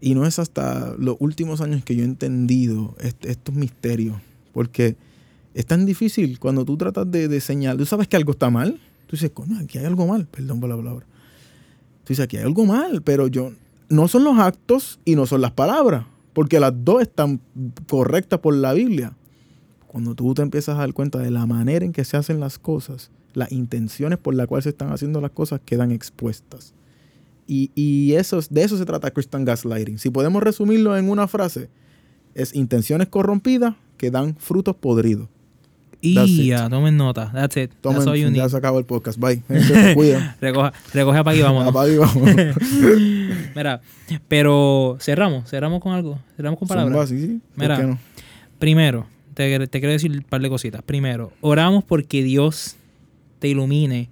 Y 0.00 0.14
no 0.14 0.26
es 0.26 0.38
hasta 0.38 0.94
los 0.98 1.16
últimos 1.20 1.60
años 1.60 1.84
que 1.84 1.96
yo 1.96 2.02
he 2.02 2.06
entendido 2.06 2.96
est- 3.00 3.24
estos 3.26 3.54
misterios. 3.54 4.16
Porque 4.54 4.96
es 5.52 5.66
tan 5.66 5.84
difícil 5.84 6.38
cuando 6.38 6.64
tú 6.64 6.78
tratas 6.78 7.10
de, 7.10 7.28
de 7.28 7.40
señalar. 7.42 7.76
Tú 7.76 7.84
sabes 7.84 8.08
que 8.08 8.16
algo 8.16 8.32
está 8.32 8.48
mal. 8.48 8.80
Tú 9.06 9.16
dices, 9.16 9.30
coño, 9.34 9.58
aquí 9.58 9.76
hay 9.76 9.84
algo 9.84 10.06
mal. 10.06 10.26
Perdón 10.26 10.60
por 10.60 10.70
la 10.70 10.76
palabra. 10.76 11.04
Tú 12.04 12.08
dices, 12.08 12.24
aquí 12.24 12.38
hay 12.38 12.44
algo 12.44 12.64
mal. 12.64 13.02
Pero 13.02 13.28
yo. 13.28 13.52
No 13.88 14.08
son 14.08 14.24
los 14.24 14.38
actos 14.38 14.98
y 15.04 15.14
no 15.16 15.26
son 15.26 15.40
las 15.40 15.52
palabras. 15.52 16.06
Porque 16.32 16.58
las 16.58 16.72
dos 16.84 17.02
están 17.02 17.40
correctas 17.88 18.40
por 18.40 18.54
la 18.54 18.72
Biblia 18.72 19.16
cuando 19.86 20.14
tú 20.16 20.34
te 20.34 20.42
empiezas 20.42 20.74
a 20.74 20.78
dar 20.80 20.92
cuenta 20.92 21.20
de 21.20 21.30
la 21.30 21.46
manera 21.46 21.84
en 21.84 21.92
que 21.92 22.04
se 22.04 22.16
hacen 22.16 22.40
las 22.40 22.58
cosas, 22.58 23.12
las 23.34 23.52
intenciones 23.52 24.18
por 24.18 24.34
las 24.34 24.48
cuales 24.48 24.64
se 24.64 24.70
están 24.70 24.90
haciendo 24.92 25.20
las 25.20 25.30
cosas 25.30 25.60
quedan 25.64 25.92
expuestas. 25.92 26.74
Y, 27.46 27.70
y 27.76 28.14
eso, 28.14 28.38
es- 28.38 28.52
de 28.52 28.64
eso 28.64 28.76
se 28.76 28.84
trata 28.86 29.12
Christian 29.12 29.44
Gaslighting. 29.44 29.98
Si 29.98 30.10
podemos 30.10 30.42
resumirlo 30.42 30.96
en 30.96 31.08
una 31.08 31.28
frase, 31.28 31.68
es 32.34 32.52
intenciones 32.56 33.06
corrompidas 33.08 33.76
que 33.96 34.10
dan 34.10 34.34
frutos 34.36 34.74
podridos. 34.74 35.28
Y 36.06 36.46
ya, 36.48 36.68
tomen 36.68 36.96
nota. 36.96 37.30
That's 37.32 37.56
it. 37.56 37.70
That's 37.82 38.06
all 38.06 38.16
you 38.16 38.24
Tomen, 38.26 38.32
need. 38.32 38.42
ya 38.42 38.48
se 38.48 38.56
acabó 38.56 38.78
el 38.78 38.84
podcast. 38.84 39.18
Bye. 39.18 39.42
Recoja, 40.40 40.72
recoge 40.92 41.24
para 41.24 41.30
aquí, 41.30 41.40
vámonos. 41.42 41.68
Apaga 41.68 41.92
y 41.92 41.96
vamos. 41.96 42.28
Mira, 43.56 43.80
pero 44.28 44.96
cerramos, 45.00 45.48
cerramos 45.48 45.80
con 45.80 45.92
algo. 45.92 46.18
Cerramos 46.36 46.58
con 46.58 46.68
Zumba, 46.68 46.84
palabras. 46.84 47.08
sí, 47.08 47.20
sí. 47.20 47.40
¿Por 47.54 47.62
Mira. 47.62 47.78
no? 47.82 47.98
Primero, 48.58 49.06
te, 49.34 49.66
te 49.66 49.80
quiero 49.80 49.92
decir 49.92 50.10
un 50.10 50.22
par 50.22 50.40
de 50.40 50.48
cositas. 50.48 50.82
Primero, 50.82 51.32
oramos 51.40 51.84
porque 51.84 52.22
Dios 52.22 52.76
te 53.38 53.48
ilumine 53.48 54.08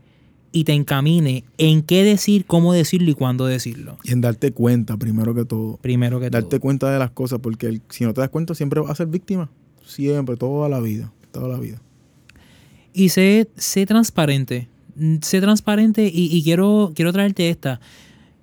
y 0.53 0.65
te 0.65 0.73
encamine 0.75 1.45
en 1.59 1.83
qué 1.83 2.05
decir, 2.05 2.45
cómo 2.45 2.73
decirlo 2.73 3.11
y 3.11 3.15
cuándo 3.15 3.47
decirlo. 3.47 3.97
Y 4.05 4.13
en 4.13 4.21
darte 4.21 4.53
cuenta, 4.53 4.97
primero 4.97 5.35
que 5.35 5.45
todo. 5.45 5.79
Primero 5.81 6.21
que 6.21 6.29
Darte 6.31 6.49
todo. 6.51 6.61
cuenta 6.61 6.91
de 6.93 6.99
las 6.99 7.11
cosas, 7.11 7.39
porque 7.41 7.67
el- 7.67 7.83
si 7.89 8.05
no 8.05 8.13
te 8.13 8.21
das 8.21 8.31
cuenta, 8.31 8.55
siempre 8.55 8.81
vas 8.81 8.91
a 8.91 8.95
ser 8.95 9.07
víctima. 9.07 9.49
Siempre, 9.87 10.37
toda 10.37 10.69
la 10.69 10.81
vida. 10.81 11.11
Toda 11.33 11.49
la 11.49 11.59
vida. 11.59 11.81
Y 12.95 13.09
sé, 13.09 13.49
sé 13.57 13.87
transparente. 13.87 14.69
Mm, 14.97 15.17
Sé 15.23 15.41
transparente 15.41 16.11
y, 16.13 16.35
y 16.37 16.43
quiero, 16.43 16.93
quiero 16.95 17.13
traerte 17.13 17.49
esta. 17.49 17.81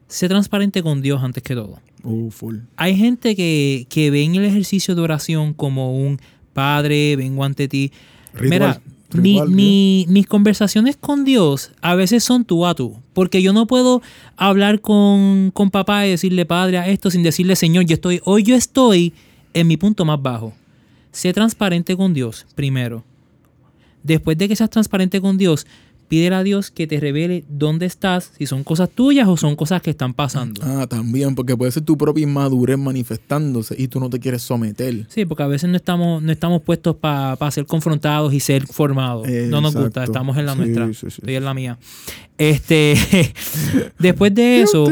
Sé 0.08 0.28
transparente 0.28 0.82
con 0.82 1.02
Dios 1.02 1.22
antes 1.24 1.44
que 1.44 1.54
todo. 1.56 1.80
Uh, 2.04 2.32
full. 2.32 2.58
Hay 2.78 2.98
gente 2.98 3.36
que, 3.36 3.86
que 3.90 4.10
ve 4.10 4.24
en 4.24 4.36
el 4.36 4.46
ejercicio 4.46 4.96
de 4.96 5.02
oración 5.02 5.54
como 5.54 5.96
un 5.96 6.20
padre, 6.54 7.16
vengo 7.16 7.44
ante 7.44 7.68
ti. 7.68 7.92
Ritual, 8.34 8.50
Mira, 8.50 8.82
mi- 9.14 9.32
ritual, 9.34 9.50
mi- 9.50 10.06
mis 10.10 10.26
conversaciones 10.26 10.98
con 10.98 11.26
Dios 11.26 11.72
a 11.82 11.94
veces 11.96 12.24
son 12.24 12.46
tú 12.46 12.66
a 12.66 12.74
tú. 12.74 12.96
Porque 13.14 13.42
yo 13.44 13.54
no 13.54 13.68
puedo 13.68 14.02
hablar 14.38 14.82
con, 14.82 15.52
con 15.54 15.70
papá 15.70 16.08
y 16.08 16.12
decirle, 16.12 16.46
padre, 16.48 16.80
a 16.80 16.88
esto 16.88 17.12
sin 17.12 17.22
decirle, 17.22 17.56
Señor, 17.56 17.86
yo 17.86 17.94
estoy, 17.94 18.22
hoy 18.24 18.42
yo 18.44 18.56
estoy 18.56 19.14
en 19.54 19.68
mi 19.68 19.78
punto 19.78 20.06
más 20.06 20.20
bajo. 20.22 20.54
Sé 21.12 21.34
transparente 21.34 21.96
con 21.98 22.14
Dios, 22.14 22.46
primero. 22.56 23.04
Después 24.04 24.38
de 24.38 24.48
que 24.48 24.56
seas 24.56 24.70
transparente 24.70 25.20
con 25.20 25.38
Dios, 25.38 25.66
pídele 26.08 26.36
a 26.36 26.44
Dios 26.44 26.72
que 26.72 26.88
te 26.88 27.00
revele 27.00 27.44
dónde 27.50 27.86
estás, 27.86 28.32
si 28.38 28.46
son 28.46 28.64
cosas 28.64 28.90
tuyas 28.90 29.28
o 29.28 29.36
son 29.38 29.56
cosas 29.56 29.82
que 29.82 29.90
están 29.90 30.14
pasando. 30.14 30.62
Ah, 30.64 30.88
también, 30.88 31.36
porque 31.36 31.56
puede 31.58 31.72
ser 31.72 31.84
tu 31.84 31.98
propia 31.98 32.24
inmadurez 32.24 32.78
manifestándose 32.78 33.76
y 33.78 33.88
tú 33.88 34.00
no 34.00 34.10
te 34.10 34.20
quieres 34.20 34.42
someter. 34.42 35.06
Sí, 35.10 35.26
porque 35.26 35.44
a 35.44 35.48
veces 35.48 35.70
no 35.70 35.76
estamos, 35.76 36.24
no 36.24 36.32
estamos 36.32 36.62
puestos 36.62 36.96
para 36.96 37.52
ser 37.52 37.66
confrontados 37.66 38.34
y 38.34 38.40
ser 38.40 38.66
formados. 38.66 39.28
no 39.28 39.62
nos 39.62 39.76
gusta, 39.76 40.04
estamos 40.04 40.38
en 40.38 40.46
la 40.46 40.54
Sí, 40.54 40.60
nuestra. 40.60 40.88
sí, 40.88 40.94
sí, 40.94 41.08
Estoy 41.08 41.36
en 41.36 41.46
la 41.46 41.54
mía. 41.54 41.78
Este, 42.38 42.96
después 44.00 44.34
de 44.34 44.62
eso, 44.62 44.86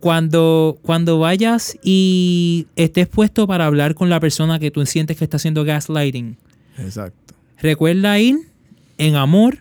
cuando, 0.00 0.78
cuando 0.82 1.18
vayas 1.18 1.76
y 1.82 2.66
estés 2.76 3.08
puesto 3.08 3.46
para 3.46 3.66
hablar 3.66 3.94
con 3.94 4.08
la 4.10 4.20
persona 4.20 4.58
que 4.58 4.70
tú 4.70 4.84
sientes 4.86 5.16
que 5.16 5.24
está 5.24 5.36
haciendo 5.38 5.64
gaslighting, 5.64 6.36
Exacto. 6.78 7.34
recuerda 7.60 8.18
ir 8.18 8.36
en 8.98 9.16
amor, 9.16 9.58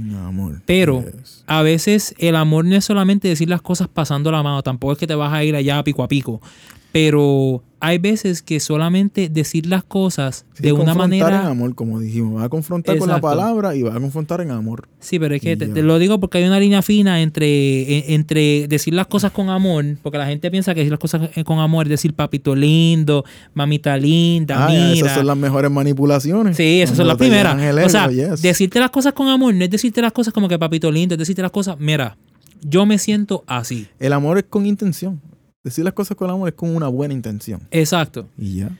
No, 0.00 0.26
amor. 0.26 0.60
pero 0.66 1.04
Yes. 1.04 1.44
a 1.46 1.62
veces 1.62 2.14
el 2.18 2.34
amor 2.36 2.64
no 2.64 2.74
es 2.76 2.84
solamente 2.84 3.28
decir 3.28 3.48
las 3.48 3.62
cosas 3.62 3.88
pasando 3.88 4.30
la 4.32 4.42
mano, 4.42 4.62
tampoco 4.62 4.92
es 4.94 4.98
que 4.98 5.06
te 5.06 5.14
vas 5.14 5.32
a 5.32 5.44
ir 5.44 5.54
allá 5.54 5.82
pico 5.84 6.02
a 6.02 6.08
pico. 6.08 6.40
Pero 7.00 7.62
hay 7.80 7.98
veces 7.98 8.42
que 8.42 8.58
solamente 8.58 9.28
decir 9.28 9.66
las 9.66 9.84
cosas 9.84 10.44
Sí, 10.54 10.64
de 10.64 10.72
una 10.72 10.86
confrontar 10.94 11.12
en 11.12 11.20
manera. 11.22 11.48
amor, 11.48 11.74
como 11.76 12.00
dijimos. 12.00 12.40
Va 12.40 12.46
a 12.46 12.48
confrontar 12.48 12.98
con 12.98 13.08
la 13.08 13.20
palabra 13.20 13.76
y 13.76 13.82
va 13.82 13.94
a 13.94 14.00
confrontar 14.00 14.40
en 14.40 14.50
amor. 14.50 14.88
Sí, 14.98 15.20
pero 15.20 15.36
es 15.36 15.40
que 15.40 15.56
te, 15.56 15.82
lo 15.82 16.00
digo 16.00 16.18
porque 16.18 16.38
hay 16.38 16.44
una 16.44 16.58
línea 16.58 16.82
fina 16.82 17.22
entre, 17.22 17.46
e- 17.46 18.14
entre 18.14 18.66
decir 18.66 18.94
las 18.94 19.06
cosas 19.06 19.30
con 19.30 19.48
amor, 19.48 19.84
porque 20.02 20.18
la 20.18 20.26
gente 20.26 20.50
piensa 20.50 20.74
que 20.74 20.80
decir 20.80 20.90
las 20.90 20.98
cosas 20.98 21.30
eh, 21.36 21.44
con 21.44 21.60
amor 21.60 21.86
es 21.86 21.90
decir 21.90 22.14
papito 22.14 22.56
lindo, 22.56 23.24
mamita 23.54 23.96
linda, 23.96 24.66
Ah, 24.66 24.68
mira. 24.68 24.90
esas 25.06 25.14
son 25.14 25.26
las 25.28 25.36
mejores 25.36 25.70
manipulaciones. 25.70 26.56
Sí, 26.56 26.80
esas 26.82 26.96
son 26.96 27.06
las 27.06 27.16
primeras. 27.16 27.54
o 27.86 27.88
sea, 27.88 28.08
yes. 28.10 28.42
decirte 28.42 28.80
las 28.80 28.90
cosas 28.90 29.12
con 29.12 29.28
amor 29.28 29.54
no 29.54 29.62
es 29.64 29.70
decirte 29.70 30.02
las 30.02 30.12
cosas 30.12 30.34
como 30.34 30.48
que 30.48 30.58
papito 30.58 30.90
lindo, 30.90 31.14
es 31.14 31.18
decirte 31.20 31.42
las 31.42 31.52
cosas, 31.52 31.76
mira, 31.78 32.16
yo 32.60 32.86
me 32.86 32.98
siento 32.98 33.44
así. 33.46 33.86
El 34.00 34.12
amor 34.12 34.38
es 34.38 34.44
con 34.50 34.66
intención. 34.66 35.20
Decir 35.68 35.84
las 35.84 35.94
cosas 35.94 36.16
con 36.16 36.28
amor 36.30 36.48
es 36.48 36.54
con 36.54 36.74
una 36.74 36.88
buena 36.88 37.14
intención. 37.14 37.60
Exacto. 37.70 38.26
Y 38.36 38.56
ya. 38.56 38.70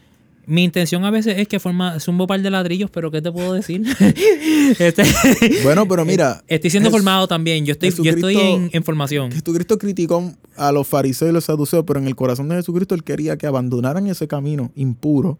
Mi 0.46 0.64
intención 0.64 1.04
a 1.04 1.10
veces 1.10 1.36
es 1.38 1.46
que 1.46 1.60
forma 1.60 2.00
zumbo 2.00 2.26
par 2.26 2.40
de 2.40 2.48
ladrillos, 2.50 2.90
pero 2.90 3.10
¿qué 3.10 3.20
te 3.20 3.30
puedo 3.30 3.52
decir? 3.52 3.82
Este- 4.78 5.02
Bueno, 5.62 5.86
pero 5.86 6.04
mira. 6.04 6.42
estoy 6.48 6.70
siendo 6.70 6.90
formado 6.90 7.28
también. 7.28 7.66
Yo 7.66 7.72
estoy, 7.72 7.90
yo 8.02 8.10
estoy 8.12 8.36
en 8.72 8.82
formación. 8.82 9.30
Jesucristo 9.32 9.76
criticó 9.78 10.32
a 10.56 10.72
los 10.72 10.86
fariseos 10.86 11.30
y 11.30 11.34
los 11.34 11.44
saduceos, 11.44 11.84
pero 11.86 12.00
en 12.00 12.06
el 12.06 12.16
corazón 12.16 12.48
de 12.48 12.56
Jesucristo 12.56 12.94
él 12.94 13.04
quería 13.04 13.36
que 13.36 13.46
abandonaran 13.46 14.06
ese 14.06 14.26
camino 14.26 14.70
impuro 14.74 15.38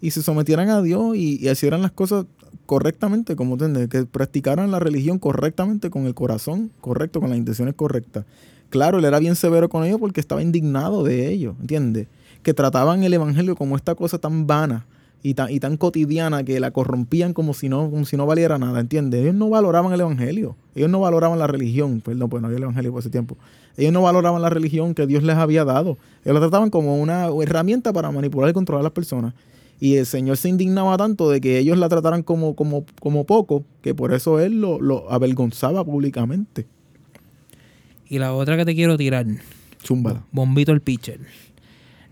y 0.00 0.10
se 0.10 0.22
sometieran 0.22 0.68
a 0.70 0.82
Dios 0.82 1.14
y, 1.16 1.38
y 1.44 1.48
hicieran 1.48 1.82
las 1.82 1.92
cosas 1.92 2.26
correctamente, 2.66 3.36
como 3.36 3.54
entiendes, 3.54 3.88
que 3.88 4.04
practicaran 4.04 4.70
la 4.70 4.78
religión 4.80 5.18
correctamente 5.18 5.90
con 5.90 6.06
el 6.06 6.14
corazón 6.14 6.70
correcto, 6.80 7.20
con 7.20 7.30
las 7.30 7.38
intenciones 7.38 7.74
correctas. 7.74 8.24
Claro, 8.70 8.98
él 8.98 9.04
era 9.04 9.18
bien 9.18 9.34
severo 9.34 9.68
con 9.68 9.84
ellos 9.84 9.98
porque 9.98 10.20
estaba 10.20 10.42
indignado 10.42 11.02
de 11.02 11.28
ellos, 11.28 11.56
¿entiendes? 11.60 12.06
Que 12.42 12.54
trataban 12.54 13.02
el 13.02 13.12
evangelio 13.12 13.56
como 13.56 13.76
esta 13.76 13.96
cosa 13.96 14.18
tan 14.18 14.46
vana 14.46 14.86
y 15.22 15.34
tan, 15.34 15.50
y 15.50 15.58
tan 15.58 15.76
cotidiana 15.76 16.44
que 16.44 16.60
la 16.60 16.70
corrompían 16.70 17.34
como 17.34 17.52
si 17.52 17.68
no, 17.68 17.90
como 17.90 18.04
si 18.04 18.16
no 18.16 18.26
valiera 18.26 18.58
nada, 18.58 18.80
¿entiendes? 18.80 19.22
Ellos 19.22 19.34
no 19.34 19.50
valoraban 19.50 19.92
el 19.92 20.00
evangelio, 20.00 20.56
ellos 20.76 20.88
no 20.88 21.00
valoraban 21.00 21.38
la 21.38 21.48
religión, 21.48 22.00
perdón, 22.00 22.30
pues 22.30 22.40
no 22.40 22.46
había 22.46 22.58
el 22.58 22.62
evangelio 22.62 22.92
por 22.92 23.00
ese 23.00 23.10
tiempo. 23.10 23.36
Ellos 23.76 23.92
no 23.92 24.02
valoraban 24.02 24.40
la 24.40 24.50
religión 24.50 24.94
que 24.94 25.06
Dios 25.06 25.24
les 25.24 25.36
había 25.36 25.64
dado. 25.64 25.98
Ellos 26.24 26.34
la 26.34 26.40
trataban 26.40 26.70
como 26.70 26.96
una 26.96 27.26
herramienta 27.42 27.92
para 27.92 28.10
manipular 28.12 28.50
y 28.50 28.52
controlar 28.52 28.80
a 28.80 28.84
las 28.84 28.92
personas. 28.92 29.34
Y 29.80 29.96
el 29.96 30.06
Señor 30.06 30.36
se 30.36 30.48
indignaba 30.48 30.96
tanto 30.96 31.28
de 31.28 31.40
que 31.40 31.58
ellos 31.58 31.76
la 31.76 31.88
trataran 31.88 32.22
como, 32.22 32.54
como, 32.54 32.84
como 33.00 33.24
poco, 33.24 33.64
que 33.80 33.94
por 33.94 34.12
eso 34.12 34.38
Él 34.38 34.60
lo, 34.60 34.80
lo 34.80 35.10
avergonzaba 35.10 35.84
públicamente. 35.84 36.66
Y 38.10 38.18
la 38.18 38.34
otra 38.34 38.56
que 38.58 38.64
te 38.66 38.74
quiero 38.74 38.96
tirar, 38.98 39.24
Chúmbala. 39.82 40.22
bombito 40.32 40.72
el 40.72 40.80
pitcher. 40.82 41.20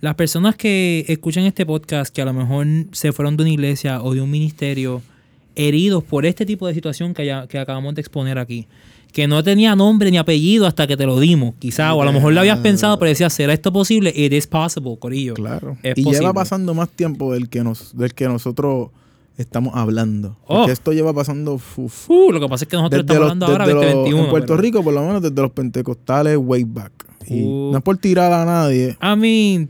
Las 0.01 0.15
personas 0.15 0.55
que 0.55 1.05
escuchan 1.09 1.45
este 1.45 1.67
podcast, 1.67 2.15
que 2.15 2.23
a 2.23 2.25
lo 2.25 2.33
mejor 2.33 2.67
se 2.93 3.13
fueron 3.13 3.37
de 3.37 3.43
una 3.43 3.51
iglesia 3.51 4.01
o 4.01 4.15
de 4.15 4.21
un 4.23 4.31
ministerio, 4.31 5.03
heridos 5.57 6.05
por 6.05 6.25
este 6.25 6.47
tipo 6.47 6.69
de 6.69 6.75
situación 6.75 7.13
que, 7.15 7.27
ya- 7.27 7.49
que 7.49 7.59
acabamos 7.59 7.97
de 7.97 8.01
exponer 8.01 8.39
aquí, 8.39 8.69
que 9.13 9.27
no 9.27 9.43
tenía 9.43 9.75
nombre 9.75 10.09
ni 10.13 10.17
apellido 10.19 10.69
hasta 10.69 10.87
que 10.87 10.97
te 10.97 11.05
lo 11.05 11.19
dimos, 11.19 11.55
quizá, 11.59 11.95
o 11.95 12.03
a 12.03 12.05
lo 12.05 12.13
mejor 12.13 12.33
lo 12.33 12.39
habías 12.41 12.61
pensado, 12.61 12.97
pero 13.01 13.09
decías, 13.09 13.33
¿será 13.33 13.53
esto 13.53 13.73
posible? 13.73 14.13
It 14.15 14.33
is 14.33 14.47
possible, 14.47 14.97
Corillo. 15.01 15.35
Claro. 15.35 15.77
Es 15.83 15.99
y 15.99 16.03
posible. 16.05 16.21
lleva 16.21 16.33
pasando 16.35 16.75
más 16.75 16.91
tiempo 16.91 17.33
del 17.33 17.49
que, 17.49 17.65
nos, 17.65 17.97
del 17.97 18.15
que 18.15 18.29
nosotros 18.29 18.91
estamos 19.39 19.75
hablando. 19.77 20.37
Oh. 20.47 20.59
Porque 20.59 20.73
esto 20.73 20.93
lleva 20.93 21.13
pasando 21.15 21.55
uf, 21.55 22.11
Uh, 22.11 22.33
lo 22.33 22.41
que 22.41 22.49
pasa 22.49 22.65
es 22.65 22.69
que 22.69 22.77
nosotros 22.77 23.01
estamos 23.01 23.21
los- 23.21 23.31
hablando 23.31 23.47
ahora 23.47 23.65
desde 23.67 23.75
los- 23.75 23.85
2021. 23.85 24.25
en 24.25 24.31
Puerto 24.31 24.57
Rico, 24.57 24.83
por 24.85 24.93
lo 24.95 25.01
menos 25.07 25.23
desde 25.23 25.41
los 25.41 25.51
pentecostales 25.53 26.37
way 26.39 26.65
back. 26.65 26.93
Y 27.27 27.43
Uh. 27.45 27.71
no 27.73 27.79
es 27.79 27.85
por 27.85 27.97
tirar 27.99 28.33
a 28.33 28.45
nadie, 28.45 28.97
I 29.03 29.17
mean, 29.17 29.63
I 29.63 29.69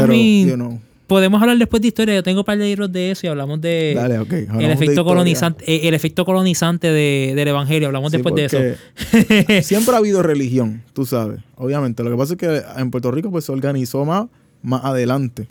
pero, 0.00 0.06
mean, 0.08 0.48
you 0.48 0.54
know, 0.54 0.80
podemos 1.06 1.40
hablar 1.42 1.58
después 1.58 1.80
de 1.82 1.88
historia. 1.88 2.14
Yo 2.14 2.22
tengo 2.22 2.40
un 2.40 2.44
par 2.44 2.56
de 2.58 2.64
libros 2.64 2.90
de 2.90 3.10
eso 3.10 3.26
y 3.26 3.30
hablamos 3.30 3.60
de 3.60 3.92
dale, 3.94 4.18
ok. 4.18 4.32
hablamos 4.48 4.64
el 4.64 4.70
efecto 4.70 5.04
colonizante, 5.04 5.64
eh, 5.70 5.88
el 5.88 5.94
efecto 5.94 6.24
colonizante 6.24 6.88
de- 6.88 7.32
del 7.36 7.48
evangelio. 7.48 7.88
Hablamos 7.88 8.10
Sí, 8.10 8.16
después 8.18 8.34
de 8.34 8.44
eso. 8.46 8.58
Siempre 9.62 9.94
ha 9.94 9.98
habido 9.98 10.22
religión, 10.22 10.82
tú 10.92 11.04
sabes. 11.06 11.40
Obviamente. 11.56 12.02
Lo 12.02 12.10
que 12.10 12.16
pasa 12.16 12.32
es 12.34 12.38
que 12.38 12.62
en 12.76 12.90
Puerto 12.90 13.10
Rico 13.10 13.30
pues, 13.30 13.44
se 13.44 13.52
organizó 13.52 14.04
más, 14.04 14.26
más 14.62 14.84
adelante. 14.84 15.48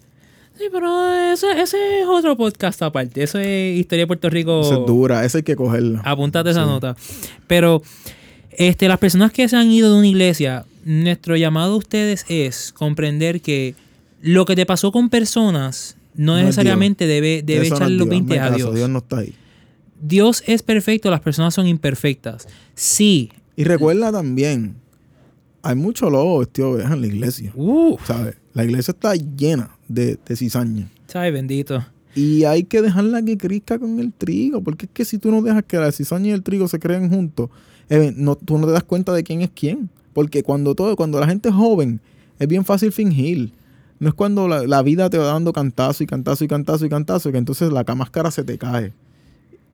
Sí, 0.62 0.68
pero 0.72 1.12
ese, 1.34 1.60
ese 1.60 2.02
es 2.02 2.08
otro 2.08 2.38
podcast 2.38 2.80
aparte. 2.84 3.24
Eso 3.24 3.40
es 3.40 3.80
Historia 3.80 4.04
de 4.04 4.08
Puerto 4.08 4.30
Rico. 4.30 4.62
Eso 4.62 4.82
es 4.82 4.86
dura, 4.86 5.26
esa 5.26 5.40
hay 5.40 5.44
que 5.44 5.56
cogerla. 5.56 6.02
Apúntate 6.06 6.52
esa 6.52 6.66
Sí. 6.66 6.70
nota. 6.70 6.96
Pero 7.48 7.82
este, 8.52 8.88
las 8.88 9.00
personas 9.00 9.32
que 9.32 9.50
se 9.50 9.56
han 9.56 9.72
ido 9.72 9.92
de 9.92 9.98
una 9.98 10.08
iglesia, 10.08 10.66
nuestro 10.86 11.36
llamado 11.36 11.74
a 11.74 11.78
ustedes 11.78 12.26
es 12.30 12.72
comprender 12.74 13.42
que 13.42 13.74
lo 14.22 14.46
que 14.46 14.56
te 14.56 14.68
pasó 14.68 14.92
con 14.92 15.10
personas 15.10 15.98
no, 16.14 16.34
No 16.34 16.38
es 16.38 16.46
necesariamente 16.46 17.08
debe, 17.08 17.42
debe 17.44 17.66
Eso 17.66 17.72
no 17.72 17.76
echarle 17.78 17.98
los 17.98 18.08
Dios, 18.10 18.20
20 18.28 18.40
hazme 18.40 18.54
a 18.54 18.58
Dios. 18.58 18.76
Dios 18.76 18.90
no 18.90 19.00
está 19.00 19.18
ahí. 19.18 19.34
Dios 20.00 20.44
es 20.46 20.62
perfecto, 20.62 21.10
las 21.10 21.22
personas 21.22 21.56
son 21.56 21.66
imperfectas. 21.66 22.48
Sí. 22.76 23.32
Y 23.56 23.64
recuerda 23.64 24.12
también, 24.12 24.76
hay 25.64 25.76
mucho 25.76 26.08
lobo 26.12 26.38
vestido 26.38 26.68
de 26.70 26.74
oveja 26.76 26.94
en 26.94 27.02
la 27.02 27.08
iglesia. 27.08 27.52
Uh, 27.56 27.98
¿Sabes? 28.06 28.36
La 28.54 28.64
iglesia 28.64 28.92
está 28.92 29.16
llena 29.16 29.72
de, 29.94 30.18
de 30.26 30.36
cizaña. 30.36 30.90
¿sabes? 31.08 31.34
Bendito. 31.34 31.86
Y 32.16 32.44
hay 32.44 32.64
que 32.64 32.82
dejarla 32.82 33.22
que 33.24 33.38
crezca 33.38 33.80
con 33.80 34.00
el 34.00 34.12
trigo. 34.14 34.62
Porque 34.62 34.86
es 34.86 34.92
que 34.94 35.06
si 35.06 35.18
tú 35.18 35.32
no 35.32 35.42
dejas 35.42 35.64
que 35.66 35.78
la 35.78 35.92
cizaña 35.92 36.28
y 36.28 36.32
el 36.32 36.44
trigo 36.44 36.68
se 36.68 36.80
creen 36.80 37.10
juntos, 37.10 37.50
eh, 37.90 38.14
no, 38.16 38.36
tú 38.36 38.58
no 38.58 38.68
te 38.68 38.74
das 38.74 38.84
cuenta 38.84 39.14
de 39.14 39.24
quién 39.24 39.42
es 39.42 39.50
quién. 39.54 39.90
Porque 40.14 40.44
cuando 40.44 40.76
todo, 40.76 40.96
cuando 40.96 41.20
la 41.20 41.28
gente 41.28 41.50
es 41.50 41.56
joven, 41.56 42.02
es 42.40 42.48
bien 42.48 42.66
fácil 42.66 42.92
fingir. 42.92 43.52
No 44.00 44.10
es 44.10 44.14
cuando 44.14 44.48
la, 44.48 44.66
la 44.66 44.82
vida 44.82 45.10
te 45.10 45.18
va 45.18 45.26
dando 45.26 45.54
cantazo 45.54 46.04
y 46.04 46.08
cantazo 46.08 46.44
y 46.44 46.48
cantazo 46.48 46.86
y 46.86 46.90
cantazo, 46.90 47.32
que 47.32 47.38
entonces 47.38 47.72
la 47.72 47.84
máscara 47.96 48.32
se 48.32 48.44
te 48.44 48.58
cae. 48.58 48.94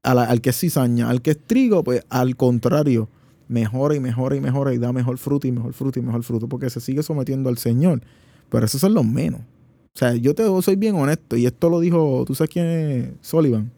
A 0.03 0.13
la- 0.13 0.25
al 0.25 0.41
que 0.41 0.49
es 0.51 0.59
cizaña, 0.59 1.09
al 1.09 1.21
que 1.21 1.31
es 1.31 1.39
trigo, 1.39 1.83
pues 1.83 2.03
al 2.09 2.35
contrario, 2.35 3.09
mejora 3.47 3.95
y 3.95 3.99
mejora 3.99 4.35
y 4.35 4.41
mejora 4.41 4.73
y 4.73 4.77
da 4.77 4.91
mejor 4.93 5.17
fruto 5.17 5.47
y 5.47 5.51
mejor 5.51 5.73
fruto 5.73 5.99
y 5.99 6.01
mejor 6.03 6.23
fruto, 6.23 6.47
porque 6.47 6.69
se 6.69 6.81
sigue 6.81 7.03
sometiendo 7.03 7.49
al 7.49 7.57
Señor. 7.57 8.01
Pero 8.49 8.65
esos 8.65 8.81
son 8.81 8.93
los 8.93 9.05
menos. 9.05 9.41
O 9.97 9.99
sea, 9.99 10.13
yo 10.13 10.35
te 10.35 10.43
soy 10.61 10.75
bien 10.75 10.93
honesto, 10.93 11.35
y 11.37 11.47
esto 11.47 11.71
lo 11.71 11.79
dijo, 11.79 12.23
¿tú 12.27 12.35
sabes 12.35 12.51
quién 12.51 12.67
es 12.67 13.09
Sullivan? 13.27 13.71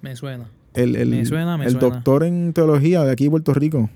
Me 0.00 0.16
suena. 0.16 0.46
El, 0.72 0.96
el, 0.96 1.10
Me 1.10 1.26
suena, 1.26 1.58
me 1.58 1.66
el 1.66 1.72
suena. 1.72 1.88
doctor 1.96 2.24
en 2.24 2.54
teología 2.54 3.04
de 3.04 3.12
aquí 3.12 3.24
de 3.24 3.30
Puerto 3.30 3.52
Rico. 3.52 3.90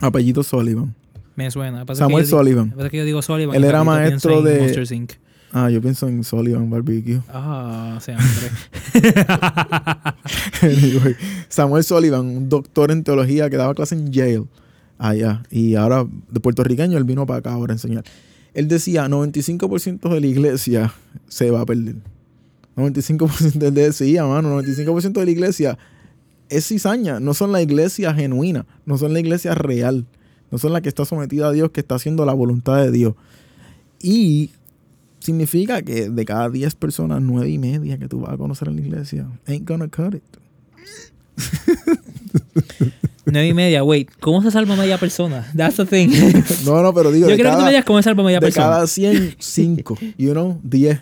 Apellido 0.00 0.42
Sullivan. 0.42 0.94
Me 1.36 1.50
suena. 1.50 1.84
Pasa 1.84 2.04
Samuel 2.04 2.24
que 2.24 2.28
digo- 2.28 2.38
Sullivan. 2.38 2.70
que 2.70 2.76
pasa 2.76 2.88
que 2.88 2.96
yo 2.96 3.04
digo 3.04 3.20
Sullivan. 3.20 3.54
Él 3.54 3.64
era 3.64 3.84
maestro 3.84 4.40
de- 4.40 4.60
Monsters, 4.60 4.90
Inc. 4.92 5.12
Ah, 5.52 5.68
yo 5.68 5.82
pienso 5.82 6.08
en 6.08 6.24
Sullivan 6.24 6.70
Barbecue. 6.70 7.20
Ah, 7.28 7.98
hombre. 8.08 8.50
Anyway, 10.62 11.14
Samuel 11.50 11.84
Sullivan, 11.84 12.24
un 12.24 12.48
doctor 12.48 12.90
en 12.90 13.04
teología 13.04 13.50
que 13.50 13.56
daba 13.58 13.74
clase 13.74 13.96
en 13.96 14.10
Yale, 14.12 14.44
allá, 14.98 15.42
y 15.50 15.74
ahora 15.74 16.06
de 16.30 16.40
puertorriqueño, 16.40 16.96
él 16.96 17.04
vino 17.04 17.26
para 17.26 17.40
acá 17.40 17.52
ahora 17.52 17.72
a 17.72 17.74
enseñar. 17.74 18.04
Él 18.54 18.68
decía, 18.68 19.08
95% 19.08 20.12
de 20.12 20.20
la 20.20 20.26
iglesia 20.26 20.94
se 21.28 21.50
va 21.50 21.62
a 21.62 21.66
perder. 21.66 21.96
95% 22.76 23.52
de 23.52 23.68
él 23.68 23.74
decía, 23.74 24.24
mano, 24.24 24.60
95% 24.60 25.12
de 25.12 25.24
la 25.24 25.30
iglesia 25.30 25.78
es 26.48 26.66
cizaña, 26.66 27.18
no 27.18 27.34
son 27.34 27.52
la 27.52 27.62
iglesia 27.62 28.12
genuina, 28.14 28.66
no 28.84 28.98
son 28.98 29.12
la 29.14 29.20
iglesia 29.20 29.54
real, 29.54 30.06
no 30.50 30.58
son 30.58 30.72
la 30.72 30.80
que 30.82 30.88
está 30.88 31.04
sometida 31.04 31.48
a 31.48 31.52
Dios, 31.52 31.70
que 31.70 31.80
está 31.80 31.94
haciendo 31.94 32.26
la 32.26 32.34
voluntad 32.34 32.76
de 32.76 32.90
Dios. 32.90 33.14
Y 34.00 34.50
significa 35.20 35.82
que 35.82 36.10
de 36.10 36.24
cada 36.24 36.50
10 36.50 36.74
personas, 36.74 37.22
9 37.22 37.48
y 37.48 37.58
media 37.58 37.98
que 37.98 38.08
tú 38.08 38.20
vas 38.20 38.34
a 38.34 38.36
conocer 38.36 38.68
en 38.68 38.76
la 38.76 38.82
iglesia, 38.82 39.26
ain't 39.46 39.66
gonna 39.66 39.88
cut 39.88 40.14
it. 40.14 40.22
Nueve 43.24 43.48
y 43.48 43.54
media, 43.54 43.84
wait. 43.84 44.10
¿Cómo 44.20 44.42
se 44.42 44.50
salva 44.50 44.74
media 44.74 44.98
persona? 44.98 45.48
That's 45.56 45.76
the 45.76 45.86
thing. 45.86 46.08
No, 46.64 46.82
no, 46.82 46.92
pero 46.92 47.12
digo, 47.12 47.26
Yo 47.26 47.30
de 47.30 47.34
quiero 47.36 47.50
que 47.50 47.52
tú 47.52 47.56
cada, 47.58 47.64
me 47.64 47.70
digas 47.70 47.84
cómo 47.84 47.98
se 47.98 48.04
salva 48.04 48.22
media 48.24 48.40
de 48.40 48.46
persona. 48.46 48.66
cada 48.66 48.86
100, 48.86 49.36
5, 49.38 49.98
you 50.18 50.32
know, 50.32 50.58
10. 50.64 51.00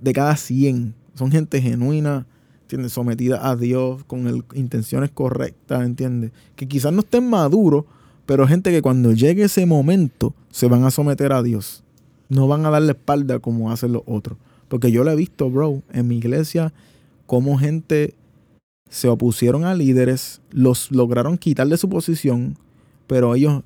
De 0.00 0.12
cada 0.12 0.36
100. 0.36 0.94
Son 1.14 1.30
gente 1.30 1.60
genuina, 1.60 2.26
¿entiendes? 2.62 2.92
Sometida 2.92 3.48
a 3.48 3.54
Dios, 3.56 4.02
con 4.04 4.26
el- 4.26 4.44
intenciones 4.54 5.10
correctas, 5.10 5.82
¿entiendes? 5.84 6.32
Que 6.56 6.66
quizás 6.66 6.92
no 6.92 7.00
estén 7.00 7.28
maduros, 7.28 7.84
pero 8.26 8.46
gente 8.48 8.70
que 8.70 8.82
cuando 8.82 9.12
llegue 9.12 9.44
ese 9.44 9.66
momento 9.66 10.34
se 10.50 10.66
van 10.66 10.84
a 10.84 10.90
someter 10.90 11.32
a 11.32 11.42
Dios. 11.42 11.82
No 12.28 12.48
van 12.48 12.64
a 12.66 12.70
darle 12.70 12.92
espalda 12.92 13.38
como 13.38 13.70
hacen 13.70 13.92
los 13.92 14.02
otros. 14.06 14.38
Porque 14.68 14.90
yo 14.92 15.04
lo 15.04 15.10
he 15.10 15.16
visto, 15.16 15.50
bro, 15.50 15.82
en 15.92 16.08
mi 16.08 16.16
iglesia, 16.18 16.72
como 17.26 17.58
gente 17.58 18.14
se 18.90 19.08
opusieron 19.08 19.64
a 19.64 19.74
líderes, 19.74 20.42
los 20.50 20.90
lograron 20.90 21.38
quitar 21.38 21.66
de 21.68 21.76
su 21.76 21.88
posición, 21.88 22.58
pero 23.06 23.34
ellos 23.34 23.62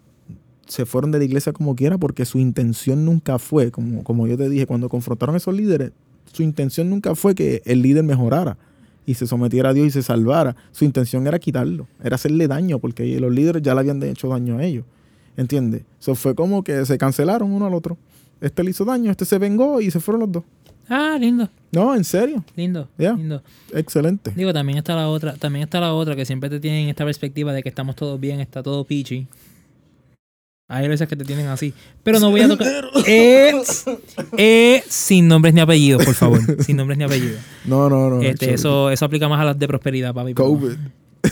se 0.67 0.87
fueron 0.87 1.11
de 1.11 1.19
la 1.19 1.25
iglesia 1.25 1.53
como 1.53 1.75
quiera 1.75 1.99
porque 1.99 2.25
su 2.25 2.39
intención 2.39 3.05
nunca 3.05 3.39
fue, 3.39 3.71
como, 3.71 4.05
como 4.05 4.27
yo 4.27 4.37
te 4.37 4.49
dije, 4.49 4.67
cuando 4.67 4.89
confrontaron 4.89 5.35
a 5.35 5.39
esos 5.39 5.55
líderes, 5.55 5.93
su 6.33 6.43
intención 6.43 6.91
nunca 6.91 7.15
fue 7.15 7.35
que 7.35 7.63
el 7.65 7.83
líder 7.83 8.05
mejorara 8.05 8.57
y 9.07 9.15
se 9.15 9.27
sometiera 9.27 9.71
a 9.71 9.75
Dios 9.75 9.89
y 9.89 9.91
se 9.91 10.03
salvara. 10.03 10.57
Su 10.73 10.85
intención 10.85 11.27
era 11.27 11.39
quitarlo, 11.39 11.89
era 12.03 12.17
hacerle 12.17 12.47
daño 12.47 12.79
porque 12.79 13.19
los 13.19 13.33
líderes 13.33 13.63
ya 13.63 13.75
le 13.75 13.81
habían 13.81 14.03
hecho 14.03 14.29
daño 14.29 14.59
a 14.59 14.65
ellos. 14.65 14.85
¿Entiendes? 15.37 15.83
Eso 16.01 16.15
fue 16.15 16.35
como 16.35 16.63
que 16.63 16.85
se 16.87 16.99
cancelaron 16.99 17.51
uno 17.51 17.67
al 17.67 17.75
otro. 17.75 17.97
Este 18.41 18.63
le 18.63 18.71
hizo 18.71 18.85
daño, 18.85 19.11
este 19.11 19.25
se 19.25 19.39
vengó 19.39 19.81
y 19.81 19.91
se 19.91 20.01
fueron 20.01 20.21
los 20.21 20.33
dos. 20.33 20.45
Ah, 20.89 21.17
lindo, 21.19 21.49
No, 21.73 21.95
en 21.95 22.05
serio. 22.05 22.45
lindo, 22.57 22.89
Ya. 22.99 23.13
lindo. 23.15 23.43
Excelente. 23.73 24.33
Digo, 24.37 24.53
también 24.53 24.79
está 24.79 24.95
la 24.95 25.09
otra, 25.09 25.35
también 25.35 25.65
está 25.65 25.81
la 25.81 25.93
otra 25.95 26.15
que 26.17 26.25
siempre 26.25 26.51
te 26.51 26.61
tienen 26.61 26.89
esta 26.89 27.05
perspectiva 27.05 27.53
de 27.53 27.63
que 27.63 27.69
estamos 27.69 27.97
todos 27.97 28.21
bien, 28.21 28.41
está 28.41 28.63
todo 28.63 28.85
peachy. 28.85 29.27
Hay 30.67 30.89
veces 30.89 31.07
que 31.09 31.15
te 31.17 31.25
tienen 31.25 31.47
así. 31.49 31.75
Pero 32.03 32.19
no 32.21 32.31
voy 32.31 32.41
a 32.41 32.49
tocar. 32.49 32.87
Eh, 33.07 33.53
eh, 34.39 34.83
sin 34.89 35.29
nombres 35.29 35.53
ni 35.53 35.61
apellidos, 35.61 36.05
por 36.05 36.15
favor. 36.15 36.41
Sin 36.65 36.77
nombres 36.79 36.97
ni 36.97 37.05
apellidos. 37.05 37.39
No, 37.67 37.91
no, 37.91 38.09
no. 38.09 38.23
Este, 38.23 38.55
eso, 38.55 38.91
eso 38.91 39.05
aplica 39.05 39.29
más 39.29 39.41
a 39.41 39.45
las 39.45 39.59
de 39.59 39.69
prosperidad, 39.69 40.15
papi. 40.15 40.33
COVID. 40.33 40.77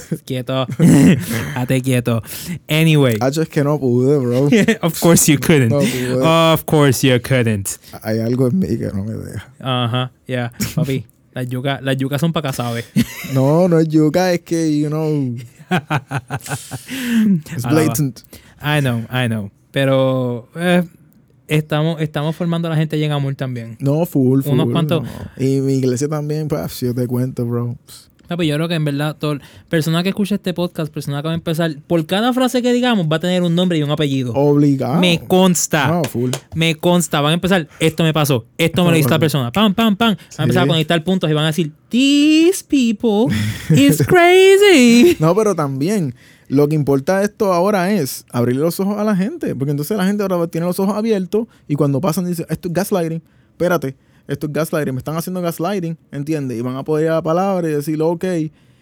Quieto. 0.25 0.67
Ate 1.57 1.81
quieto. 1.83 2.23
Anyway. 2.69 3.17
Hacho, 3.21 3.43
es 3.43 3.49
que 3.49 3.63
no 3.65 3.79
pude, 3.79 4.19
bro. 4.19 4.49
of 4.83 5.01
course 5.01 5.31
you 5.31 5.39
couldn't. 5.39 5.71
No 5.71 5.81
pude. 5.81 6.23
Of 6.23 6.65
course 6.65 7.07
you 7.07 7.21
couldn't. 7.21 7.79
Hay 8.03 8.21
algo 8.21 8.49
en 8.49 8.59
mí 8.59 8.67
que 8.79 8.91
no 8.95 9.05
me 9.05 9.13
deja. 9.15 9.53
Ajá, 9.61 10.13
yeah. 10.27 10.53
Papi, 10.75 11.07
las 11.33 11.49
yucas 11.49 11.83
las 11.83 11.97
yucas 11.97 12.21
son 12.21 12.33
para 12.33 12.51
acá, 12.51 12.57
¿sabes? 12.57 12.85
No, 13.33 13.69
no 13.69 13.79
es 13.79 13.89
yuca, 13.89 14.33
es 14.33 14.41
que, 14.41 14.79
you 14.79 14.89
know. 14.89 15.37
It's 17.57 17.65
Alaba. 17.65 17.85
blatant. 17.85 18.21
I 18.63 18.81
know, 18.81 19.05
I 19.11 19.27
know. 19.29 19.51
Pero 19.71 20.49
eh, 20.55 20.85
estamos, 21.49 22.01
estamos 22.01 22.37
formando 22.37 22.69
a 22.69 22.71
la 22.71 22.77
gente 22.77 23.03
en 23.03 23.13
amor 23.13 23.35
también. 23.35 23.77
No, 23.81 24.05
full, 24.07 24.43
full. 24.43 24.53
Unos 24.53 24.69
cuantos- 24.69 25.03
no. 25.03 25.11
Y 25.45 25.61
mi 25.61 25.75
iglesia 25.75 26.09
también, 26.09 26.49
pues, 26.49 26.81
yo 26.81 26.95
te 26.95 27.07
cuento, 27.07 27.47
bro. 27.47 27.77
Papi, 28.33 28.47
yo 28.47 28.57
creo 28.57 28.69
que 28.69 28.75
en 28.75 28.85
verdad, 28.85 29.17
todo, 29.19 29.39
persona 29.69 30.03
que 30.03 30.11
escucha 30.11 30.37
este 30.37 30.55
podcast, 30.55 30.93
persona 30.93 31.23
que 31.23 31.29
va 31.29 31.33
a 31.33 31.37
empezar, 31.37 31.77
por 31.87 32.05
cada 32.07 32.33
frase 32.33 32.63
que 32.63 32.73
digamos, 32.73 33.07
va 33.11 33.17
a 33.17 33.21
tener 33.21 33.43
un 33.43 33.55
nombre 33.55 33.79
y 33.79 33.83
un 33.83 33.91
apellido. 33.91 34.33
Obligado. 34.35 35.01
Me 35.01 35.21
consta. 35.27 35.89
No, 35.89 36.05
full. 36.05 36.31
Me 36.55 36.75
consta. 36.75 37.21
Van 37.21 37.33
a 37.33 37.35
empezar, 37.35 37.69
esto 37.79 38.03
me 38.03 38.13
pasó, 38.13 38.47
esto 38.59 38.85
me 38.85 38.91
lo 38.91 38.97
hizo 38.97 39.09
esta 39.09 39.19
persona. 39.19 39.53
Pam, 39.53 39.75
pam, 39.75 39.97
pam. 39.97 40.17
Van 40.17 40.19
a 40.39 40.43
empezar 40.43 40.65
a 40.65 40.67
conectar 40.67 41.05
puntos 41.05 41.31
y 41.31 41.33
van 41.33 41.45
a 41.45 41.49
decir, 41.49 41.73
These 41.93 42.65
people 42.65 43.35
is 43.69 44.03
crazy. 44.07 45.15
No, 45.21 45.35
pero 45.35 45.55
también 45.55 46.15
lo 46.49 46.67
que 46.69 46.75
importa 46.75 47.23
esto 47.23 47.53
ahora 47.53 47.93
es 47.93 48.25
abrirle 48.31 48.63
los 48.63 48.81
ojos 48.81 48.99
a 48.99 49.05
la 49.05 49.15
gente. 49.15 49.55
Porque 49.55 49.73
entonces 49.73 49.97
la 49.97 50.07
gente 50.07 50.23
ahora 50.23 50.47
tiene 50.47 50.67
los 50.67 50.79
ojos 50.81 50.95
abiertos 50.95 51.49
y 51.69 51.75
cuando 51.75 52.01
pasan 52.01 52.25
dice, 52.25 52.47
esto 52.49 52.69
es 52.69 52.75
gaslighting. 52.75 53.23
Espérate, 53.51 53.95
esto 54.29 54.47
es 54.47 54.53
gaslighting. 54.53 54.95
Me 54.95 54.99
están 54.99 55.17
haciendo 55.17 55.41
gaslighting, 55.43 55.97
¿entiendes? 56.11 56.59
Y 56.59 56.61
van 56.63 56.77
a 56.77 56.83
poder 56.85 57.05
ir 57.07 57.11
a 57.11 57.15
la 57.15 57.23
palabra 57.23 57.69
y 57.69 57.73
decir, 57.73 58.01
ok, 58.03 58.25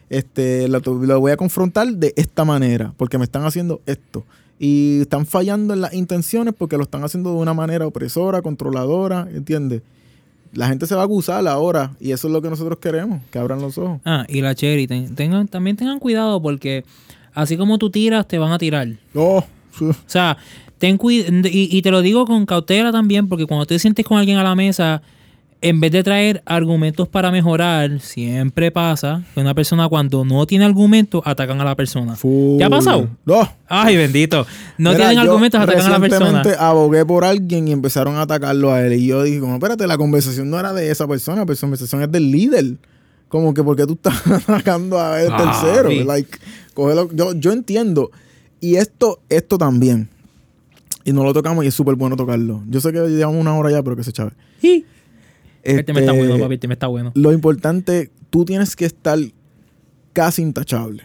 este, 0.09 0.69
lo, 0.69 0.81
lo 0.81 1.21
voy 1.21 1.33
a 1.33 1.37
confrontar 1.37 1.89
de 1.89 2.13
esta 2.17 2.45
manera 2.45 2.93
porque 2.97 3.19
me 3.19 3.25
están 3.25 3.45
haciendo 3.45 3.81
esto. 3.87 4.25
Y 4.59 5.01
están 5.03 5.25
fallando 5.25 5.73
en 5.73 5.81
las 5.81 5.95
intenciones 5.95 6.53
porque 6.57 6.77
lo 6.77 6.83
están 6.83 7.03
haciendo 7.05 7.31
de 7.33 7.37
una 7.39 7.55
manera 7.55 7.87
opresora, 7.87 8.43
controladora, 8.43 9.27
¿entiendes? 9.33 9.83
La 10.53 10.67
gente 10.69 10.87
se 10.87 10.95
va 10.97 11.03
a 11.03 11.05
acusar 11.05 11.47
ahora 11.47 11.93
y 12.01 12.11
eso 12.11 12.27
es 12.27 12.33
lo 12.33 12.43
que 12.43 12.51
nosotros 12.51 12.79
queremos, 12.79 13.23
que 13.31 13.39
abran 13.39 13.61
los 13.63 13.79
ojos. 13.79 14.01
Ah, 14.05 14.27
y 14.29 14.41
la 14.41 14.55
cherry, 14.55 14.87
ten- 14.87 15.15
tengan, 15.15 15.47
también 15.49 15.77
tengan 15.77 15.99
cuidado 16.01 16.43
porque 16.43 16.85
así 17.33 17.57
como 17.57 17.79
tú 17.79 17.89
tiras, 17.91 18.27
te 18.27 18.39
van 18.39 18.53
a 18.53 18.59
tirar. 18.59 18.89
Oh, 19.15 19.45
O 19.81 19.95
sea, 20.07 20.37
ten 20.79 20.99
cuidado, 20.99 21.33
y, 21.49 21.69
y 21.75 21.81
te 21.83 21.91
lo 21.93 22.03
digo 22.03 22.27
con 22.27 22.45
cautela 22.47 22.91
también, 22.91 23.29
porque 23.29 23.47
cuando 23.47 23.65
te 23.65 23.79
sientes 23.79 24.05
con 24.05 24.19
alguien 24.19 24.37
a 24.39 24.43
la 24.43 24.57
mesa, 24.57 25.01
en 25.63 25.79
vez 25.81 25.93
de 25.93 26.03
traer 26.03 26.43
argumentos 26.47 27.07
para 27.09 27.31
mejorar, 27.31 28.01
siempre 28.01 28.71
pasa 28.71 29.23
que 29.35 29.41
una 29.41 29.55
persona 29.55 29.89
cuando 29.89 30.25
no 30.25 30.47
tiene 30.47 30.65
argumentos, 30.65 31.21
atacan 31.25 31.61
a 31.61 31.65
la 31.65 31.75
persona. 31.75 32.17
¿Te 32.17 32.65
ha 32.65 32.71
pasado? 32.71 33.09
No. 33.27 33.47
Ay, 33.69 33.97
bendito. 33.97 34.47
No 34.79 34.91
Mira, 34.93 35.09
tienen 35.09 35.19
argumentos, 35.19 35.61
atacan 35.61 35.87
a 35.87 35.91
la 35.91 36.01
persona. 36.01 36.43
abogué 36.59 37.05
por 37.05 37.25
alguien 37.25 37.69
y 37.69 37.73
empezaron 37.73 38.17
a 38.17 38.23
atacarlo 38.23 38.73
a 38.73 38.81
él. 38.87 38.95
Y 38.95 39.07
yo 39.07 39.23
dije, 39.23 39.39
como, 39.41 39.55
espérate, 39.55 39.87
la 39.87 39.99
conversación 39.99 40.49
no 40.49 40.59
era 40.59 40.73
de 40.73 40.91
esa 40.91 41.07
persona, 41.07 41.45
la 41.45 41.57
conversación 41.57 42.03
es 42.03 42.11
del 42.11 42.31
líder. 42.31 42.77
Como 43.29 43.53
que, 43.55 43.63
¿por 43.63 43.77
qué 43.77 43.87
tú 43.87 43.93
estás 43.93 44.15
atacando 44.49 44.99
a 44.99 45.21
el 45.23 45.31
Ah, 45.31 45.61
tercero? 45.63 45.91
sí. 45.91 46.05
Like, 46.05 46.39
cógelo- 46.75 47.11
yo, 47.15 47.35
yo 47.35 47.53
entiendo. 47.53 48.11
Y 48.61 48.77
esto, 48.77 49.21
esto 49.29 49.59
también. 49.59 50.09
Y 51.05 51.13
no 51.13 51.23
lo 51.23 51.33
tocamos 51.33 51.65
y 51.65 51.69
es 51.69 51.75
súper 51.75 51.95
bueno 51.97 52.17
tocarlo. 52.17 52.63
Yo 52.69 52.81
sé 52.81 52.93
que 52.93 52.99
llevamos 53.09 53.41
una 53.41 53.57
hora 53.57 53.71
ya, 53.71 53.83
pero 53.83 53.95
que 53.97 54.05
se 54.05 54.13
chave. 54.13 54.33
Sí. 54.61 54.85
El 55.63 55.85
tema 55.85 56.01
está 56.01 56.13
Este, 56.13 56.27
bueno, 56.27 56.43
papi, 56.43 56.55
el 56.55 56.61
tema 56.61 56.73
está 56.75 56.87
bueno. 56.87 57.13
lo 57.15 57.33
importante, 57.33 58.11
tú 58.31 58.45
tienes 58.45 58.77
que 58.77 58.87
estar 58.87 59.19
casi 60.13 60.43
intachable. 60.43 61.05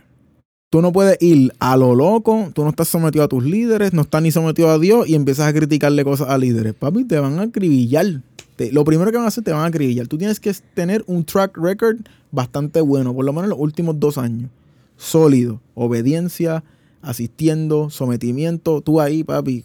Tú 0.70 0.82
no 0.82 0.91
puedes 0.91 1.22
ir 1.22 1.53
a 1.60 1.78
lo 1.78 1.95
loco, 1.95 2.51
tú 2.53 2.64
no 2.64 2.70
estás 2.70 2.88
sometido 2.89 3.24
a 3.24 3.28
tus 3.28 3.43
líderes, 3.43 3.93
no 3.93 4.01
estás 4.01 4.22
ni 4.22 4.32
sometido 4.32 4.70
a 4.72 4.80
Dios 4.80 5.08
y 5.08 5.16
empiezas 5.16 5.47
a 5.47 5.53
criticarle 5.53 6.03
cosas 6.03 6.30
a 6.30 6.38
líderes. 6.38 6.74
Papi, 6.74 7.06
te 7.06 7.20
van 7.20 7.39
a 7.39 7.43
acribillar. 7.43 8.22
Te- 8.58 8.72
lo 8.72 8.84
primero 8.84 9.12
que 9.12 9.18
van 9.18 9.26
a 9.26 9.30
hacer, 9.30 9.43
te 9.43 9.51
van 9.51 9.62
a 9.62 9.66
acribillar. 9.66 10.08
Tú 10.08 10.18
tienes 10.18 10.39
que 10.39 10.53
tener 10.74 11.03
un 11.08 11.24
track 11.24 11.58
record 11.58 11.97
bastante 12.32 12.82
bueno, 12.82 13.14
por 13.14 13.24
lo 13.24 13.32
menos 13.32 13.49
los 13.49 13.60
últimos 13.60 13.99
dos 13.99 14.18
años. 14.18 14.49
Sólido. 14.97 15.62
Obediencia, 15.76 16.64
asistiendo, 17.01 17.89
sometimiento. 17.89 18.82
Tú 18.82 18.99
ahí, 18.99 19.24
papi, 19.24 19.64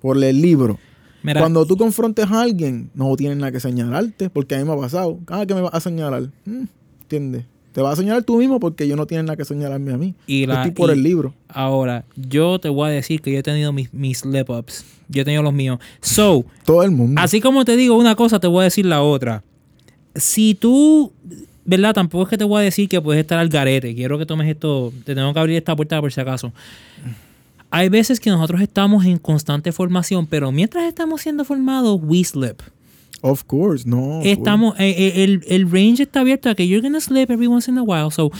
por 0.00 0.22
el 0.22 0.40
libro. 0.40 0.78
Mira, 1.28 1.40
Cuando 1.40 1.64
tú 1.66 1.76
confrontes 1.76 2.26
a 2.30 2.42
alguien, 2.42 2.90
no 2.94 3.14
tienes 3.16 3.36
nada 3.38 3.52
que 3.52 3.60
señalarte, 3.60 4.30
porque 4.30 4.54
a 4.54 4.58
mí 4.58 4.64
me 4.64 4.72
ha 4.72 4.76
pasado. 4.76 5.18
Ah, 5.28 5.44
que 5.46 5.54
me 5.54 5.60
vas 5.60 5.74
a 5.74 5.80
señalar. 5.80 6.24
Mm, 6.44 6.64
¿Entiendes? 7.02 7.44
Te 7.72 7.82
vas 7.82 7.92
a 7.92 7.96
señalar 7.96 8.24
tú 8.24 8.38
mismo 8.38 8.58
porque 8.58 8.88
yo 8.88 8.96
no 8.96 9.06
tienes 9.06 9.24
nada 9.26 9.36
que 9.36 9.44
señalarme 9.44 9.92
a 9.92 9.98
mí. 9.98 10.14
Y 10.26 10.46
la- 10.46 10.54
estoy 10.62 10.70
por 10.72 10.90
y- 10.90 10.94
el 10.94 11.02
libro. 11.02 11.34
ahora, 11.48 12.04
yo 12.16 12.58
te 12.58 12.68
voy 12.68 12.88
a 12.88 12.92
decir 12.92 13.20
que 13.20 13.30
yo 13.32 13.38
he 13.38 13.42
tenido 13.42 13.72
mis, 13.72 13.92
mis 13.94 14.18
slip-ups. 14.22 14.84
Yo 15.08 15.22
he 15.22 15.24
tenido 15.24 15.42
los 15.42 15.52
míos. 15.52 15.78
So, 16.00 16.44
Todo 16.64 16.82
el 16.82 16.90
mundo. 16.90 17.20
Así 17.20 17.40
como 17.40 17.64
te 17.64 17.76
digo 17.76 17.96
una 17.96 18.16
cosa, 18.16 18.40
te 18.40 18.46
voy 18.48 18.62
a 18.62 18.64
decir 18.64 18.84
la 18.86 19.02
otra. 19.02 19.44
Si 20.14 20.54
tú, 20.54 21.12
¿verdad? 21.64 21.94
Tampoco 21.94 22.24
es 22.24 22.30
que 22.30 22.38
te 22.38 22.44
voy 22.44 22.60
a 22.62 22.64
decir 22.64 22.88
que 22.88 23.00
puedes 23.00 23.20
estar 23.20 23.38
al 23.38 23.48
garete. 23.48 23.94
Quiero 23.94 24.18
que 24.18 24.26
tomes 24.26 24.48
esto, 24.48 24.92
te 25.04 25.14
tengo 25.14 25.32
que 25.32 25.38
abrir 25.38 25.56
esta 25.56 25.76
puerta 25.76 26.00
por 26.00 26.10
si 26.12 26.20
acaso. 26.20 26.52
Hay 27.70 27.88
veces 27.88 28.18
que 28.20 28.30
nosotros 28.30 28.60
estamos 28.60 29.04
en 29.04 29.18
constante 29.18 29.72
formación, 29.72 30.26
pero 30.26 30.52
mientras 30.52 30.84
estamos 30.84 31.20
siendo 31.20 31.44
formados, 31.44 32.00
we 32.02 32.24
slip. 32.24 32.62
Of 33.20 33.44
course, 33.44 33.86
no. 33.86 34.20
Estamos, 34.22 34.78
eh, 34.78 34.94
eh, 34.96 35.24
el, 35.24 35.42
el 35.48 35.70
range 35.70 36.04
está 36.04 36.20
abierto 36.20 36.48
a 36.48 36.54
que 36.54 36.66
you're 36.66 36.80
gonna 36.80 37.00
slip 37.00 37.30
every 37.30 37.46
once 37.46 37.70
in 37.70 37.76
a 37.78 37.82
while. 37.82 38.10
So. 38.10 38.30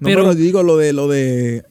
No, 0.00 0.08
pero, 0.08 0.22
pero, 0.22 0.34
digo 0.34 0.62
lo 0.62 0.76
de 0.76 0.92
lo 0.92 1.08
de. 1.08 1.64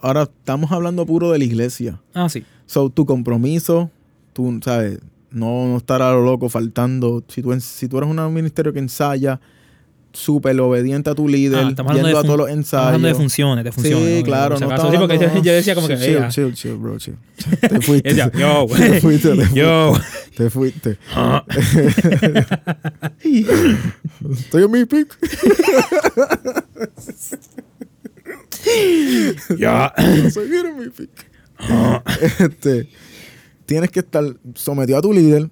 Ahora 0.00 0.22
estamos 0.22 0.70
hablando 0.70 1.04
puro 1.06 1.30
de 1.32 1.38
la 1.38 1.44
iglesia. 1.44 2.00
ah, 2.14 2.28
sí. 2.28 2.44
So, 2.66 2.88
tu 2.88 3.04
compromiso, 3.04 3.90
tú, 4.32 4.58
¿sabes? 4.62 5.00
No, 5.30 5.66
no 5.66 5.76
estar 5.76 6.00
a 6.00 6.12
lo 6.12 6.22
loco 6.24 6.48
faltando. 6.48 7.22
Si 7.28 7.42
tú, 7.42 7.58
si 7.60 7.88
tú 7.88 7.98
eres 7.98 8.08
un 8.08 8.32
ministerio 8.32 8.72
que 8.72 8.78
ensaya, 8.78 9.40
súper 10.14 10.58
obediente 10.60 11.10
a 11.10 11.14
tu 11.14 11.28
líder, 11.28 11.58
Ah, 11.58 11.64
yendo 11.92 12.18
a 12.18 12.22
todos 12.22 12.38
los 12.38 12.48
estamos 12.48 12.72
hablando 12.86 13.06
de 13.06 13.10
ensayos. 13.12 13.16
funciones, 13.18 13.64
de 13.64 13.72
funciones. 13.72 14.08
Sí, 14.08 14.18
¿no? 14.20 14.24
claro. 14.24 14.54
No 14.54 14.58
sí, 14.58 14.64
porque 14.98 15.14
hablando- 15.16 15.42
yo 15.42 15.52
decía 15.52 15.74
como 15.74 15.88
que, 15.88 15.98
chill, 15.98 16.28
chill, 16.30 16.54
chill, 16.54 16.76
bro, 16.76 16.98
chill. 16.98 17.16
Te 17.60 17.80
fuiste. 17.82 18.10
Ella, 18.10 18.30
yo, 18.32 18.66
te 18.74 19.00
fuiste, 19.00 19.36
te 19.36 19.54
yo. 19.54 19.92
Te 20.36 20.48
fuiste. 20.50 20.98
Estoy 24.30 24.62
en 24.64 24.70
mi 24.70 24.84
pick. 24.86 25.18
Ya. 29.58 29.92
Soy 30.32 30.48
en 30.54 30.78
mi 30.78 30.88
pick. 30.90 31.10
este, 32.40 32.88
tienes 33.66 33.90
que 33.90 34.00
estar 34.00 34.24
sometido 34.54 34.98
a 34.98 35.02
tu 35.02 35.12
líder, 35.12 35.50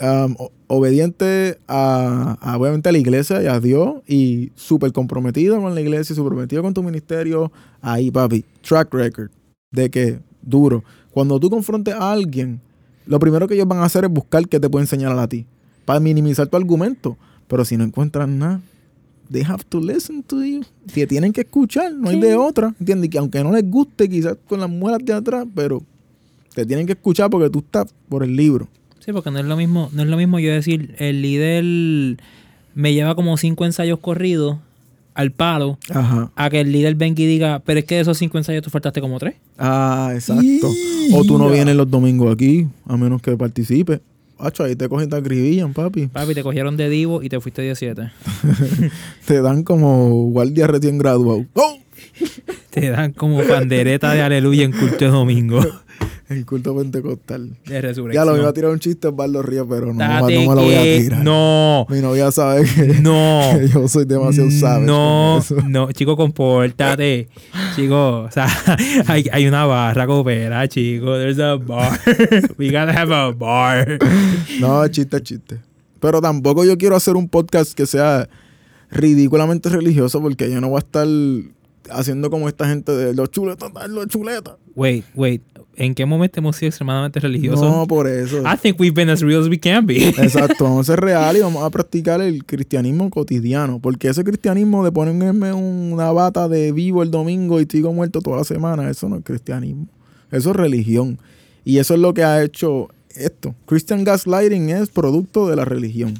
um, 0.00 0.34
obediente 0.66 1.58
a, 1.66 2.36
a, 2.40 2.56
obviamente 2.56 2.88
a 2.88 2.92
la 2.92 2.98
iglesia 2.98 3.42
y 3.42 3.46
a 3.46 3.60
Dios 3.60 4.02
y 4.06 4.52
súper 4.54 4.92
comprometido 4.92 5.60
con 5.60 5.74
la 5.74 5.80
iglesia, 5.80 6.14
súper 6.14 6.30
comprometido 6.30 6.62
con 6.62 6.74
tu 6.74 6.82
ministerio. 6.82 7.50
Ahí, 7.80 8.10
papi, 8.10 8.44
track 8.62 8.92
record 8.92 9.30
de 9.70 9.90
que 9.90 10.20
duro. 10.42 10.84
Cuando 11.10 11.38
tú 11.40 11.50
confrontes 11.50 11.94
a 11.94 12.12
alguien, 12.12 12.60
lo 13.06 13.18
primero 13.18 13.48
que 13.48 13.54
ellos 13.54 13.68
van 13.68 13.78
a 13.78 13.84
hacer 13.84 14.04
es 14.04 14.10
buscar 14.10 14.46
qué 14.48 14.60
te 14.60 14.68
puede 14.68 14.84
enseñar 14.84 15.18
a 15.18 15.26
ti 15.26 15.46
para 15.84 16.00
minimizar 16.00 16.46
tu 16.46 16.56
argumento. 16.56 17.16
Pero 17.46 17.64
si 17.64 17.76
no 17.76 17.84
encuentran 17.84 18.38
nada, 18.38 18.60
they 19.30 19.42
have 19.42 19.64
to 19.68 19.80
listen 19.80 20.22
to 20.22 20.44
you. 20.44 20.62
Te 20.92 21.06
tienen 21.06 21.32
que 21.32 21.40
escuchar, 21.40 21.92
no 21.94 22.10
hay 22.10 22.20
de 22.20 22.34
otra. 22.36 22.74
¿Entiendes? 22.78 23.08
Que 23.08 23.18
aunque 23.18 23.42
no 23.42 23.52
les 23.52 23.68
guste, 23.68 24.08
quizás 24.08 24.36
con 24.46 24.60
las 24.60 24.68
muelas 24.68 25.02
de 25.02 25.14
atrás, 25.14 25.46
pero 25.54 25.82
te 26.54 26.66
tienen 26.66 26.86
que 26.86 26.92
escuchar 26.92 27.30
porque 27.30 27.48
tú 27.48 27.60
estás 27.60 27.94
por 28.08 28.22
el 28.22 28.36
libro. 28.36 28.68
Sí, 29.00 29.12
porque 29.12 29.30
no 29.30 29.38
es 29.38 29.44
lo 29.46 29.56
mismo, 29.56 29.88
no 29.92 30.02
es 30.02 30.08
lo 30.08 30.16
mismo 30.16 30.38
yo 30.38 30.52
decir, 30.52 30.94
el 30.98 31.22
líder 31.22 31.64
me 32.74 32.92
lleva 32.92 33.14
como 33.14 33.36
cinco 33.36 33.64
ensayos 33.64 33.98
corridos 34.00 34.58
al 35.14 35.32
palo, 35.32 35.78
Ajá. 35.90 36.30
a 36.36 36.50
que 36.50 36.60
el 36.60 36.70
líder 36.70 36.94
venga 36.94 37.20
y 37.22 37.26
diga, 37.26 37.60
pero 37.64 37.80
es 37.80 37.84
que 37.86 37.96
de 37.96 38.02
esos 38.02 38.16
cinco 38.18 38.38
ensayos 38.38 38.62
tú 38.62 38.70
faltaste 38.70 39.00
como 39.00 39.18
tres. 39.18 39.34
Ah, 39.58 40.10
exacto. 40.14 40.70
O 41.12 41.24
tú 41.24 41.38
no 41.38 41.50
vienes 41.50 41.74
los 41.74 41.90
domingos 41.90 42.32
aquí, 42.32 42.68
a 42.86 42.96
menos 42.96 43.20
que 43.20 43.36
participes. 43.36 44.00
Hacho, 44.38 44.62
ahí 44.62 44.76
te 44.76 44.88
cogen 44.88 45.10
te 45.10 45.16
acribillan, 45.16 45.72
papi. 45.72 46.06
Papi, 46.06 46.34
te 46.34 46.44
cogieron 46.44 46.76
de 46.76 46.88
divo 46.88 47.22
y 47.24 47.28
te 47.28 47.40
fuiste 47.40 47.62
17. 47.62 48.10
Te 49.26 49.42
dan 49.42 49.64
como 49.64 50.30
guardia 50.30 50.68
recién 50.68 50.98
graduado. 50.98 51.44
¡Oh! 51.54 51.78
Te 52.70 52.90
dan 52.90 53.12
como 53.12 53.42
pandereta 53.42 54.12
de 54.12 54.22
aleluya 54.22 54.64
en 54.64 54.70
culto 54.70 55.04
de 55.04 55.10
domingo 55.10 55.60
El 56.28 56.44
culto 56.44 56.76
pentecostal. 56.76 57.56
de 57.64 58.12
Ya 58.12 58.24
lo 58.26 58.36
iba 58.36 58.50
a 58.50 58.52
tirar 58.52 58.70
un 58.70 58.78
chiste 58.78 59.08
en 59.08 59.16
Barlo 59.16 59.40
Ríos, 59.40 59.66
pero 59.68 59.94
no, 59.94 60.20
no, 60.20 60.26
me 60.26 60.44
lo 60.44 60.54
voy 60.56 60.74
a 60.74 60.82
tirar. 60.82 61.24
No, 61.24 61.86
Mi 61.88 62.00
novia 62.00 62.30
sabe 62.30 62.66
que, 62.66 63.00
no. 63.00 63.40
que 63.58 63.68
yo 63.68 63.88
soy 63.88 64.04
demasiado 64.04 64.50
sabio. 64.50 64.86
No, 64.86 65.40
no, 65.66 65.90
chico, 65.92 66.18
compórtate. 66.18 67.28
Chico, 67.74 68.24
o 68.24 68.30
sea, 68.30 68.46
hay, 69.06 69.24
hay 69.32 69.46
una 69.46 69.64
barra, 69.64 70.06
coopera, 70.06 70.68
chico. 70.68 71.16
There's 71.16 71.38
a 71.38 71.56
bar. 71.56 71.98
We 72.58 72.66
gotta 72.66 72.92
have 72.92 73.14
a 73.14 73.30
bar. 73.30 73.98
No, 74.60 74.86
chiste, 74.88 75.22
chiste. 75.22 75.60
Pero 75.98 76.20
tampoco 76.20 76.62
yo 76.62 76.76
quiero 76.76 76.94
hacer 76.94 77.16
un 77.16 77.30
podcast 77.30 77.72
que 77.72 77.86
sea 77.86 78.28
ridículamente 78.90 79.70
religioso 79.70 80.20
porque 80.20 80.50
yo 80.50 80.60
no 80.60 80.68
voy 80.68 80.76
a 80.76 80.80
estar 80.80 81.06
haciendo 81.90 82.28
como 82.28 82.48
esta 82.48 82.68
gente 82.68 82.92
de 82.92 83.14
los 83.14 83.30
chuletas, 83.30 83.70
los 83.88 84.08
chuletas. 84.08 84.56
Wait, 84.74 85.06
wait. 85.14 85.42
¿En 85.80 85.94
qué 85.94 86.04
momento 86.04 86.40
hemos 86.40 86.56
sido 86.56 86.70
extremadamente 86.70 87.20
religiosos? 87.20 87.62
No, 87.62 87.86
por 87.86 88.08
eso. 88.08 88.42
I 88.42 88.56
think 88.56 88.80
we've 88.80 88.94
been 88.94 89.10
as 89.10 89.22
real 89.22 89.40
as 89.40 89.48
we 89.48 89.60
can 89.60 89.86
be. 89.86 90.08
Exacto, 90.08 90.64
vamos 90.64 90.88
a 90.88 90.92
ser 90.92 91.00
reales 91.00 91.40
y 91.40 91.44
vamos 91.44 91.62
a 91.62 91.70
practicar 91.70 92.20
el 92.20 92.44
cristianismo 92.44 93.08
cotidiano. 93.10 93.78
Porque 93.78 94.08
ese 94.08 94.24
cristianismo 94.24 94.84
de 94.84 94.90
ponerme 94.90 95.52
una 95.52 96.10
bata 96.10 96.48
de 96.48 96.72
vivo 96.72 97.04
el 97.04 97.12
domingo 97.12 97.60
y 97.60 97.66
sigo 97.66 97.92
muerto 97.92 98.20
toda 98.20 98.38
la 98.38 98.44
semana, 98.44 98.90
eso 98.90 99.08
no 99.08 99.18
es 99.18 99.24
cristianismo. 99.24 99.86
Eso 100.32 100.50
es 100.50 100.56
religión. 100.56 101.16
Y 101.64 101.78
eso 101.78 101.94
es 101.94 102.00
lo 102.00 102.12
que 102.12 102.24
ha 102.24 102.42
hecho 102.42 102.88
esto. 103.14 103.54
Christian 103.66 104.02
gaslighting 104.02 104.70
es 104.70 104.88
producto 104.88 105.48
de 105.48 105.54
la 105.54 105.64
religión. 105.64 106.14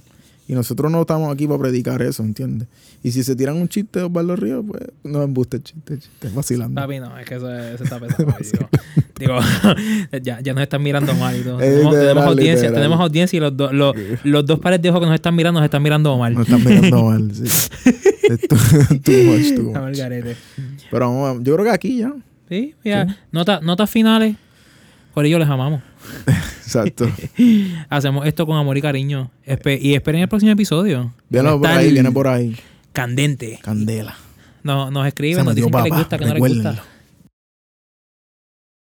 Y 0.51 0.55
nosotros 0.55 0.91
no 0.91 1.03
estamos 1.03 1.31
aquí 1.33 1.47
para 1.47 1.59
predicar 1.61 2.01
eso, 2.01 2.23
¿entiendes? 2.23 2.69
Y 3.03 3.13
si 3.13 3.23
se 3.23 3.37
tiran 3.37 3.57
un 3.57 3.69
chiste 3.69 3.99
de 3.99 4.07
Osvaldo 4.07 4.35
Ríos, 4.35 4.65
pues 4.67 4.83
no 5.05 5.23
embuste 5.23 5.59
el 5.59 5.63
chiste, 5.63 5.93
el 5.95 6.01
chiste, 6.01 6.27
es 6.29 6.35
vacilando. 6.35 6.81
Papi, 6.81 6.99
no, 7.01 7.19
es 7.19 7.27
que 7.27 7.35
eso, 7.35 7.55
eso 7.55 7.85
está 7.85 8.01
pesado. 8.39 8.69
digo, 9.19 9.39
digo 9.41 9.41
ya, 10.23 10.41
ya 10.41 10.55
nos 10.55 10.63
están 10.63 10.83
mirando 10.83 11.15
mal 11.15 11.37
y 11.39 11.43
todo. 11.43 11.59
Tenemos, 11.59 11.93
tenemos 11.93 11.95
literal, 11.95 12.29
audiencia, 12.29 12.55
literal. 12.69 12.75
tenemos 12.75 13.01
audiencia 13.01 13.37
y 13.37 13.41
los, 13.41 13.57
dos 13.57 13.73
los, 13.75 13.95
los 14.25 14.47
dos 14.47 14.59
pares 14.59 14.81
de 14.81 14.89
ojos 14.89 15.01
que 15.01 15.07
nos 15.07 15.15
están 15.17 15.37
mirando 15.37 15.61
nos 15.61 15.67
están 15.67 15.83
mirando 15.83 16.17
mal. 16.17 16.33
Nos 16.35 16.49
están 16.49 16.65
mirando 16.65 17.05
mal, 17.11 17.31
sí. 17.35 17.45
Too, 18.49 18.57
too 19.01 19.13
much, 19.25 19.55
too 19.55 19.63
much. 19.75 19.99
Pero 20.91 21.15
vamos, 21.23 21.43
yo 21.45 21.55
creo 21.55 21.65
que 21.67 21.71
aquí 21.73 21.99
ya. 21.99 22.13
Sí, 22.49 22.75
mira, 22.83 23.19
nota- 23.33 23.61
notas 23.61 23.91
finales. 23.91 24.35
Por 25.13 25.27
ello 25.27 25.39
les 25.39 25.49
amamos. 25.49 25.83
Exacto. 26.27 27.11
Hacemos 27.89 28.27
esto 28.27 28.47
con 28.47 28.57
amor 28.57 28.77
y 28.77 28.83
cariño. 28.83 29.31
Espe- 29.47 29.79
y 29.81 29.95
esperen 29.95 30.21
el 30.23 30.29
próximo 30.29 30.53
episodio. 30.53 31.13
Viene 31.29 31.51
por 31.51 31.67
ahí, 31.67 31.93
viene 31.93 32.11
por 32.11 32.29
ahí. 32.29 32.57
Candente. 32.93 33.59
Candela. 33.63 34.17
No, 34.63 34.91
nos 34.91 35.07
escriben, 35.07 35.45
nos 35.45 35.55
dicen 35.55 35.71
que 35.71 35.77
les 35.79 35.85
papá, 35.91 35.99
gusta, 35.99 36.19
que 36.19 36.25
no 36.27 36.35
les 36.35 36.41
gusta. 36.41 36.83